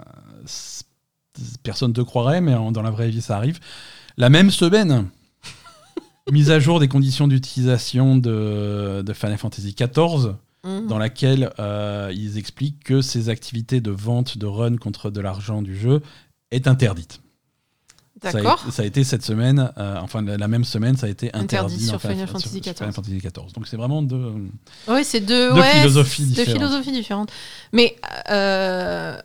[1.62, 3.60] personne te croirait, mais en- dans la vraie vie ça arrive.
[4.16, 5.08] La même semaine,
[6.32, 10.86] mise à jour des conditions d'utilisation de, de Final Fantasy XIV, Mhm.
[10.86, 15.60] dans laquelle euh, ils expliquent que ces activités de vente de run contre de l'argent
[15.60, 16.00] du jeu
[16.52, 17.20] est interdite.
[18.22, 18.64] Ça a, D'accord.
[18.70, 21.74] ça a été cette semaine, euh, enfin la, la même semaine, ça a été interdit,
[21.74, 23.52] Interdit sur Final Fantasy XIV.
[23.52, 24.34] Donc c'est vraiment de,
[24.86, 26.56] Oui, c'est deux, Deux ouais, philosophies c'est deux différentes.
[26.62, 27.32] philosophies différentes.
[27.72, 27.96] Mais
[28.30, 29.20] euh,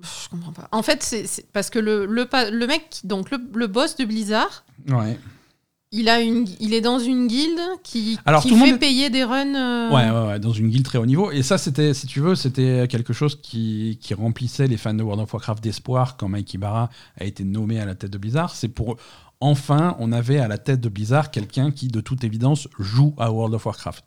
[0.00, 0.68] je comprends pas.
[0.70, 4.64] En fait, c'est parce que le, le, le mec, donc le, le boss de Blizzard,
[4.88, 5.18] ouais.
[5.92, 8.80] Il, a une, il est dans une guilde qui, Alors, qui tout le fait monde
[8.80, 9.54] payer des runs.
[9.54, 11.30] euh, Ouais, ouais, ouais, dans une guilde très haut niveau.
[11.30, 15.02] Et ça, c'était, si tu veux, c'était quelque chose qui, qui remplissait les fans de
[15.02, 18.54] World of Warcraft d'espoir quand Mike Ibarra a été nommé à la tête de Blizzard.
[18.54, 18.96] C'est pour.
[19.40, 23.30] Enfin, on avait à la tête de Blizzard quelqu'un qui, de toute évidence, joue à
[23.30, 24.04] World of Warcraft.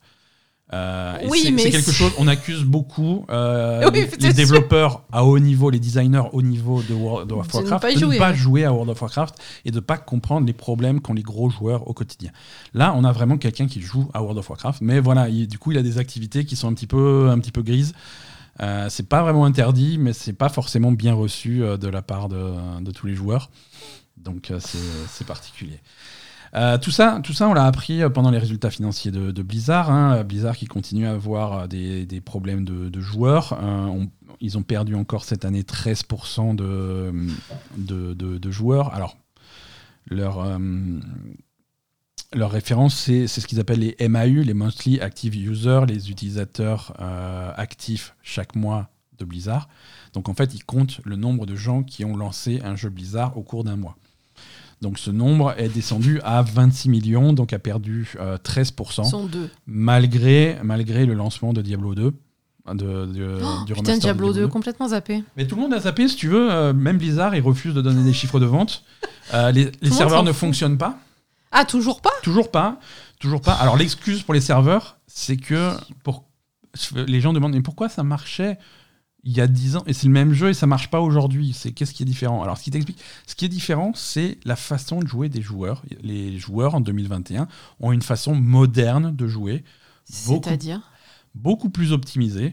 [0.74, 4.34] Euh, Oui, c'est, quelque chose, on accuse beaucoup euh, Oui, les, sûr.
[4.34, 8.06] développeurs à haut niveau, les designers au niveau de World of De ne Warcraft, de
[8.06, 9.36] ne pas jouer à World of Warcraft
[9.66, 12.32] et de ne pas comprendre les problèmes qu'ont les gros joueurs au quotidien.
[12.74, 15.58] Là, on a vraiment quelqu'un qui joue à World of Warcraft, mais voilà, il- du
[15.60, 17.94] coup, il a des activités qui sont un petit peu, un petit peu grises.
[18.62, 22.30] Euh, c'est pas vraiment interdit, mais c'est pas forcément bien reçu euh, de la part
[22.30, 23.50] de, de tous les joueurs.
[24.18, 25.80] Donc c'est particulier.
[26.54, 29.90] Euh, tout ça, on l'a appris euh, pendant les résultats financiers de, Blizzard.
[29.90, 30.24] hein.
[30.24, 33.60] Blizzard qui continue à avoir euh, des, problèmes de, joueurs.
[34.42, 37.14] Ils ont perdu encore cette année 13% de,
[37.78, 38.94] de, joueurs.
[38.94, 39.18] Alors,
[40.10, 40.60] leur,
[42.34, 46.94] leur référence, c'est ce qu'ils appellent les MAU, les Monthly Active Users, les utilisateurs
[47.58, 49.70] actifs chaque mois de Blizzard.
[50.14, 53.38] Donc en fait, ils comptent le nombre de gens qui ont lancé un jeu Blizzard
[53.38, 53.96] au cours d'un mois.
[54.82, 59.50] Donc ce nombre est descendu à 26 millions, donc a perdu euh, 13%, sont deux.
[59.68, 62.14] malgré, malgré le lancement de Diablo 2.
[62.74, 62.76] De,
[63.08, 65.24] de- Oh, du putain, Diablo 2, complètement zappé.
[65.36, 66.52] mais tout le monde a zappé, si tu veux.
[66.52, 68.84] euh, même Blizzard, ils refusent de donner des chiffres de vente.
[69.34, 71.00] Euh, les les serveurs ne fonctionnent pas.
[71.52, 72.12] Ah, toujours pas?
[72.24, 72.80] Toujours pas.
[73.20, 73.54] Toujours pas.
[73.54, 75.72] Alors, l'excuse pour les serveurs, c'est que
[76.04, 76.24] pour...
[77.08, 78.58] les gens demandent mais pourquoi ça marchait?
[79.24, 81.54] Il y a 10 ans et c'est le même jeu et ça marche pas aujourd'hui
[81.54, 82.42] C'est qu'est-ce qui est différent?
[82.44, 85.84] Alors, ce qui t'explique, ce qui est différent, c'est la façon de jouer des joueurs.
[86.02, 87.48] Les joueurs en 2021
[87.80, 89.64] ont une façon moderne de jouer,
[90.26, 90.42] Beaucoup.
[90.44, 90.82] C'est-à-dire?
[91.36, 92.52] beaucoup plus optimisée.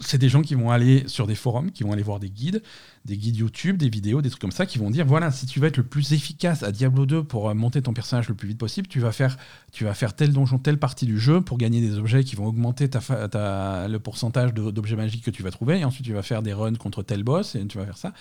[0.00, 2.62] C'est des gens qui vont aller sur des forums, qui vont aller voir des guides,
[3.04, 5.60] des guides YouTube, des vidéos, des trucs comme ça, qui vont dire voilà, si tu
[5.60, 8.48] veux être le plus efficace à Diablo 2 pour euh, monter ton personnage le plus
[8.48, 9.36] vite possible, tu vas faire,
[9.72, 12.46] tu vas faire tel donjon, telle partie du jeu pour gagner des objets qui vont
[12.46, 15.80] augmenter ta, le pourcentage d'objets magiques que tu vas trouver.
[15.80, 18.12] Et ensuite, tu vas faire des runs contre tel boss et tu vas faire ça.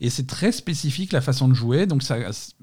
[0.00, 1.86] Et c'est très spécifique la façon de jouer.
[1.86, 2.16] Donc, ça,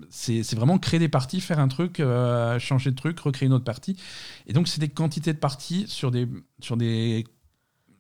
[0.10, 3.54] c'est c'est vraiment créer des parties, faire un truc, euh, changer de truc, recréer une
[3.54, 3.96] autre partie.
[4.48, 6.28] Et donc, c'est des quantités de parties sur des,
[6.60, 7.26] sur des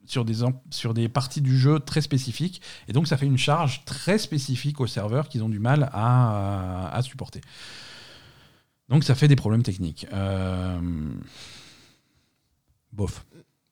[0.05, 0.35] sur des,
[0.69, 2.61] sur des parties du jeu très spécifiques.
[2.87, 6.87] Et donc, ça fait une charge très spécifique aux serveurs qu'ils ont du mal à,
[6.93, 7.41] à supporter.
[8.89, 10.05] Donc, ça fait des problèmes techniques.
[10.11, 10.79] Euh,
[12.91, 13.25] Bof.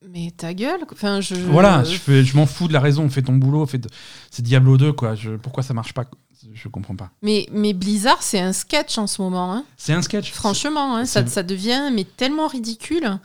[0.08, 1.36] Mais ta gueule Enfin, je...
[1.36, 3.10] Voilà, je, fais- je m'en fous de la raison.
[3.10, 3.66] Fais ton boulot.
[3.66, 3.90] Fais de-
[4.32, 5.14] C'est Diablo 2, quoi.
[5.16, 6.06] Je- pourquoi ça marche pas
[6.54, 7.12] Je comprends pas.
[7.22, 9.54] mais, mais Blizzard, c'est un sketch en ce moment.
[9.54, 9.66] hein.
[9.76, 10.32] C'est un sketch.
[10.32, 13.20] Franchement, hein, ça, ça devient mais tellement ridicule.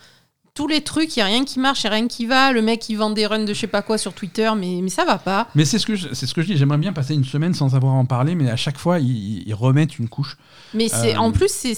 [0.55, 2.51] Tous les trucs, il n'y a rien qui marche, il n'y a rien qui va.
[2.53, 4.89] Le mec, il vend des runs de je sais pas quoi sur Twitter, mais, mais
[4.89, 5.47] ça va pas.
[5.53, 6.57] Mais c'est ce, que je, c'est ce que je dis.
[6.57, 9.43] J'aimerais bien passer une semaine sans avoir à en parler, mais à chaque fois, ils,
[9.47, 10.37] ils remettent une couche.
[10.73, 11.75] Mais c'est Euh, en plus, c'est-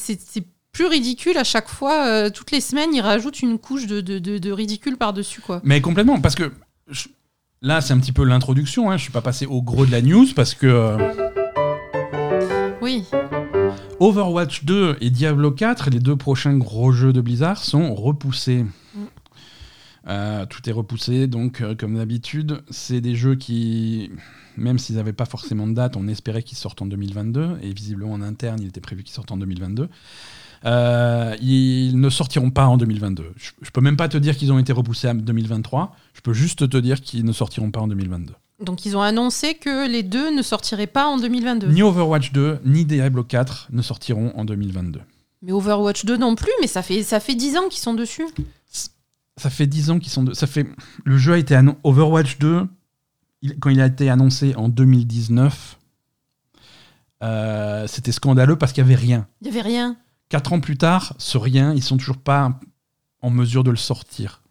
[0.71, 2.05] plus ridicule à chaque fois.
[2.05, 5.59] euh, toutes les semaines, ils rajoutent une couche de, de, de- de ridicule par-dessus, quoi.
[5.63, 6.51] Mais complètement, parce que
[6.87, 7.07] je-
[7.63, 8.91] là, c'est un petit peu l'introduction.
[8.91, 8.97] Hein.
[8.97, 10.97] Je suis pas passé au gros de la news parce que euh,
[12.79, 13.05] Oui.
[13.99, 18.63] Overwatch 2 et Diablo 4, les deux prochains gros jeux de Blizzard, sont repoussés.
[20.07, 24.11] Euh, tout est repoussé, donc euh, comme d'habitude, c'est des jeux qui,
[24.55, 28.13] même s'ils n'avaient pas forcément de date, on espérait qu'ils sortent en 2022, et visiblement
[28.13, 29.89] en interne, il était prévu qu'ils sortent en 2022.
[30.65, 33.33] Euh, ils ne sortiront pas en 2022.
[33.35, 36.33] Je, je peux même pas te dire qu'ils ont été repoussés à 2023, je peux
[36.33, 38.33] juste te dire qu'ils ne sortiront pas en 2022.
[38.59, 41.67] Donc, ils ont annoncé que les deux ne sortiraient pas en 2022.
[41.67, 44.99] Ni Overwatch 2, ni Diablo 4 ne sortiront en 2022.
[45.43, 48.25] Mais Overwatch 2 non plus, mais ça fait, ça fait 10 ans qu'ils sont dessus.
[49.39, 50.23] Ça fait 10 ans qu'ils sont.
[50.23, 50.33] De...
[50.33, 50.65] Ça fait.
[51.05, 52.67] Le jeu a été annon- Overwatch 2.
[53.43, 55.77] il- Quand il a été annoncé en 2019,
[57.23, 59.27] euh, c'était scandaleux parce qu'il y avait rien.
[59.41, 59.97] Il y avait rien.
[60.29, 62.59] Quatre ans plus tard, ce rien, ils sont toujours pas
[63.21, 64.41] en mesure de le sortir.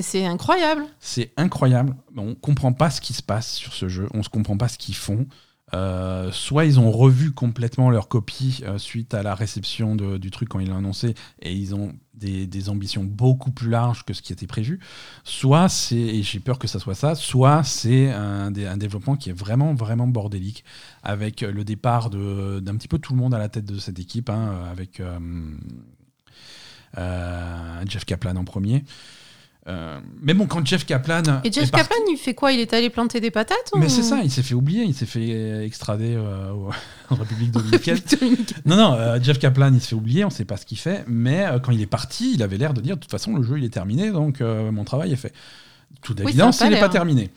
[0.00, 0.84] C'est- incroyable.
[1.00, 1.94] C'est incroyable.
[2.16, 4.08] On comprend pas ce qui se passe sur ce jeu.
[4.14, 5.26] On ne comprend pas ce qu'ils font.
[5.74, 10.50] Euh, soit ils ont revu complètement leur copie euh, suite à la réception du truc
[10.50, 14.32] quand ils l'ont annoncé et ils ont des, ambitions beaucoup plus larges que ce qui
[14.32, 14.80] était prévu.
[15.24, 19.16] Soit c'est, et j'ai peur que ça soit ça, soit c'est un, dé- un développement
[19.16, 20.62] qui est vraiment, vraiment bordélique
[21.02, 24.28] avec le départ d'un petit peu tout le monde à la tête de cette équipe,
[24.30, 25.18] hein, avec euh,
[27.88, 28.84] Jeff Kaplan en premier.
[29.68, 31.22] Euh, mais bon, quand Jeff Kaplan.
[31.44, 32.50] Et Jeff parti- Kaplan, il fait quoi?
[32.52, 35.06] Il est allé planter des patates mais c'est ça, il s'est fait oublier, il s'est
[35.06, 36.50] fait extrader euh,
[37.10, 38.00] en République dominicaine.
[38.66, 40.78] Non, non, euh, Jeff Kaplan, il se fait oublier, on ne sait pas ce qu'il
[40.78, 43.42] fait, mais quand il est parti, il avait l'air de dire, de toute façon, le
[43.44, 45.32] jeu, il est terminé, donc mon travail est fait.
[46.02, 46.90] Tout d'évidence, pas il n'est pas l'air.
[46.90, 47.30] terminé.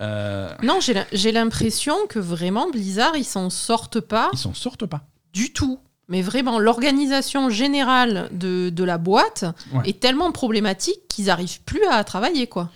[0.00, 0.80] Non,
[1.12, 5.02] j'ai l'impression que vraiment Blizzard, ils s'en sortent pas ils s'en sortent pas.
[5.32, 5.78] du tout.
[6.08, 9.44] Mais vraiment, l'organisation générale de, de la boîte
[9.74, 9.90] Ouais.
[9.90, 12.70] est tellement problématique qu'ils n'arrivent plus à travailler, quoi.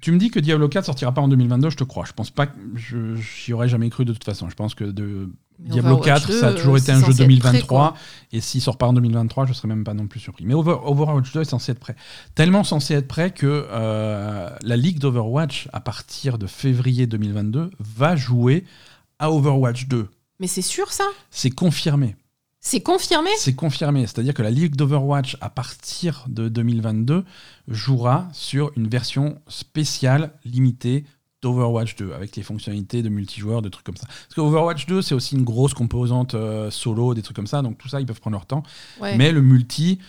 [0.00, 2.04] Tu me dis que Diablo 4 sortira pas en 2022, je te crois.
[2.04, 4.48] Je pense pas que je j'y aurais jamais cru de toute façon.
[4.50, 7.00] Je pense que de Mais Diablo Overwatch 4, 2, ça a toujours été c'est un
[7.00, 7.98] jeu censé être prêt, 2023 quoi.
[8.30, 10.44] et s'il sort pas en 2023, je serais même pas non plus surpris.
[10.44, 11.96] Mais Over- Overwatch 2 est censé être prêt.
[12.34, 18.16] Tellement censé être prêt que euh, la ligue d'Overwatch à partir de février 2022 va
[18.16, 18.64] jouer
[19.18, 20.08] à Overwatch 2.
[20.38, 21.04] Mais c'est sûr, ça?
[21.30, 22.16] C'est confirmé.
[22.60, 23.30] C'est confirmé?
[23.38, 24.06] C'est confirmé.
[24.06, 27.24] C'est-à-dire que la Ligue d'Overwatch, à partir de 2022,
[27.68, 31.04] jouera sur une version spéciale, limitée
[31.42, 34.06] d'Overwatch 2, avec les fonctionnalités de multijoueur, de trucs comme ça.
[34.06, 37.62] Parce que Overwatch 2, c'est aussi une grosse composante euh, solo, des trucs comme ça,
[37.62, 38.64] donc tout ça, ils peuvent prendre leur temps.
[39.00, 39.16] Ouais.
[39.16, 40.00] Mais le multi,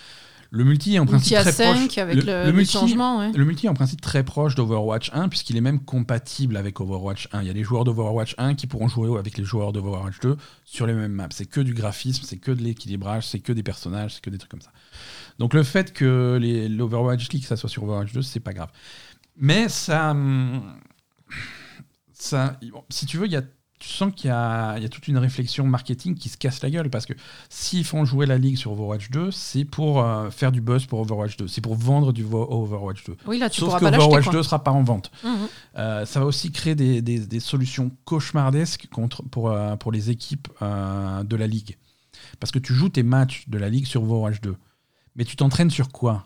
[0.49, 1.97] le multi est en principe très 5 proche.
[1.97, 3.31] avec le, le multi, changement, ouais.
[3.33, 7.27] le multi est en principe très proche d'Overwatch 1, puisqu'il est même compatible avec Overwatch
[7.31, 7.41] 1.
[7.41, 10.37] Il y a les joueurs d'Overwatch 1 qui pourront jouer avec les joueurs d'Overwatch 2
[10.63, 11.27] sur les mêmes maps.
[11.31, 14.37] C'est que du graphisme, c'est que de l'équilibrage, c'est que des personnages, c'est que des
[14.37, 14.71] trucs comme ça.
[15.39, 18.69] Donc le fait que l'Overwatch League, ça soit sur Overwatch 2, c'est pas grave.
[19.37, 20.11] Mais ça.
[20.11, 20.61] hum,
[22.13, 23.43] ça bon, si tu veux, il y a.
[23.79, 26.63] Tu sens qu'il y a, il y a toute une réflexion marketing qui se casse
[26.63, 27.13] la gueule parce que
[27.47, 30.99] s'ils font jouer la ligue sur Overwatch 2, c'est pour euh, faire du buzz pour
[31.01, 33.17] Overwatch 2, c'est pour vendre du Overwatch 2.
[33.27, 34.33] Oui, là, tu Sauf que pas Overwatch quoi.
[34.33, 35.11] 2 sera pas en vente.
[35.23, 35.31] Mhm.
[35.77, 40.09] Euh, ça va aussi créer des, des- des solutions cauchemardesques contre, pour, euh, pour les
[40.09, 41.77] équipes de la ligue.
[42.39, 44.55] Parce que tu joues tes matchs de la ligue sur Overwatch 2.
[45.15, 46.25] Mais tu t'entraînes sur quoi?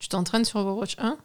[0.00, 1.18] Tu t'entraînes sur Overwatch 1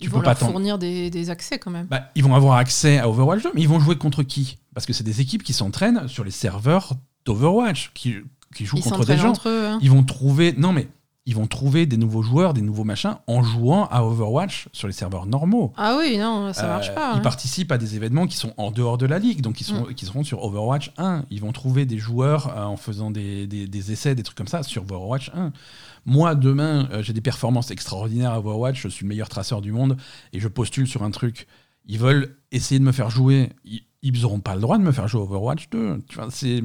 [0.00, 1.86] Tu Ils peux vont pas leur t'en- fournir des, des accès, quand même.
[1.86, 4.58] Bah, Ils vont avoir accès à Overwatch 2, mais ils vont jouer contre qui?
[4.74, 6.92] Parce que c'est des équipes qui s'entraînent sur les serveurs
[7.24, 8.16] d'Overwatch, qui,
[8.54, 9.30] qui jouent Ils contre des gens.
[9.30, 9.66] entre eux.
[9.66, 9.78] hein.
[9.82, 10.54] Ils vont trouver.
[10.56, 10.88] Non, mais
[11.28, 14.92] ils vont trouver des nouveaux joueurs, des nouveaux machins, en jouant à Overwatch sur les
[14.92, 15.72] serveurs normaux.
[15.76, 17.12] Ah oui, non, ça Euh, marche pas.
[17.14, 17.20] Ils hein.
[17.22, 20.04] participent à des événements qui sont en dehors de la ligue, donc ils, sont, qui
[20.06, 21.24] seront sur Overwatch 1.
[21.30, 24.46] Ils vont trouver des joueurs euh, en faisant des, des- des essais, des trucs comme
[24.46, 25.52] ça sur Overwatch 1.
[26.06, 29.72] Moi, demain, euh, j'ai des performances extraordinaires à Overwatch, je suis le meilleur traceur du
[29.72, 29.96] monde,
[30.32, 31.46] et je postule sur un truc.
[31.86, 33.50] Ils veulent essayer de me faire jouer.
[33.64, 33.82] Ils-
[34.22, 36.02] n'auront pas le droit de me faire jouer à Overwatch 2.
[36.08, 36.62] Tu vois, c'est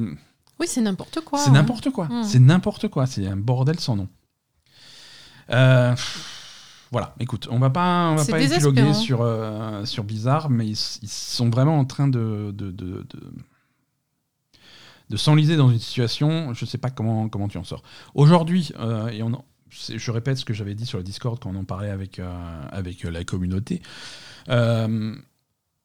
[0.60, 1.40] Oui, c'est n'importe quoi.
[1.40, 1.54] c'est hein.
[1.54, 2.06] n'importe quoi.
[2.06, 2.22] Mm.
[2.22, 3.06] C'est n'importe quoi.
[3.06, 4.08] C'est un bordel sans nom.
[5.50, 5.94] Euh,
[6.92, 10.78] voilà, écoute, on va pas, on va pas épiloguer sur, euh, sur Blizzard, mais ils,
[11.02, 13.32] ils sont vraiment en train de, de, de, de-
[15.12, 17.82] de s'enliser dans une situation, je sais pas comment, comment tu en sors.
[18.14, 21.38] Aujourd'hui, euh, et on en- c'est- je répète ce que j'avais dit sur le Discord
[21.38, 23.82] quand on en parlait avec, euh, avec la communauté.
[24.48, 25.14] Euh,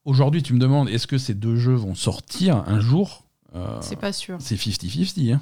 [0.05, 3.25] Aujourd'hui, tu me demandes, est-ce que ces deux jeux vont sortir un jour?
[3.55, 4.37] Euh, C'est pas sûr.
[4.39, 5.33] C'est 50-50.
[5.33, 5.41] hein.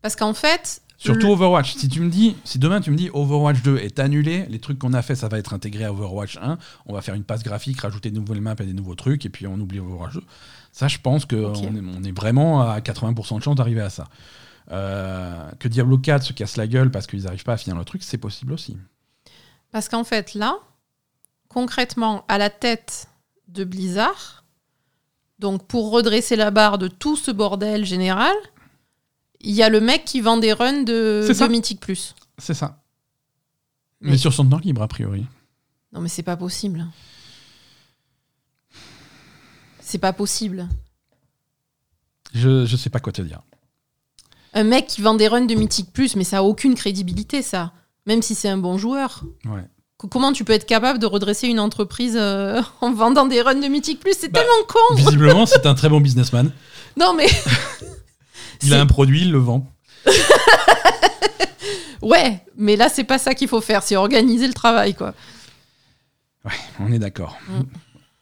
[0.00, 1.74] Parce qu'en fait, Surtout Overwatch.
[1.74, 4.78] Si tu me dis, si demain tu me dis Overwatch 2 est annulé, les trucs
[4.78, 6.56] qu'on a fait, ça va être intégré à Overwatch 1.
[6.86, 9.28] On va faire une passe graphique, rajouter de nouvelles maps et des nouveaux trucs, et
[9.28, 10.22] puis on oublie Overwatch 2.
[10.74, 14.08] Ça, je pense qu'on est, on est vraiment à 80% de chance d'arriver à ça.
[14.72, 17.84] Euh, que Diablo 4 se casse la gueule parce qu'ils n'arrivent pas à finir le
[17.84, 18.76] truc, c'est possible aussi.
[19.70, 20.56] Parce qu'en fait, là,
[21.48, 23.06] concrètement, à la tête
[23.46, 24.42] de Blizzard,
[25.38, 28.34] donc pour redresser la barre de tout ce bordel général,
[29.42, 32.16] il y a le mec qui vend des runs de, de Mythic Plus.
[32.38, 32.82] C'est ça.
[34.00, 35.24] Mais, Mais- sur son temps libre, a priori.
[35.92, 36.84] Non, mais c'est pas possible.
[39.84, 40.68] C'est pas possible.
[42.34, 43.42] Je, je sais pas quoi te dire.
[44.54, 47.72] Un mec qui vend des runs de Mythic Plus, mais ça a aucune crédibilité, ça.
[48.06, 49.24] Même si c'est un bon joueur.
[49.44, 49.62] Ouais.
[49.98, 53.54] Co- Comment tu peux être capable de redresser une entreprise euh, en vendant des runs
[53.60, 54.14] de Mythic Plus?
[54.18, 56.50] C'est Bah, tellement con Visiblement, c'est un très bon businessman.
[56.96, 57.26] Non, mais.
[58.62, 59.66] Il a un produit, il le vend.
[62.02, 65.12] Ouais, mais là, c'est pas ça qu'il faut faire, c'est organiser le travail, quoi.
[66.78, 67.36] On est d'accord.
[67.48, 67.62] Mm.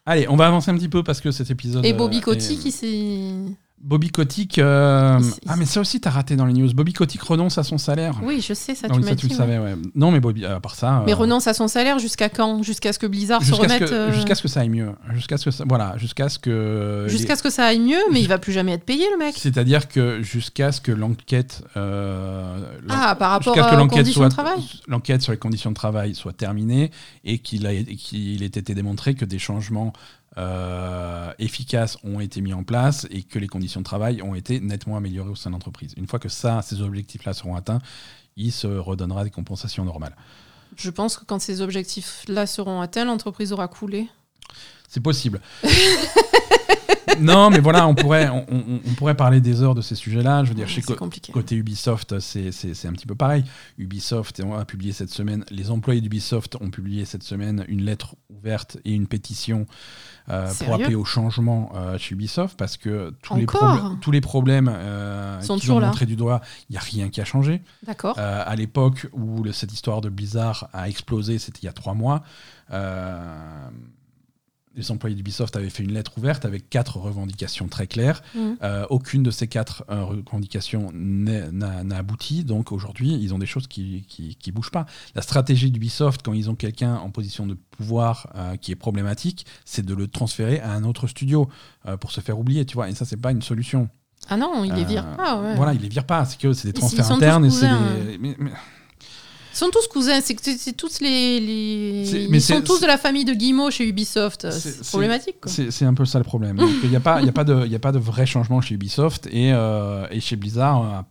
[0.04, 1.84] Allez, on va avancer un petit peu parce que cet épisode.
[1.86, 3.56] Et Bobby euh, Kotick, est- il s'est.
[3.82, 4.58] Bobby Kotick.
[4.58, 5.18] euh,
[5.48, 6.72] Ah, mais ça aussi, t'as raté dans les news.
[6.72, 8.14] Bobby Kotick renonce à son salaire.
[8.22, 9.32] Oui, je sais, ça, Non, tu mais m'as ça, tu dit.
[9.32, 9.74] le savais, ouais.
[9.96, 11.02] Non, mais Bobby, à part ça.
[11.04, 12.62] Mais euh, renonce à son salaire jusqu'à quand?
[12.62, 13.82] Jusqu'à ce que Blizzard se remette.
[13.90, 14.90] euh, jusqu'à ce que ça aille mieux.
[15.14, 17.06] Jusqu'à ce que ça, voilà, jusqu'à ce que.
[17.08, 19.34] jusqu'à ce que ça aille mieux, mais il va plus jamais être payé, le mec.
[19.36, 21.62] C'est-à-dire que jusqu'à ce que l'enquête.
[21.74, 25.32] l'en- Ah, par rapport jusqu'à ce que aux l'enquête conditions soit de travail l'enquête sur
[25.32, 26.90] les conditions de travail soit terminée
[27.24, 29.92] et qu'il a et qu'il ait été démontré que des changements
[30.38, 34.60] euh, efficaces ont été mis en place et que les conditions de travail ont été
[34.60, 35.92] nettement améliorées au sein de l'entreprise.
[35.96, 37.80] Une fois que ça, ces objectifs-là seront atteints,
[38.36, 40.16] il se redonnera des compensations normales.
[40.76, 44.08] Je pense que quand ces objectifs-là seront atteints, l'entreprise aura coulé.
[44.92, 45.40] C'est possible.
[47.18, 50.44] non, mais voilà, on pourrait, on, on- on pourrait parler des heures de ces sujets-là.
[50.44, 50.82] Je veux dire, chez.
[51.32, 52.48] Côté Ubisoft, c'est
[52.86, 53.44] un petit peu pareil.
[53.78, 58.76] Ubisoft a publié cette semaine, les employés d'Ubisoft ont publié cette semaine une lettre ouverte
[58.84, 59.66] et une pétition
[60.28, 63.46] euh, pour appeler au changement euh, chez Ubisoft parce que tous, les,
[64.00, 65.58] tous les problèmes euh, Sont ont
[65.88, 67.62] montrés du doigt, il n'y a rien qui a changé.
[67.86, 68.16] D'accord.
[68.18, 71.72] Euh, à l'époque où le- cette histoire de Blizzard a explosé, c'était il y a
[71.72, 72.22] trois mois.
[74.74, 78.22] Les employés d'Ubisoft avaient fait une lettre ouverte avec quatre revendications très claires.
[78.34, 78.56] Mhm.
[78.62, 82.44] Euh, aucune de ces quatre euh, revendications n'a abouti.
[82.44, 84.86] Donc aujourd'hui, ils ont des choses qui, qui, qui bougent pas.
[85.14, 89.46] La stratégie d'Ubisoft, quand ils ont quelqu'un en position de pouvoir euh, qui est problématique,
[89.64, 91.48] c'est de le transférer à un autre studio
[92.00, 92.64] pour se faire oublier.
[92.64, 93.88] Tu vois, et ça, c'est pas une solution.
[94.28, 95.40] Ah non, il les vire Euh, pas.
[95.42, 95.54] ouais.
[95.56, 96.24] Voilà, ils les virent pas.
[96.24, 98.18] C'est que c'est des transferts internes et c'est cousins, des.
[98.18, 98.52] mais- mais-
[99.52, 102.26] Ils sont tous cousins, c'est que c'est- c'est tous les.
[102.30, 104.50] mais Ils sont tous de la famille de Guillemot chez Ubisoft.
[104.50, 105.36] C'est- problématique.
[105.46, 106.58] C'est un peu ça le problème.
[106.82, 108.60] Il n'y a, pas- y a, pas de- il y a pas de vrai changement
[108.60, 110.82] chez Ubisoft et, euh, et chez Blizzard.
[110.82, 111.02] euh,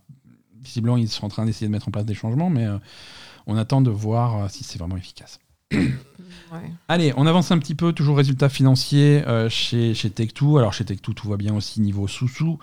[0.62, 2.78] visiblement, ils sont en train d'essayer de mettre en place des changements, mais euh,
[3.46, 5.38] on attend de voir euh, si c'est vraiment efficace.
[6.52, 6.70] Ouais.
[6.88, 7.94] Allez, on avance un petit peu.
[7.94, 10.58] Toujours résultats financiers euh, chez, chez Tech2.
[10.58, 12.58] Alors chez Tech2, tout va bien aussi niveau sous-sous.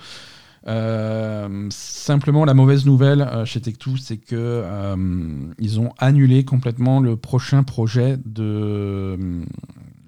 [0.67, 6.99] Euh, simplement, la mauvaise nouvelle euh, chez Tech2, c'est que euh, ils ont annulé complètement
[6.99, 9.17] le prochain projet de,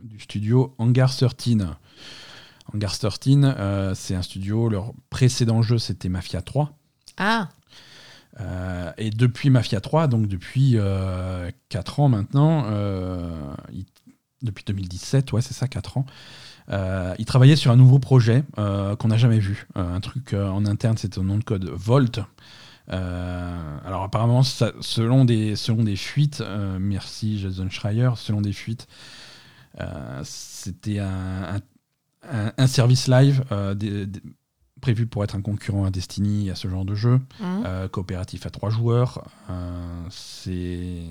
[0.03, 1.68] du studio Hangar 13.
[2.73, 4.69] Hangar 13, euh, c'est un studio.
[4.69, 6.78] Leur précédent jeu, c'était Mafia 3.
[7.18, 10.78] Ah, et depuis Mafia 3, donc depuis
[11.69, 12.65] 4 ans maintenant,
[13.72, 13.86] il-
[14.41, 16.06] depuis 2017, ouais, c'est ça, 4 ans,
[16.72, 19.68] euh, il travaillait sur un nouveau projet euh, qu'on n'a jamais vu.
[19.77, 22.19] Euh, un truc en interne, c'était au nom de code Volt.
[22.88, 26.43] Alors apparemment, ça- selon, des, selon des fuites,
[26.80, 28.88] merci Jason Schreier, selon des fuites,
[30.23, 31.61] c'était un, un-
[32.31, 33.43] un- un service live
[33.76, 34.22] des- des-
[34.81, 37.19] prévu pour être un concurrent à Destiny et à ce genre de jeu.
[37.65, 39.23] Euh, coopératif à trois joueurs.
[39.49, 41.03] Euh, c'est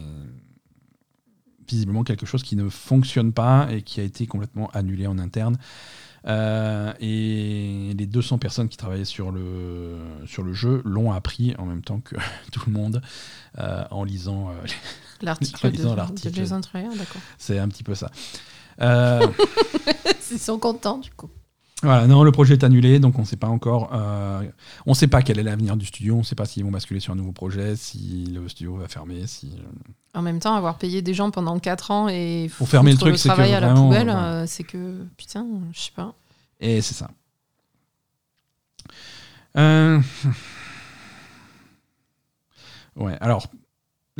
[1.71, 5.57] visiblement quelque chose qui ne fonctionne pas et qui a été complètement annulé en interne.
[6.27, 11.65] Euh, et les 200 personnes qui travaillaient sur le, sur le jeu l'ont appris en
[11.65, 12.17] même temps que
[12.53, 13.01] tout le monde
[13.59, 14.51] euh, en lisant.
[14.51, 14.55] euh,
[15.23, 16.33] l'article de.
[16.33, 17.23] Jason Schreier, d'accord.
[17.39, 18.11] c'est un petit peu ça.
[20.33, 21.29] Ils sont contents, du coup.
[21.83, 23.91] Voilà, non, le projet est annulé, donc on ne sait pas encore.
[23.95, 24.43] euh,
[24.85, 26.71] on ne sait pas quel est l'avenir du studio, on ne sait pas s'ils vont
[26.71, 29.51] basculer sur un nouveau projet, si le studio va fermer, si.
[30.13, 33.17] En même temps, avoir payé des gens pendant 4 ans et Pour fermer le que
[33.17, 36.13] travail à la vraiment, poubelle, euh, c'est que, putain, je sais pas.
[36.61, 37.11] Et c'est ça.
[39.57, 40.01] Euh,
[42.97, 43.47] Ouais, alors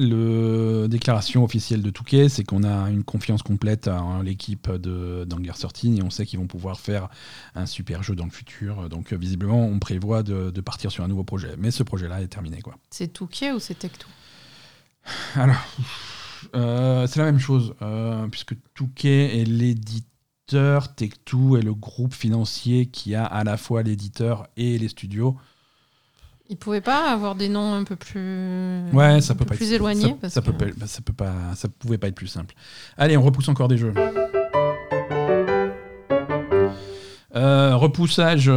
[0.01, 5.53] le déclaration officielle de Touquet, c'est qu'on a une confiance complète en l'équipe de d'Anger
[5.53, 7.09] 13 et on sait qu'ils vont pouvoir faire
[7.55, 8.89] un super jeu dans le futur.
[8.89, 11.55] Donc visiblement, on prévoit de, partir sur un nouveau projet.
[11.59, 12.63] Mais ce projet-là est terminé.
[12.63, 12.77] quoi.
[12.91, 14.07] C'est Touquet ou c'est Tech2
[15.35, 15.57] Alors,
[16.55, 22.87] euh, c'est la même chose, euh, puisque Touquet est l'éditeur, Tech2 est le groupe financier
[22.87, 25.37] qui a à la fois l'éditeur et les studios.
[26.51, 30.17] Ils pouvaient pas avoir des noms un peu plus, ouais, ça peut pas plus éloignés.
[30.23, 32.57] Ça, ça, peut pas, ça peut pas, ça pouvait pas être plus simple.
[32.99, 33.95] Allez, on repousse encore des jeux.
[37.37, 38.51] Euh, repoussage,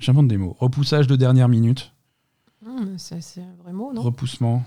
[0.00, 0.56] j'invente des mots.
[0.58, 1.92] Repoussage de dernière minute.
[2.96, 4.02] C'est un vrai mot, non?
[4.02, 4.64] Repoussement.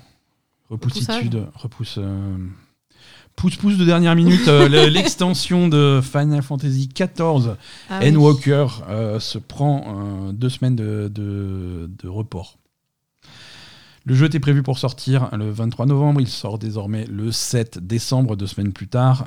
[0.70, 1.98] Repoussitude, repousse.
[1.98, 2.38] Euh,
[3.36, 7.56] pouce-pouce de dernière minute, euh, l'extension de Final Fantasy XIV,
[7.90, 12.58] ah Endwalker, euh, se prend deux semaines de, de, report.
[14.06, 18.36] Le jeu était prévu pour sortir le 23 novembre, il sort désormais le 7 décembre,
[18.36, 19.26] deux semaines plus tard.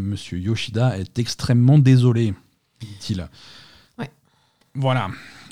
[0.00, 2.32] Monsieur Yoshida est extrêmement désolé,
[2.80, 3.28] dit-il.
[3.98, 4.10] Ouais.
[4.74, 5.08] Voilà.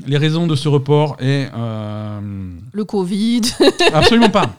[0.06, 1.50] Les raisons de ce report est...
[1.52, 3.42] Le Covid.
[3.92, 4.56] Absolument pas.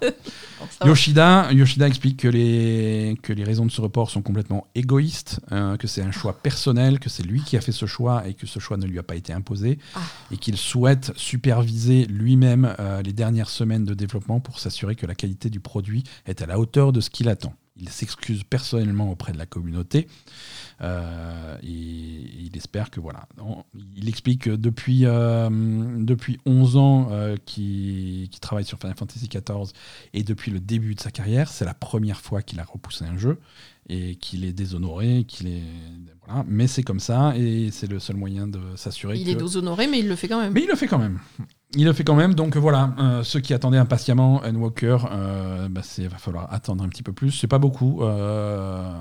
[0.86, 5.78] Yoshida, Yoshida explique que les, que les raisons de ce report sont complètement égoïstes, euh,
[5.78, 8.48] que c'est un choix personnel, que c'est lui qui a fait ce choix et que
[8.48, 10.00] ce choix ne lui a pas été imposé, ah.
[10.32, 15.16] et qu'il souhaite superviser lui-même euh, les dernières semaines de développement pour s'assurer que la
[15.16, 17.54] qualité du produit est à la hauteur de ce qu'il attend.
[17.80, 20.08] Il s'excuse personnellement auprès de la communauté.
[20.82, 23.28] Euh, et, il espère que voilà.
[23.96, 29.72] Il explique que depuis, euh, depuis 11 ans euh, qu'il travaille sur Final Fantasy XIV
[30.14, 33.18] et depuis le début de sa carrière, c'est la première fois qu'il a repoussé un
[33.18, 33.40] jeu
[33.90, 35.64] et qu'il est déshonoré, qu'il est
[36.26, 36.46] voilà.
[36.48, 39.18] Mais c'est comme ça et c'est le seul moyen de s'assurer.
[39.18, 40.54] Il est déshonoré, mais il le fait quand même.
[40.54, 41.20] Mais il le fait quand même.
[41.76, 46.08] Il le fait quand même, donc voilà, ceux qui attendaient impatiemment Endwalker, euh, bah, il
[46.08, 47.30] va falloir attendre un petit peu plus.
[47.30, 48.02] C'est pas beaucoup.
[48.02, 48.92] Euh,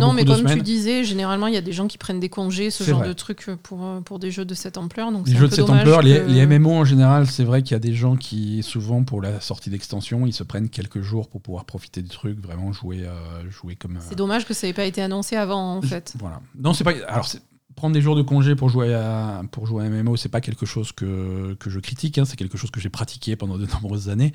[0.00, 2.70] non, mais comme tu disais, généralement, il y a des gens qui prennent des congés,
[2.70, 5.12] ce genre de trucs pour, euh, pour des jeux de cette ampleur.
[5.12, 7.80] Donc les jeux de cette ampleur, les, MMO en général, c'est vrai qu'il y a
[7.80, 11.64] des gens qui, souvent, pour la sortie d'extension, ils se prennent quelques jours pour pouvoir
[11.64, 13.98] profiter du truc, vraiment jouer, euh, jouer comme.
[14.00, 16.14] C'est dommage que ça n'ait pas été annoncé avant, en fait.
[16.26, 16.40] Voilà.
[16.58, 16.92] Non, c'est pas.
[17.08, 17.28] Alors,
[17.76, 20.64] prendre des jours de congé pour jouer à, pour jouer à MMO, c'est pas quelque
[20.64, 22.24] chose que, que je critique, hein.
[22.24, 24.32] c'est quelque chose que j'ai pratiqué pendant de nombreuses années.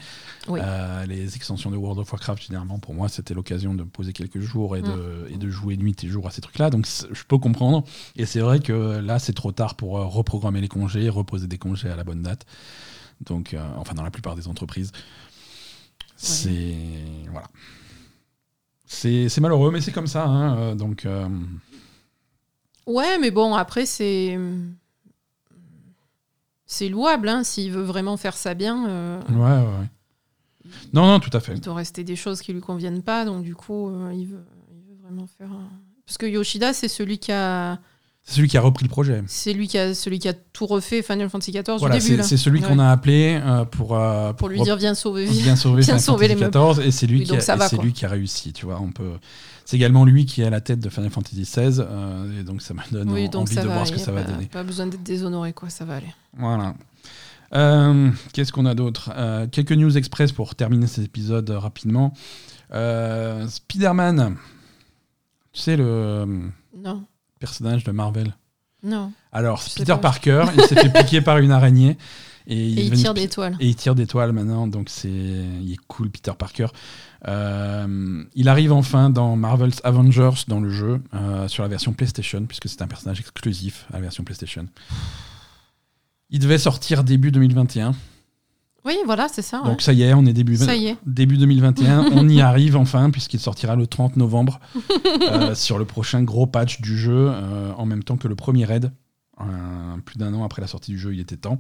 [0.50, 4.14] Euh, les extensions de World of Warcraft, généralement, pour moi, c'était l'occasion de me poser
[4.14, 5.34] quelques jours et, de, mm.
[5.34, 6.70] et de jouer nuit et jour à ces trucs-là.
[6.70, 7.84] Donc je peux comprendre.
[8.16, 11.58] Et c'est vrai que là, c'est trop tard pour euh, reprogrammer les congés, reposer des
[11.58, 12.46] congés à la bonne date.
[13.22, 14.92] Donc, euh, enfin, dans la plupart des entreprises.
[16.16, 16.76] C'est.
[17.32, 17.48] Voilà.
[18.86, 20.26] C'est malheureux, mais c'est comme ça.
[20.26, 20.76] Hein.
[20.76, 21.08] donc.
[22.92, 24.38] Ouais, mais bon, après, c'est.
[26.66, 28.88] C'est louable, hein, s'il veut vraiment faire ça bien.
[28.88, 31.54] Euh, ouais, ouais, Non, non, tout à fait.
[31.54, 34.46] Il doit rester des choses qui lui conviennent pas, donc du coup, euh, il, veut,
[34.72, 35.50] il, veut, vraiment faire.
[36.06, 37.78] Parce que Yoshida, c'est celui qui a.
[38.24, 39.22] C'est celui qui a repris le projet.
[39.28, 42.24] C'est lui qui a, celui qui a tout refait Final Fantasy XIV voilà, du début.
[42.24, 44.00] C'est celui qu'on a appelé euh, pour,
[44.38, 47.36] pour, lui dire viens sauver, viens sauver, viens sauver les XIV et c'est lui, qui
[47.36, 48.54] a, lui qui a réussi.
[48.54, 49.18] Tu vois, on peut.
[49.66, 52.62] C'est également lui qui est à la tête de Final Fantasy XVI, euh, et donc
[52.62, 54.46] ça me donne envie de voir ce que ça va donner.
[54.48, 56.14] Pas besoin d'être déshonoré, quoi, ça va aller.
[56.38, 56.76] Voilà.
[57.54, 59.12] Euh, qu'est-ce qu'on a d'autre?
[59.16, 62.14] Euh, Quelques news express pour terminer cet épisode rapidement.
[62.70, 64.38] Spider-Man,
[65.52, 67.04] tu sais le non.
[67.40, 68.34] personnage de Marvel?
[68.84, 69.12] Non.
[69.32, 71.98] Alors, Peter Parker, il s'est fait piquer par une araignée.
[72.48, 73.56] Et, il, tire des toiles.
[73.60, 76.68] Et il tire des toiles maintenant, donc c'est il est cool Peter Parker.
[77.28, 82.44] Euh, il arrive enfin dans Marvel's Avengers dans le jeu euh, sur la version PlayStation
[82.46, 84.68] puisque c'est un personnage exclusif à la version PlayStation.
[86.30, 87.94] Il devait sortir début 2021.
[88.84, 89.62] Oui, voilà, c'est ça.
[89.64, 90.58] Donc ça y est, on est début,
[91.06, 92.06] début 2021.
[92.14, 94.60] on y arrive enfin, puisqu'il sortira le 30 novembre
[95.32, 97.32] euh, sur le prochain gros patch du jeu,
[97.78, 98.92] en même temps que le premier raid.
[100.06, 101.60] plus d'un an après la sortie du jeu, il était temps.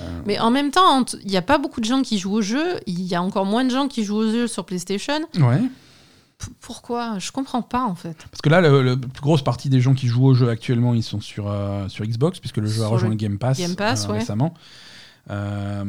[0.00, 2.42] Euh, Mais en même temps, il n'y a pas beaucoup de gens qui jouent au
[2.42, 2.80] jeu.
[2.86, 5.20] Il y a encore moins de gens qui jouent au jeu sur PlayStation.
[5.38, 5.62] Ouais.
[6.60, 7.18] pourquoi?
[7.18, 8.16] Je comprends pas en fait.
[8.30, 11.02] Parce que là, la plus grosse partie des gens qui jouent au jeu actuellement, ils
[11.02, 14.06] sont sur, euh, sur Xbox, puisque le jeu a rejoint le Game Pass, Game Pass
[14.06, 14.54] euh, récemment.
[15.28, 15.84] ça,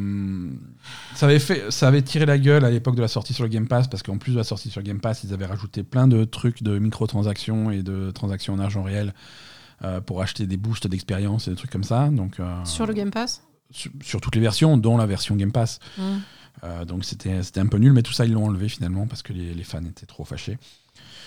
[1.22, 3.68] avait fait, ça avait tiré la gueule à l'époque de la sortie sur le Game
[3.68, 6.07] Pass, parce qu'en plus de la sortie sur le Game Pass, ils avaient rajouté plein
[6.07, 9.13] de trucs de microtransactions et de transactions en argent réel
[10.05, 12.09] pour acheter des boosts d'expérience et des trucs comme ça.
[12.09, 13.41] Donc, sur le Game Pass?
[13.72, 15.80] Sur, toutes les versions, dont la version Game Pass.
[15.98, 16.03] Mm.
[16.64, 19.34] Euh, donc c'était un peu nul, mais tout ça, ils l'ont enlevé finalement parce que
[19.34, 20.57] les, fans étaient trop fâchés.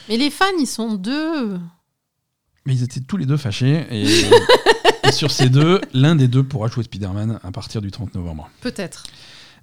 [0.09, 1.59] Mais les fans, ils sont deux.
[2.66, 3.87] Mais ils étaient tous les deux fâchés.
[3.91, 4.07] Et,
[5.12, 8.51] sur ces deux, l'un des deux pourra jouer Spider-Man à partir du 30 novembre.
[8.61, 9.05] Peut-être.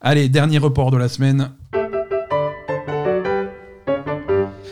[0.02, 1.52] Allez, dernier report de la semaine.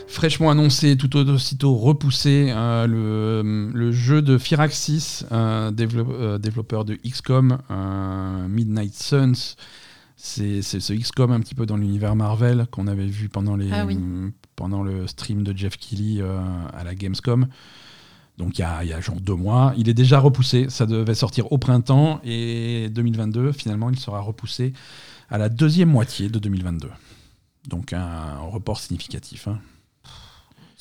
[0.09, 7.59] Fraîchement annoncé, tout aussitôt repoussé, euh, le, le, jeu de Firaxis, euh, développeur de XCOM,
[8.49, 9.55] Midnight Suns.
[10.17, 13.87] C'est ce XCOM un petit peu dans l'univers Marvel qu'on avait vu pendant, les, ah
[14.57, 17.47] pendant le stream de Jeff Keighley à la Gamescom.
[18.37, 19.73] Donc il y, a, il y a genre deux mois.
[19.77, 20.65] Il est déjà repoussé.
[20.69, 23.53] Ça devait sortir au printemps et 2022.
[23.53, 24.73] Finalement, il sera repoussé
[25.29, 26.89] à la deuxième moitié de 2022.
[27.69, 29.47] Donc un report significatif.
[29.47, 29.59] Hein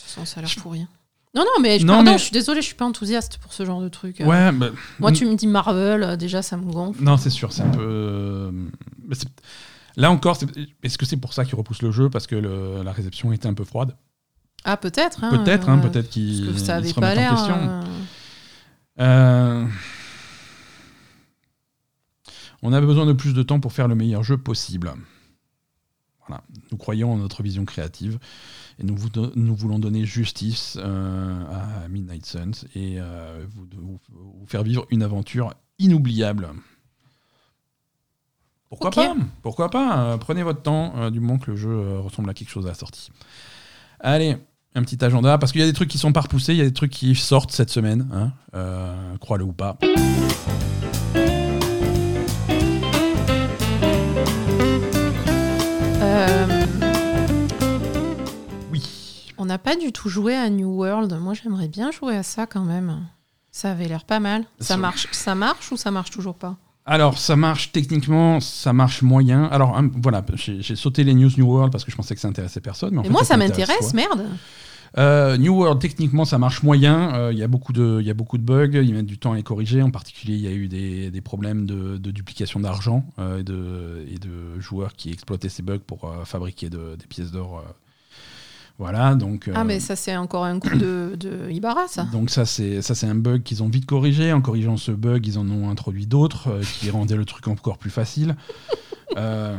[0.08, 0.88] ça a l'air pour rien.
[1.34, 3.80] Non, non, mais, je, pardon, je suis désolé, je suis pas enthousiaste pour ce genre
[3.82, 4.16] de truc.
[4.20, 7.02] Ouais, bah, Moi, tu me dis Marvel, euh, déjà, ça me gonfle.
[7.02, 7.80] Non, c'est sûr, c'est un peu.
[7.80, 8.50] Euh,
[9.96, 10.38] là encore,
[10.82, 13.54] est-ce que c'est pour ça qu'il repousse le jeu Parce que la réception était un
[13.54, 13.94] peu froide?
[14.64, 15.22] Ah, peut-être.
[15.22, 17.84] Hein, peut-être, hein, peut-être qu'il ça avait pas l'air.
[19.00, 19.64] Euh.
[22.62, 24.92] On avait besoin de plus de temps pour faire le meilleur jeu possible.
[26.28, 26.42] Voilà.
[26.70, 28.18] Nous croyons en notre vision créative.
[28.78, 28.96] Et nous,
[29.34, 33.98] nous voulons donner justice euh, à Midnight Suns et euh, vous,
[34.46, 36.48] faire vivre une aventure inoubliable.
[38.68, 39.16] Pourquoi pas?
[39.42, 40.00] Pourquoi pas?
[40.00, 42.74] Euh, Prenez votre temps, du moment que le jeu ressemble à quelque chose à la
[42.74, 43.10] sortie.
[44.00, 44.36] Allez,
[44.74, 46.62] un petit agenda, parce qu'il y a des trucs qui sont pas repoussés, il y
[46.62, 49.78] a des trucs qui sortent cette semaine, hein, crois-le ou pas.
[59.40, 61.16] On n'a pas du tout joué à New World.
[61.20, 63.06] Moi, j'aimerais bien jouer à ça quand même.
[63.50, 64.44] Ça avait l'air pas mal.
[64.60, 66.56] Ça marche, ça marche ou ça marche toujours pas?
[66.84, 69.44] Alors, ça marche techniquement, ça marche moyen.
[69.44, 72.28] Alors, hein, voilà, j'ai sauté les news New World parce que je pensais que ça
[72.28, 72.94] intéressait personne.
[72.96, 74.26] Mais Et moi, ça, m'intéresse, merde.
[74.96, 77.14] Euh, New World, techniquement, ça marche moyen.
[77.14, 78.70] Euh, il y, a beaucoup de, y a beaucoup de bugs.
[78.72, 79.82] Ils mettent du temps à les corriger.
[79.82, 83.42] En particulier, il y a eu des, des problèmes de, de duplication d'argent euh, et,
[83.42, 87.64] de, et de joueurs qui exploitaient ces bugs pour fabriquer des pièces d'or
[88.80, 89.50] voilà, donc.
[89.52, 92.04] Ah, mais ça, c'est encore un coup de, de Ibarra, ça.
[92.12, 94.32] Donc, ça, c'est un bug qu'ils ont vite corrigé.
[94.32, 97.90] En corrigeant ce bug, ils en ont introduit d'autres qui rendaient le truc encore plus
[97.90, 98.36] facile.
[99.16, 99.56] Euh,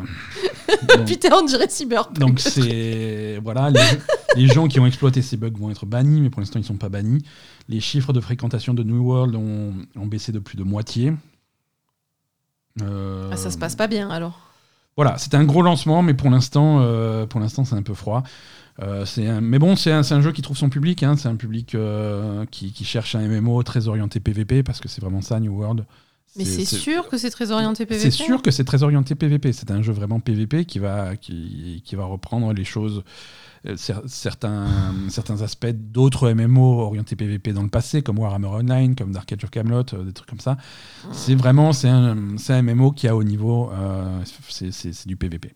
[1.05, 2.19] Putain, on dirait Cyberpunk.
[2.19, 3.39] Donc, c'est.
[3.43, 3.71] Voilà,
[4.35, 6.67] les, gens qui ont exploité ces bugs vont être bannis, mais pour l'instant, ils ne
[6.67, 7.23] sont pas bannis.
[7.67, 11.13] Les chiffres de fréquentation de New World ont, ont baissé de plus de moitié.
[12.81, 14.39] Euh, ah, ça se passe pas bien alors.
[14.95, 16.85] Voilà, c'était un gros lancement, mais pour l'instant,
[17.27, 18.23] pour l'instant, c'est un peu froid.
[18.81, 19.41] Euh, un...
[19.41, 21.03] Mais bon, c'est un, un, jeu qui trouve son public.
[21.03, 21.15] Hein.
[21.17, 25.01] C'est un public euh, qui, qui, cherche un MMO très orienté PVP parce que c'est
[25.01, 25.85] vraiment ça, New World.
[26.35, 28.11] Mais c'est sûr que c'est très orienté PVP.
[28.11, 29.51] C'est sûr que c'est très orienté PVP.
[29.51, 33.03] C'est un jeu vraiment PVP qui va, qui, qui va reprendre les choses,
[33.65, 33.75] euh,
[34.05, 34.67] certains,
[35.09, 39.43] certains aspects d'autres MMO orientés PVP dans le passé, comme Warhammer Online, comme Dark Age
[39.43, 40.57] of Camelot, des trucs comme ça.
[41.11, 43.71] C'est vraiment c'est un, un, MMO qui a au niveau,
[44.49, 45.55] c'est du PVP.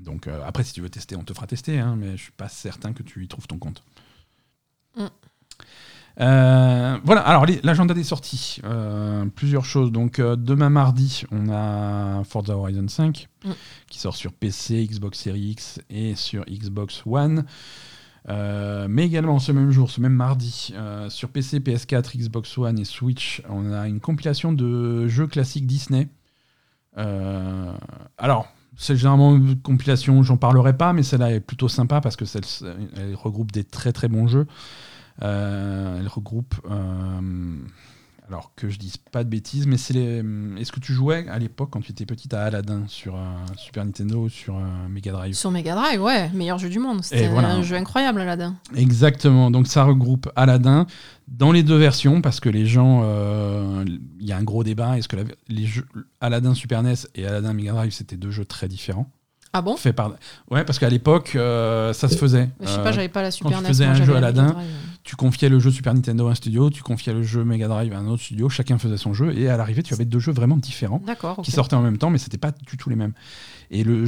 [0.00, 2.32] Donc euh, après, si tu veux tester, on te fera tester, hein, mais je suis
[2.32, 3.82] pas certain que tu y trouves ton compte.
[4.96, 5.06] Mm.
[6.20, 8.60] Euh, voilà, alors l'agenda des sorties.
[8.64, 9.90] Euh, plusieurs choses.
[9.90, 13.50] Donc demain mardi, on a Forza Horizon 5 mm.
[13.88, 17.44] qui sort sur PC, Xbox Series X et sur Xbox One.
[18.28, 20.74] mais également ce même jour, ce même mardi,
[21.08, 26.08] sur PC, PS4, Xbox One et Switch, on a une compilation de jeux classiques Disney.
[26.96, 32.24] alors, c'est généralement une compilation, j'en parlerai pas, mais celle-là est plutôt sympa parce que
[32.96, 34.46] elle regroupe des très très bons jeux.
[35.22, 37.56] Euh, elle regroupe euh,
[38.28, 40.22] alors que je dise pas de bêtises, mais c'est les.
[40.58, 43.18] Est-ce que tu jouais à l'époque quand tu étais petite à Aladdin sur
[43.56, 44.56] Super Nintendo ou sur
[44.88, 45.34] Mega Drive?
[45.34, 47.02] Sur Mega Drive, ouais, meilleur jeu du monde.
[47.02, 48.54] C'était un jeu incroyable, Aladdin.
[48.76, 49.50] Exactement.
[49.50, 50.86] Donc ça regroupe Aladdin
[51.26, 53.84] dans les deux versions parce que les gens, euh,
[54.20, 54.96] il y a un gros débat.
[54.96, 55.16] Est-ce que
[55.48, 55.86] les jeux
[56.20, 59.10] Aladdin Super NES et Aladdin Mega Drive c'était deux jeux très différents?
[59.52, 59.76] Ah bon?
[59.76, 60.12] Fait par...
[60.50, 62.50] Ouais, parce qu'à l'époque, euh, ça se faisait.
[62.60, 64.56] Je sais pas, j'avais pas la Super Quand tu faisais un jeu Aladdin,
[65.02, 67.92] tu confiais le jeu Super Nintendo à un studio, tu confiais le jeu Mega Drive
[67.92, 70.32] à un autre studio, chacun faisait son jeu, et à l'arrivée, tu avais deux jeux
[70.32, 71.02] vraiment différents
[71.42, 73.12] qui sortaient en même temps, mais c'était pas du tout les mêmes.
[73.70, 74.06] Et le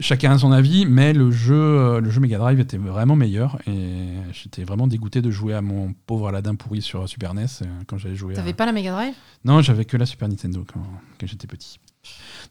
[0.00, 3.58] chacun a son avis, mais le jeu, euh, le jeu Mega Drive était vraiment meilleur,
[3.66, 7.66] et j'étais vraiment dégoûté de jouer à mon pauvre Aladdin pourri sur Super NES euh,
[7.86, 8.34] quand j'avais joué.
[8.34, 9.14] T'avais pas la Mega Drive?
[9.44, 10.82] Non, j'avais que la Super Nintendo quand,
[11.18, 11.78] quand j'étais petit.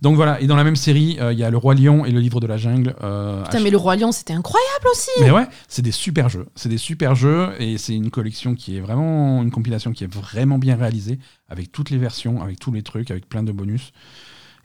[0.02, 2.12] Donc voilà, et dans la même série, euh, il y a Le Roi Lion et
[2.12, 2.96] Le Livre de la Jungle.
[3.04, 6.48] Euh, Putain, mais Le Roi Lion, c'était incroyable aussi Mais ouais, c'est des super jeux.
[6.56, 10.14] C'est des super jeux, et c'est une collection qui est vraiment, une compilation qui est
[10.14, 11.20] vraiment bien réalisée,
[11.50, 13.92] avec toutes les versions, avec tous les trucs, avec plein de bonus.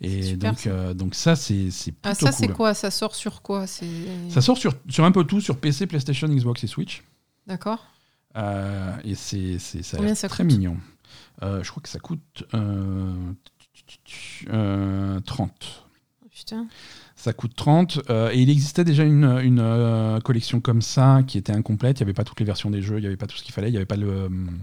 [0.00, 0.70] Et donc, ça.
[0.70, 2.72] Euh, donc ça, c'est plutôt Ah, ça, c'est quoi?
[2.72, 3.66] Ça sort sur quoi?
[3.66, 7.02] Ça sort sur, sur un peu tout, sur PC, PlayStation, Xbox et Switch.
[7.46, 7.84] D'accord.
[9.04, 10.78] et c'est ça a très mignon.
[11.42, 12.44] je crois que ça coûte
[14.48, 15.84] euh, 30.
[16.30, 16.66] Putain.
[17.16, 18.00] Ça coûte 30.
[18.10, 21.98] euh, et il existait déjà une, une, euh, collection comme ça qui était incomplète.
[21.98, 23.42] Il n'y avait pas toutes les versions des jeux, il n'y avait pas tout ce
[23.42, 24.58] qu'il fallait, il n'y avait pas le, hum,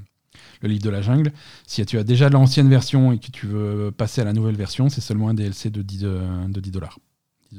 [0.62, 1.34] le livre de la jungle.
[1.66, 4.90] Si tu as déjà l'ancienne version et que tu veux passer à la nouvelle version,
[4.90, 7.00] c'est seulement un DLC de 10, de, de 10 dollars.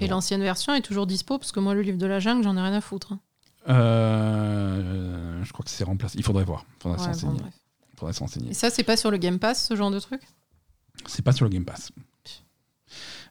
[0.00, 2.56] Et l'ancienne version est toujours dispo parce que moi, le livre de la jungle, j'en
[2.56, 3.12] ai rien à foutre.
[3.12, 3.20] hein.
[3.68, 6.18] Euh, je crois que c'est remplacé.
[6.18, 6.64] Il faudrait voir.
[6.78, 7.36] Il faudrait Ouais, bon.
[7.92, 8.50] Il faudrait s'en renseigner.
[8.50, 10.20] Et ça, c'est pas sur le Game Pass, ce genre de truc?
[11.06, 11.90] C'est pas sur le Game Pass.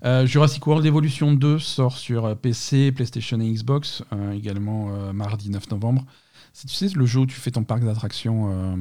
[0.06, 5.14] Euh, Jurassic World Evolution 2 sort sur euh, PC, PlayStation et Xbox, euh, également euh,
[5.14, 6.06] mardi 9 novembre.
[6.52, 8.78] C'est tu sais le jeu où tu fais ton parc d'attractions.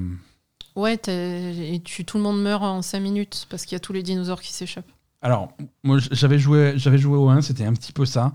[0.74, 3.92] Ouais, et tu, tout le monde meurt en 5 minutes parce qu'il y a tous
[3.92, 4.90] les dinosaures qui s'échappent.
[5.22, 5.52] Alors,
[5.84, 8.32] moi j'avais joué, j'avais joué au 1, c'était un petit peu ça.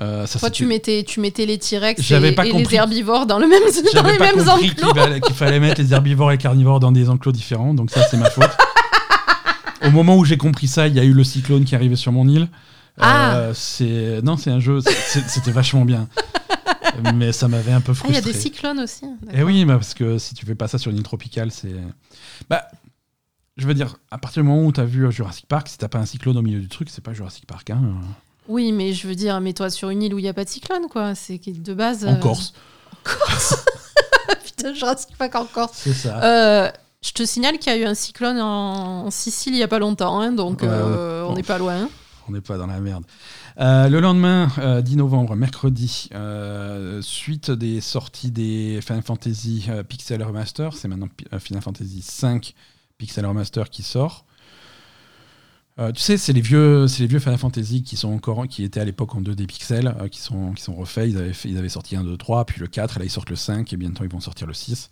[0.00, 3.62] Euh, ça Toi, tu mettais, tu mettais les T-Rex et, les herbivores dans, le même,
[3.94, 4.92] dans les pas mêmes compris enclos.
[4.92, 8.02] qu'il qu'il fallait mettre les herbivores et les carnivores dans des enclos différents, donc ça
[8.10, 8.50] c'est ma faute.
[9.84, 12.12] Au moment où j'ai compris ça, il y a eu le cyclone qui arrivait sur
[12.12, 12.48] mon île.
[12.98, 13.36] Ah.
[13.36, 14.78] Euh, c'est non, c'est un jeu,
[15.26, 16.08] c'était vachement bien,
[17.14, 18.30] mais ça m'avait un peu Ah, il y frustré.
[18.30, 19.04] a des cyclones aussi.
[19.04, 19.46] Eh d'accord.
[19.46, 21.74] oui, bah, parce que si tu fais pas ça sur une île tropicale, c'est.
[22.48, 22.64] Bah,
[23.56, 25.88] je veux dire, à partir du moment où tu as vu Jurassic Park, si t'as
[25.88, 27.70] pas un cyclone au milieu du truc, c'est pas Jurassic Park.
[27.70, 27.82] Hein.
[28.46, 30.48] Oui, mais je veux dire, mets-toi sur une île où il n'y a pas de
[30.50, 31.14] cyclone, quoi.
[31.16, 32.04] C'est de base.
[32.04, 32.52] En euh, Corse,
[33.02, 33.56] Corse
[34.44, 35.78] Putain, Jurassic Park en Corse.
[35.82, 36.22] c'est ça.
[36.22, 36.70] Euh,
[37.04, 39.68] je te signale qu'il y a eu un cyclone en, en Sicile il y a
[39.68, 41.88] pas longtemps, hein, donc Ouais, euh, on- n'est pas loin.
[42.26, 43.04] On n'est pas dans la merde.
[43.60, 49.82] Euh, le lendemain, euh, 10 novembre, mercredi, euh, suite des sorties des Final Fantasy euh,
[49.82, 52.54] Pixel Remaster, c'est maintenant euh, Final Fantasy 5
[52.96, 54.24] Pixel Remaster qui sort.
[55.80, 58.62] Euh, tu sais, c'est les vieux, c'est les vieux Final Fantasy qui sont encore, qui
[58.62, 61.08] étaient à l'époque en 2D pixels, euh, qui sont, qui sont refaits.
[61.10, 63.10] Ils avaient, fait- ils avaient sorti un 2, 3, puis le 4, et là ils
[63.10, 64.88] sortent le 5, et bientôt ils vont sortir le 6.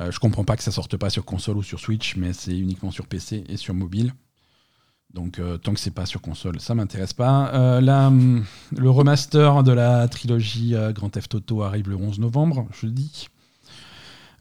[0.00, 2.56] Euh, je comprends pas que ça sorte pas sur console ou sur Switch, mais c'est
[2.56, 4.12] uniquement sur PC et sur mobile.
[5.14, 7.50] Donc euh, tant que c'est pas sur console, ça m'intéresse pas.
[7.54, 8.44] Euh, là, hum,
[8.76, 13.28] le remaster de la trilogie Grand Theft Auto arrive le 11 novembre, jeudi.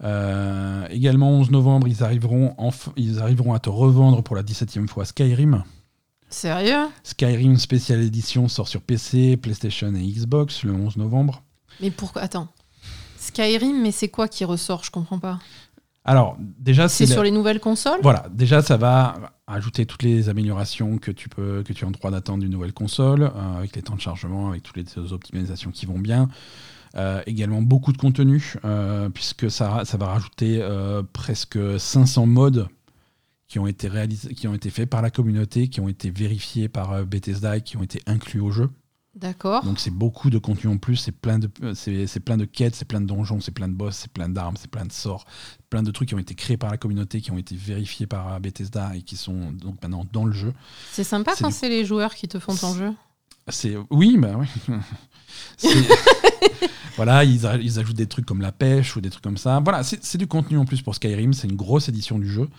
[0.03, 2.56] Euh, également 11 novembre, ils arriveront,
[2.98, 5.64] ils arriveront à te revendre pour la 17e fois Skyrim.
[6.30, 6.88] Sérieux?
[7.03, 11.44] Skyrim Special Edition sort sur PC, PlayStation et Xbox le 11 novembre.
[11.82, 12.49] Mais pourquoi Attends.
[13.26, 14.84] Skyrim, mais c'est quoi qui ressort?
[14.84, 15.39] Je comprends pas.
[16.07, 17.99] Alors déjà C'est sur la- les nouvelles consoles?
[18.03, 19.15] Voilà, déjà ça va
[19.47, 22.73] ajouter toutes les améliorations que tu peux que tu as en droit d'attendre d'une nouvelle
[22.73, 26.30] console, euh, avec les temps de chargement, avec toutes les optimisations qui vont bien.
[26.95, 30.61] Euh, également beaucoup de contenu, euh, puisque ça, ça va rajouter
[31.11, 32.68] presque 500 modes
[33.47, 36.69] qui ont été réalisés, qui ont été faits par la communauté, qui ont été vérifiés
[36.69, 38.69] par Bethesda et qui ont été inclus au jeu.
[39.16, 39.64] D'accord.
[39.64, 42.76] Donc c'est beaucoup de contenu en plus, c'est plein de c'est c'est plein de quêtes,
[42.76, 45.24] c'est plein de donjons, c'est plein de boss, c'est plein d'armes, c'est plein de sorts,
[45.70, 48.34] plein de trucs qui ont été créés par la communauté, qui ont été vérifiés par
[48.34, 50.54] euh, Bethesda et qui sont donc maintenant dans le jeu.
[50.92, 52.92] C'est sympa quand du- c'est les joueurs qui te font ton jeu.
[53.48, 54.48] C'est oui, bah oui.
[56.98, 59.60] Voilà, ils, a- ils ajoutent des trucs comme la pêche ou des trucs comme ça.
[59.62, 61.34] Voilà, c'est c'est du contenu en plus pour Skyrim.
[61.34, 62.50] C'est une grosse édition du jeu.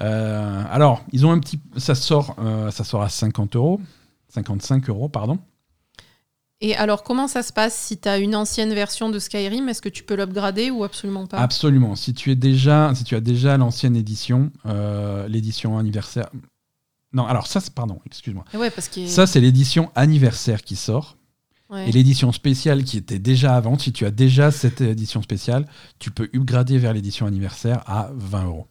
[0.00, 3.80] Euh, alors, ils ont un petit, ça sort, euh, ça sort à 50 euros,
[4.28, 5.38] 55 euros, pardon.
[6.64, 9.68] Et alors, comment ça se passe si tu as une ancienne version de Skyrim?
[9.68, 11.36] Est-ce que tu peux l'upgrader ou absolument pas?
[11.36, 11.94] Absolument.
[11.94, 16.30] Si tu es déjà, si tu as déjà l'ancienne édition, euh, l'édition anniversaire.
[17.12, 18.46] Non, alors ça, c'est pardon, excuse-moi.
[18.54, 19.06] Eh Ouais, parce que.
[19.06, 21.18] Ça, c'est l'édition anniversaire qui sort.
[21.68, 21.86] Ouais.
[21.86, 25.66] Et l'édition spéciale qui était déjà avant, si tu as déjà cette édition spéciale,
[25.98, 28.68] tu peux upgrader vers l'édition anniversaire à 20 euros.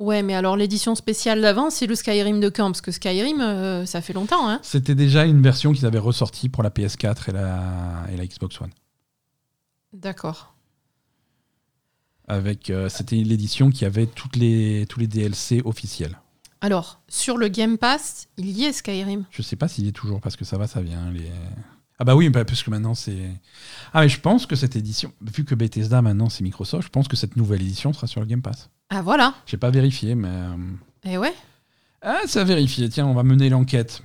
[0.00, 3.84] Ouais, mais alors l'édition spéciale d'avant, c'est le Skyrim de quand Parce que Skyrim, euh,
[3.84, 7.32] ça fait longtemps, hein C'était déjà une version qu'ils avaient ressortie pour la PS4 et
[7.32, 8.70] la, et la Xbox One.
[9.92, 10.54] D'accord.
[12.26, 16.18] Avec, euh, c'était l'édition qui avait toutes les, tous les DLC officiels.
[16.62, 19.26] Alors, sur le Game Pass, il y est Skyrim.
[19.30, 21.10] Je sais pas s'il y est toujours parce que ça va, ça vient.
[21.10, 21.30] Les...
[21.98, 23.28] Ah bah oui, bah, parce que maintenant c'est.
[23.92, 27.08] Ah mais je pense que cette édition, vu que Bethesda maintenant c'est Microsoft, je pense
[27.08, 28.70] que cette nouvelle édition sera sur le Game Pass.
[28.90, 29.34] Ah voilà.
[29.46, 30.28] J'ai pas vérifié, mais.
[30.28, 31.32] euh, Et ouais.
[32.02, 32.88] Ah, ça a vérifié.
[32.88, 34.02] Tiens, on va mener l'enquête.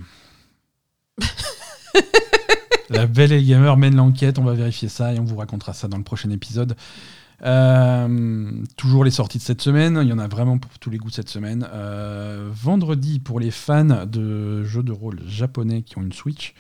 [2.90, 4.38] La belle et gamer mène l'enquête.
[4.38, 6.76] On va vérifier ça et on vous racontera ça dans le prochain épisode.
[7.44, 9.99] Euh, toujours les sorties de cette semaine.
[10.03, 11.68] Il y en a vraiment pour tous les goûts cette semaine.
[11.74, 16.53] Euh, vendredi, pour les fans de jeux de rôle japonais qui ont une Switch,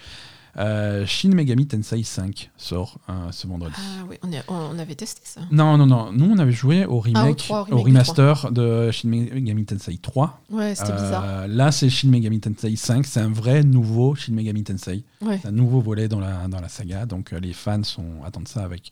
[0.57, 3.75] euh, Shin Megami Tensei 5 sort euh, ce vendredi.
[3.77, 5.41] Ah oui, on, est- on avait testé ça.
[5.51, 6.11] Non, non, non.
[6.13, 10.41] Nous, on avait joué au remake, au remake au remaster de Shin Megami Tensei 3.
[10.51, 11.47] Ouais, c'était Euh, bizarre.
[11.47, 13.05] Là, c'est Shin Megami Tensei 5.
[13.05, 15.03] C'est un vrai nouveau Shin Megami Tensei.
[15.21, 15.39] Ouais.
[15.41, 17.05] C'est un nouveau volet dans la, dans la saga.
[17.05, 18.91] Donc, euh, les fans sont, attendent ça avec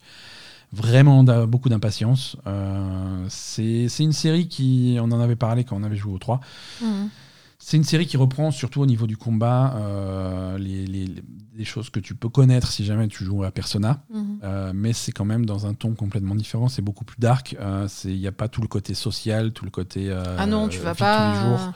[0.72, 2.36] vraiment beaucoup d'impatience.
[3.28, 6.40] C'est une série qui, on en avait parlé quand on avait joué au 3.
[6.82, 7.08] Mhm.
[7.66, 11.08] C'est une série qui reprend surtout au niveau du combat euh, les, les-
[11.56, 14.38] les choses que tu peux connaître si jamais tu joues à Persona, Mhm.
[14.42, 16.68] Euh, mais c'est quand même dans un ton complètement différent.
[16.68, 17.56] C'est beaucoup plus dark.
[17.60, 20.12] Euh, Il n'y a pas tout le côté social, tout le côté.
[20.12, 21.42] ah non, tu vas de tous les pas.
[21.48, 21.72] jours.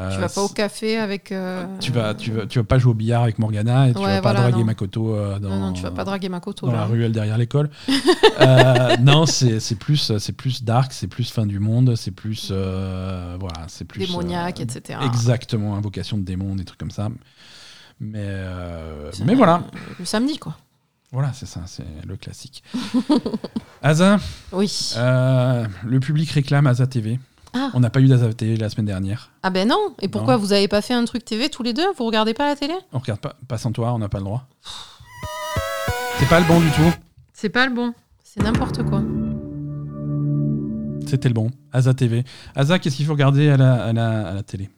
[0.00, 1.30] Euh, Tu vas pas au café avec.
[1.32, 3.98] euh, tu vas, tu vas, tu vas pas jouer au billard avec Morgana et tu
[3.98, 4.64] Ouais, vas pas voilà, draguer non.
[4.64, 6.66] Makoto euh, dans, Non, non, tu vas pas draguer Makoto.
[6.66, 6.78] dans là.
[6.80, 7.70] la ruelle derrière l'école.
[9.00, 13.84] Non, c'est plus, c'est plus dark, c'est plus fin du monde, c'est plus, voilà, c'est
[13.84, 14.98] plus Démoniaque, etc.
[15.04, 17.08] Exactement, invocation de démons, des trucs comme ça.
[18.02, 19.62] Mais, euh, mais voilà,
[19.98, 20.56] Le samedi, quoi.
[21.12, 22.62] voilà, c'est ça, c'est le classique.
[23.82, 24.18] Asa,
[24.52, 24.92] Oui.
[24.96, 27.18] euh, le public réclame Asa TV.
[27.54, 27.70] Ah.
[27.74, 29.30] On n'a pas eu d'Asa TV la semaine dernière.
[29.42, 29.94] Ah ben non.
[30.00, 30.40] Et pourquoi Non.
[30.40, 31.86] vous avez pas fait un truc TV tous les deux?
[31.96, 32.74] Vous regardez pas la télé?
[32.92, 34.46] On regarde pas, pas sans toi, on n'a pas le droit.
[36.18, 36.92] C'est pas le bon du tout.
[37.32, 37.92] C'est pas le bon.
[38.22, 39.02] C'est n'importe quoi.
[41.06, 41.50] C'était le bon.
[41.72, 42.24] Asa TV.
[42.54, 44.70] Asa, qu'est-ce qu'il faut regarder à la, à la, à la télé?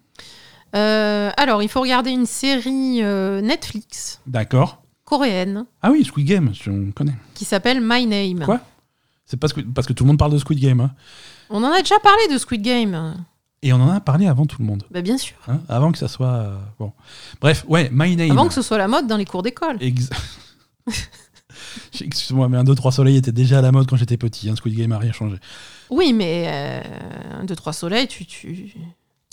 [0.75, 4.83] Euh, alors, il faut regarder une série euh, Netflix D'accord.
[5.05, 7.13] coréenne Ah oui, Squid Game, je connais.
[7.35, 8.45] qui s'appelle My Name.
[8.47, 8.61] Quoi?
[9.27, 10.81] C'est parce que, parce que tout le monde parle de Squid Game.
[10.81, 10.91] hein.
[11.51, 13.15] On en a déjà parlé de Squid Game.
[13.63, 14.83] Et on en a parlé avant tout le monde.
[14.91, 15.37] Bah, bien sûr.
[15.49, 16.27] hein, avant que ça soit.
[16.33, 16.93] euh, bon.
[17.41, 18.33] Bref, ouais, My Name.
[18.33, 19.77] Avant que ce soit la mode dans les cours d'école.
[19.81, 20.11] Ex-
[22.01, 24.49] Excuse-moi, mais un 2-3 soleil était déjà à la mode quand j'étais petit.
[24.51, 25.37] hein, Squid Game a rien changé.
[25.91, 26.81] Oui, mais euh,
[27.41, 28.75] un, deux, trois soleils, tu, tu,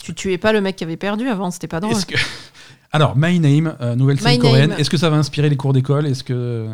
[0.03, 1.93] tu tuais pas le mec qui avait perdu avant, c'était pas drôle.
[1.95, 2.15] Est-ce que...
[2.91, 4.69] Alors, My Name, euh, nouvelle série coréenne.
[4.71, 4.79] Name.
[4.79, 6.05] Est-ce que ça va inspirer les cours d'école?
[6.07, 6.69] Est-ce que.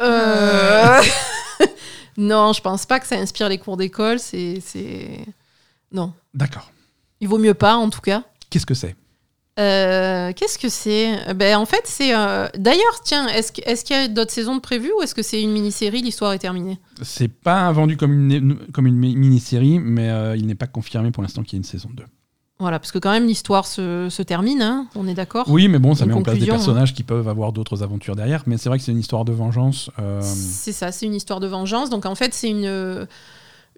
[0.00, 1.00] Euh,
[2.16, 4.18] non, je pense pas que ça inspire les cours d'école.
[4.18, 5.24] C'est, c'est...
[5.92, 6.12] Non.
[6.34, 6.70] D'accord.
[7.20, 8.22] Il vaut mieux pas, en tout cas.
[8.50, 8.96] Qu'est-ce que c'est?
[9.60, 11.34] Euh, qu'est-ce que c'est?
[11.34, 12.16] Ben, En fait, c'est.
[12.16, 15.22] euh, D'ailleurs, tiens, est-ce, est-ce qu'il y a d'autres saisons de prévues ou est-ce que
[15.22, 16.78] c'est une mini-série L'histoire est terminée?
[17.02, 21.10] C'est pas vendu comme une, comme une mi- mini-série, mais euh, il n'est pas confirmé
[21.10, 22.02] pour l'instant qu'il y ait une saison 2.
[22.62, 25.78] Voilà, parce que quand même, l'histoire se, se termine, hein, on est d'accord Oui, mais
[25.78, 26.52] bon, ça Une met en place des hein.
[26.54, 28.44] personnages qui peuvent avoir d'autres aventures derrière.
[28.46, 29.90] Mais c'est vrai que c'est une histoire de vengeance.
[29.98, 31.90] euh, C'est ça, c'est une histoire de vengeance.
[31.90, 33.06] Donc en fait, c'est une,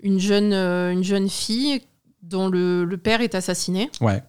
[0.02, 1.80] une, jeune, euh, une jeune fille
[2.22, 3.90] dont le, le père est assassiné.
[4.00, 4.22] ouais.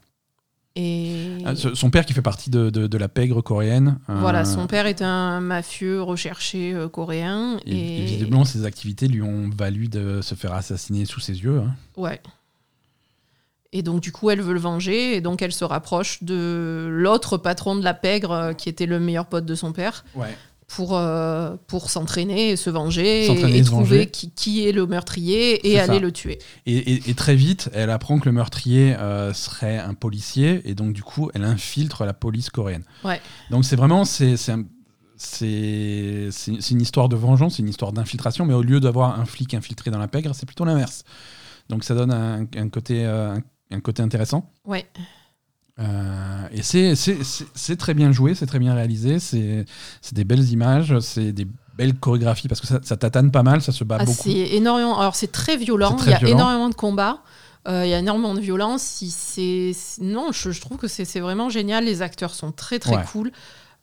[0.78, 3.98] Et Ah, Son père qui fait partie de, de- de la pègre coréenne.
[4.10, 7.58] euh, voilà, son père est un mafieux recherché euh, coréen.
[7.66, 11.42] Et, Et, et visiblement, ses activités lui ont valu de se faire assassiner sous ses
[11.42, 11.60] yeux.
[11.60, 11.74] hein.
[11.96, 12.20] Ouais.
[13.78, 15.16] Et donc, du coup, elle veut le venger.
[15.16, 19.00] Et donc, elle se rapproche de l'autre patron de la pègre, euh, qui était le
[19.00, 20.06] meilleur pote de son père,
[20.68, 23.86] pour, euh, pour s'entraîner et se venger S'entraîner et, et se venger.
[23.86, 26.00] trouver qui, qui est le meurtrier et aller ça.
[26.00, 26.40] le tuer.
[26.66, 30.62] Et, et- et très vite, elle apprend que le meurtrier euh, serait un policier.
[30.66, 32.84] Et donc, du coup, elle infiltre la police coréenne.
[33.04, 33.22] Ouais.
[33.52, 34.06] Donc, c'est vraiment.
[34.06, 34.64] C'est c'est un-
[35.18, 38.46] une histoire de vengeance, c'est une histoire d'infiltration.
[38.46, 41.04] Mais au lieu d'avoir un flic infiltré dans la pègre, c'est plutôt l'inverse.
[41.70, 43.06] Donc, ça donne un, un côté,
[43.76, 44.50] un- un côté intéressant.
[44.66, 44.86] Ouais.
[45.78, 49.66] Euh, et c'est- très bien joué, c'est très bien réalisé, c'est
[50.14, 51.48] des belles images, c'est des
[51.78, 54.24] belles chorégraphies parce que ça, ça tatane pas mal, ça se bat Ah, beaucoup.
[54.24, 54.98] c'est énormément.
[55.00, 55.98] Alors, c'est très violent.
[56.06, 56.36] Il y a violent.
[56.38, 57.20] énormément de combats.
[57.68, 58.84] euh, il y a énormément de violence.
[58.84, 61.84] Si non, je, je trouve que c'est c'est vraiment génial.
[61.86, 63.04] Les acteurs sont très très Ouais.
[63.12, 63.32] cool.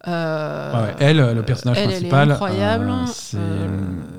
[0.09, 0.95] Euh, Ouais.
[0.99, 2.91] Elle, le personnage elle, principal, elle est incroyable.
[2.91, 3.07] euh,
[3.39, 3.69] Euh,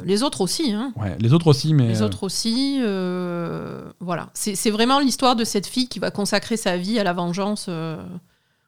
[0.06, 0.72] les autres aussi.
[0.72, 0.94] Hein.
[0.96, 2.80] Ouais, les autres aussi, mais Les euh, autres aussi.
[2.82, 4.30] euh, voilà.
[4.34, 7.98] C'est vraiment l'histoire de cette fille qui va consacrer sa vie à la vengeance, euh,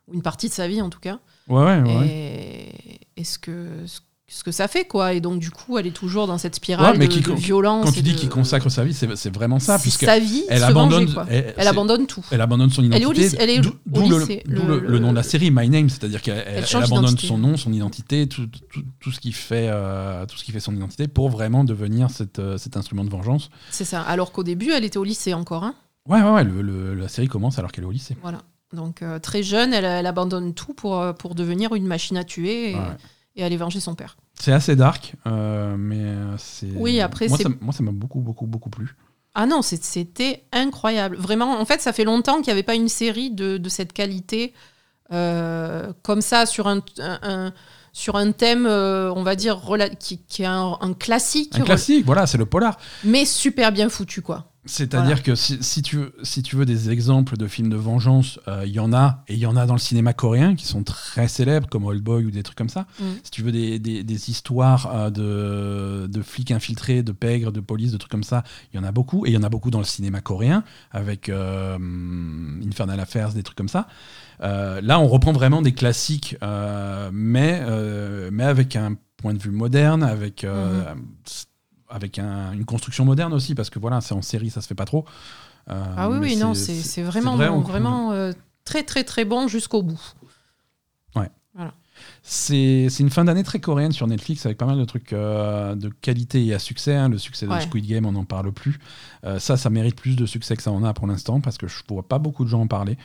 [0.07, 1.19] ou une partie de sa vie en tout cas.
[1.47, 2.07] ouais, ouais, ouais.
[2.07, 3.99] Et, et ce, que, ce
[4.43, 5.13] que ça fait, quoi?
[5.13, 7.31] Et donc, du coup, elle est toujours dans cette spirale Ouais, mais de, qui- de
[7.33, 7.85] violence.
[7.85, 10.63] Quand tu dis de- qu'il consacre sa vie, c'est vraiment ça, puisque sa vie, elle
[10.63, 12.25] abandonne, venger, elle, abandonne tout.
[12.31, 13.35] elle abandonne son identité.
[13.37, 15.89] elle est d'où- le, lycée, d'où le- le- le nom de la série, My Name,
[15.89, 19.31] c'est-à-dire qu'elle elle- elle change abandonne son nom, son identité, tout, tout- tout ce qui
[19.31, 23.03] fait, euh, tout ce qui fait son identité pour vraiment devenir cette, euh, cet instrument
[23.03, 23.51] de vengeance.
[23.69, 24.01] C'est ça.
[24.01, 25.63] Alors qu'au début, elle était au lycée encore.
[25.63, 25.75] Hein.
[26.09, 28.17] Ouais, ouais, ouais, la série commence alors qu'elle est au lycée.
[28.23, 28.39] Voilà.
[28.73, 32.71] Donc, euh, très jeune, elle, elle abandonne tout pour, pour devenir une machine à tuer
[32.71, 32.81] et, Ouais.
[33.35, 34.17] Et aller venger son père.
[34.39, 36.69] C'est assez dark, euh, mais euh, c'est.
[36.75, 38.95] Oui, après, moi, ça, moi, ça m'a beaucoup, beaucoup, beaucoup plu.
[39.33, 41.17] Ah non, c'était incroyable.
[41.17, 43.91] Vraiment, en fait, ça fait longtemps qu'il n'y avait pas une série de, de cette
[43.93, 44.53] qualité
[45.11, 47.53] euh, comme ça sur un, un- un-
[47.93, 49.61] sur un thème, euh, on va dire,
[49.99, 52.77] qui, qui est un, un classique, Un classique, voilà, c'est le polar.
[53.03, 54.51] mais super bien foutu, quoi.
[54.67, 58.39] C'est-à-dire que si, si tu veux, si tu veux des exemples de films de vengeance,
[58.47, 60.65] euh, il y en a, et il y en a dans le cinéma coréen qui
[60.65, 62.87] sont très célèbres, comme Old Boy ou des trucs comme ça.
[62.99, 63.03] Mm.
[63.23, 67.59] Si tu veux des, des- des histoires euh, de, de flics infiltrés, de pègres, de
[67.59, 68.43] police, de trucs comme ça,
[68.73, 69.25] il y en a beaucoup.
[69.25, 71.77] Et il y en a beaucoup dans le cinéma coréen, avec euh,
[72.67, 73.87] Infernal Affairs, des trucs comme ça.
[74.41, 79.39] Euh, là, on reprend vraiment des classiques, euh, mais, euh, mais avec un point de
[79.41, 80.93] vue moderne, avec, euh,
[81.95, 84.75] avec un- une construction moderne aussi, parce que voilà, c'est en série, ça se fait
[84.75, 85.05] pas trop.
[85.69, 88.33] Euh, Ah oui, oui, non, c'est- vraiment, vraiment vraiment, euh,
[88.65, 89.99] très très très bon jusqu'au bout.
[92.23, 95.87] C'est une fin d'année très coréenne sur Netflix avec pas mal de trucs euh, de
[95.89, 96.93] qualité et à succès.
[96.93, 97.07] hein.
[97.07, 97.61] Le succès de Ouais.
[97.61, 98.79] Squid Game, on n'en parle plus.
[99.37, 101.75] Ça, ça mérite plus de succès que ça en a pour l'instant parce que je
[101.87, 102.97] vois pas beaucoup de gens en parler.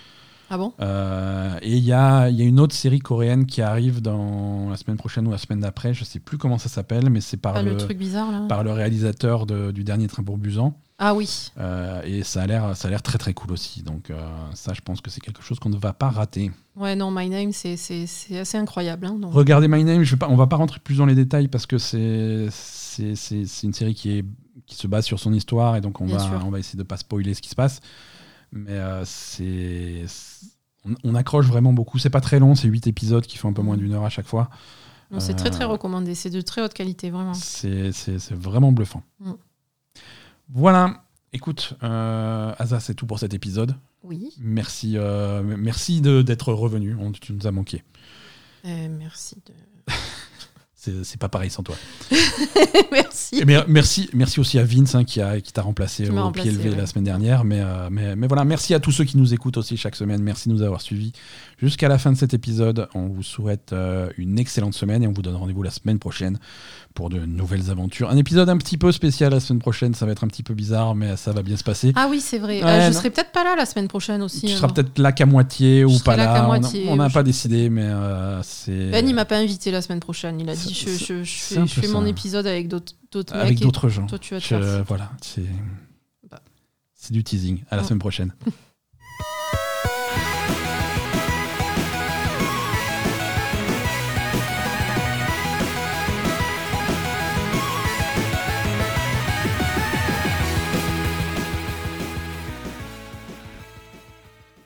[0.50, 0.72] Ah bon?
[0.80, 4.76] Euh, et il y a, y a une autre série coréenne qui arrive dans la
[4.76, 5.94] semaine prochaine ou la semaine d'après.
[5.94, 8.46] Je sais plus comment ça s'appelle, mais c'est par, Ah, le, le truc bizarre là.
[8.48, 10.74] par le réalisateur de- du dernier Train pour Busan.
[10.98, 11.50] Ah oui.
[11.58, 13.82] Euh, et ça a l'air ça a l'air très très cool aussi.
[13.82, 14.20] Donc euh,
[14.54, 16.50] ça, je pense que c'est quelque chose qu'on ne va pas rater.
[16.76, 19.06] Ouais, non, My Name, c'est c'est- c'est assez incroyable.
[19.06, 19.32] hein, donc.
[19.32, 21.64] Regardez My Name, je vais pas, on va pas rentrer plus dans les détails parce
[21.66, 24.24] que c'est c'est- c'est- c'est une série qui, est,
[24.66, 26.42] qui se base sur son histoire et donc on Bien va, sûr.
[26.44, 27.80] on va essayer de pas spoiler ce qui se passe.
[28.52, 30.04] Mais euh, c'est
[30.84, 31.98] on, on accroche vraiment beaucoup.
[31.98, 34.08] C'est pas très long, c'est 8 épisodes qui font un peu moins d'une heure à
[34.10, 34.50] chaque fois.
[35.18, 36.14] C'est très très Euh, recommandé.
[36.14, 37.34] C'est de très haute qualité, vraiment.
[37.34, 39.02] C'est c'est- c'est vraiment bluffant.
[39.20, 39.32] Mm.
[40.48, 41.02] Voilà.
[41.32, 43.76] Écoute, euh, Asa, c'est tout pour cet épisode.
[44.02, 44.30] Oui.
[44.40, 46.96] Merci, euh, merci de- d'être revenu.
[46.98, 47.84] On- Tu nous as manqué.
[48.64, 49.36] Merci.
[49.46, 49.52] De...
[51.02, 51.76] C'est pas pareil sans toi.
[52.92, 53.42] merci.
[53.68, 55.20] Merci, merci aussi à Vince hein, qui
[55.52, 56.76] t'a remplacé Qui au remplacé, pied levé ouais.
[56.76, 57.44] la semaine dernière.
[57.44, 60.22] Mais, euh, mais, mais voilà, merci à tous ceux qui nous écoutent aussi chaque semaine.
[60.22, 61.12] Merci de nous avoir suivis
[61.58, 62.88] jusqu'à la fin de cet épisode.
[62.94, 66.38] On vous souhaite euh, une excellente semaine et on vous donne rendez-vous la semaine prochaine
[66.94, 68.10] pour de nouvelles aventures.
[68.10, 69.94] Un épisode un petit peu spécial la semaine prochaine.
[69.94, 71.92] Ça va être un petit peu bizarre, mais ça va bien se passer.
[71.94, 72.62] Ah oui, c'est vrai.
[72.64, 74.46] Ouais, Euh, je serai peut-être pas là la semaine prochaine aussi.
[74.46, 74.74] tu hein, seras non.
[74.74, 78.42] peut-être là qu'à moitié ou pas là moitié, on n'a je- pas décidé, mais euh,
[78.42, 78.90] c'est.
[78.90, 80.40] Ben, il m'a pas invité la semaine prochaine.
[80.40, 82.94] Il a dit je, je, je fais, je fais mon épisode avec d'autres
[83.32, 84.06] avec d'autres gens.
[84.06, 84.84] Toi, tu vas te faire.
[84.84, 85.42] voilà, c'est
[86.30, 86.40] Bah.
[87.10, 87.62] du teasing.
[87.70, 87.84] À la Mm.
[87.86, 88.34] semaine prochaine.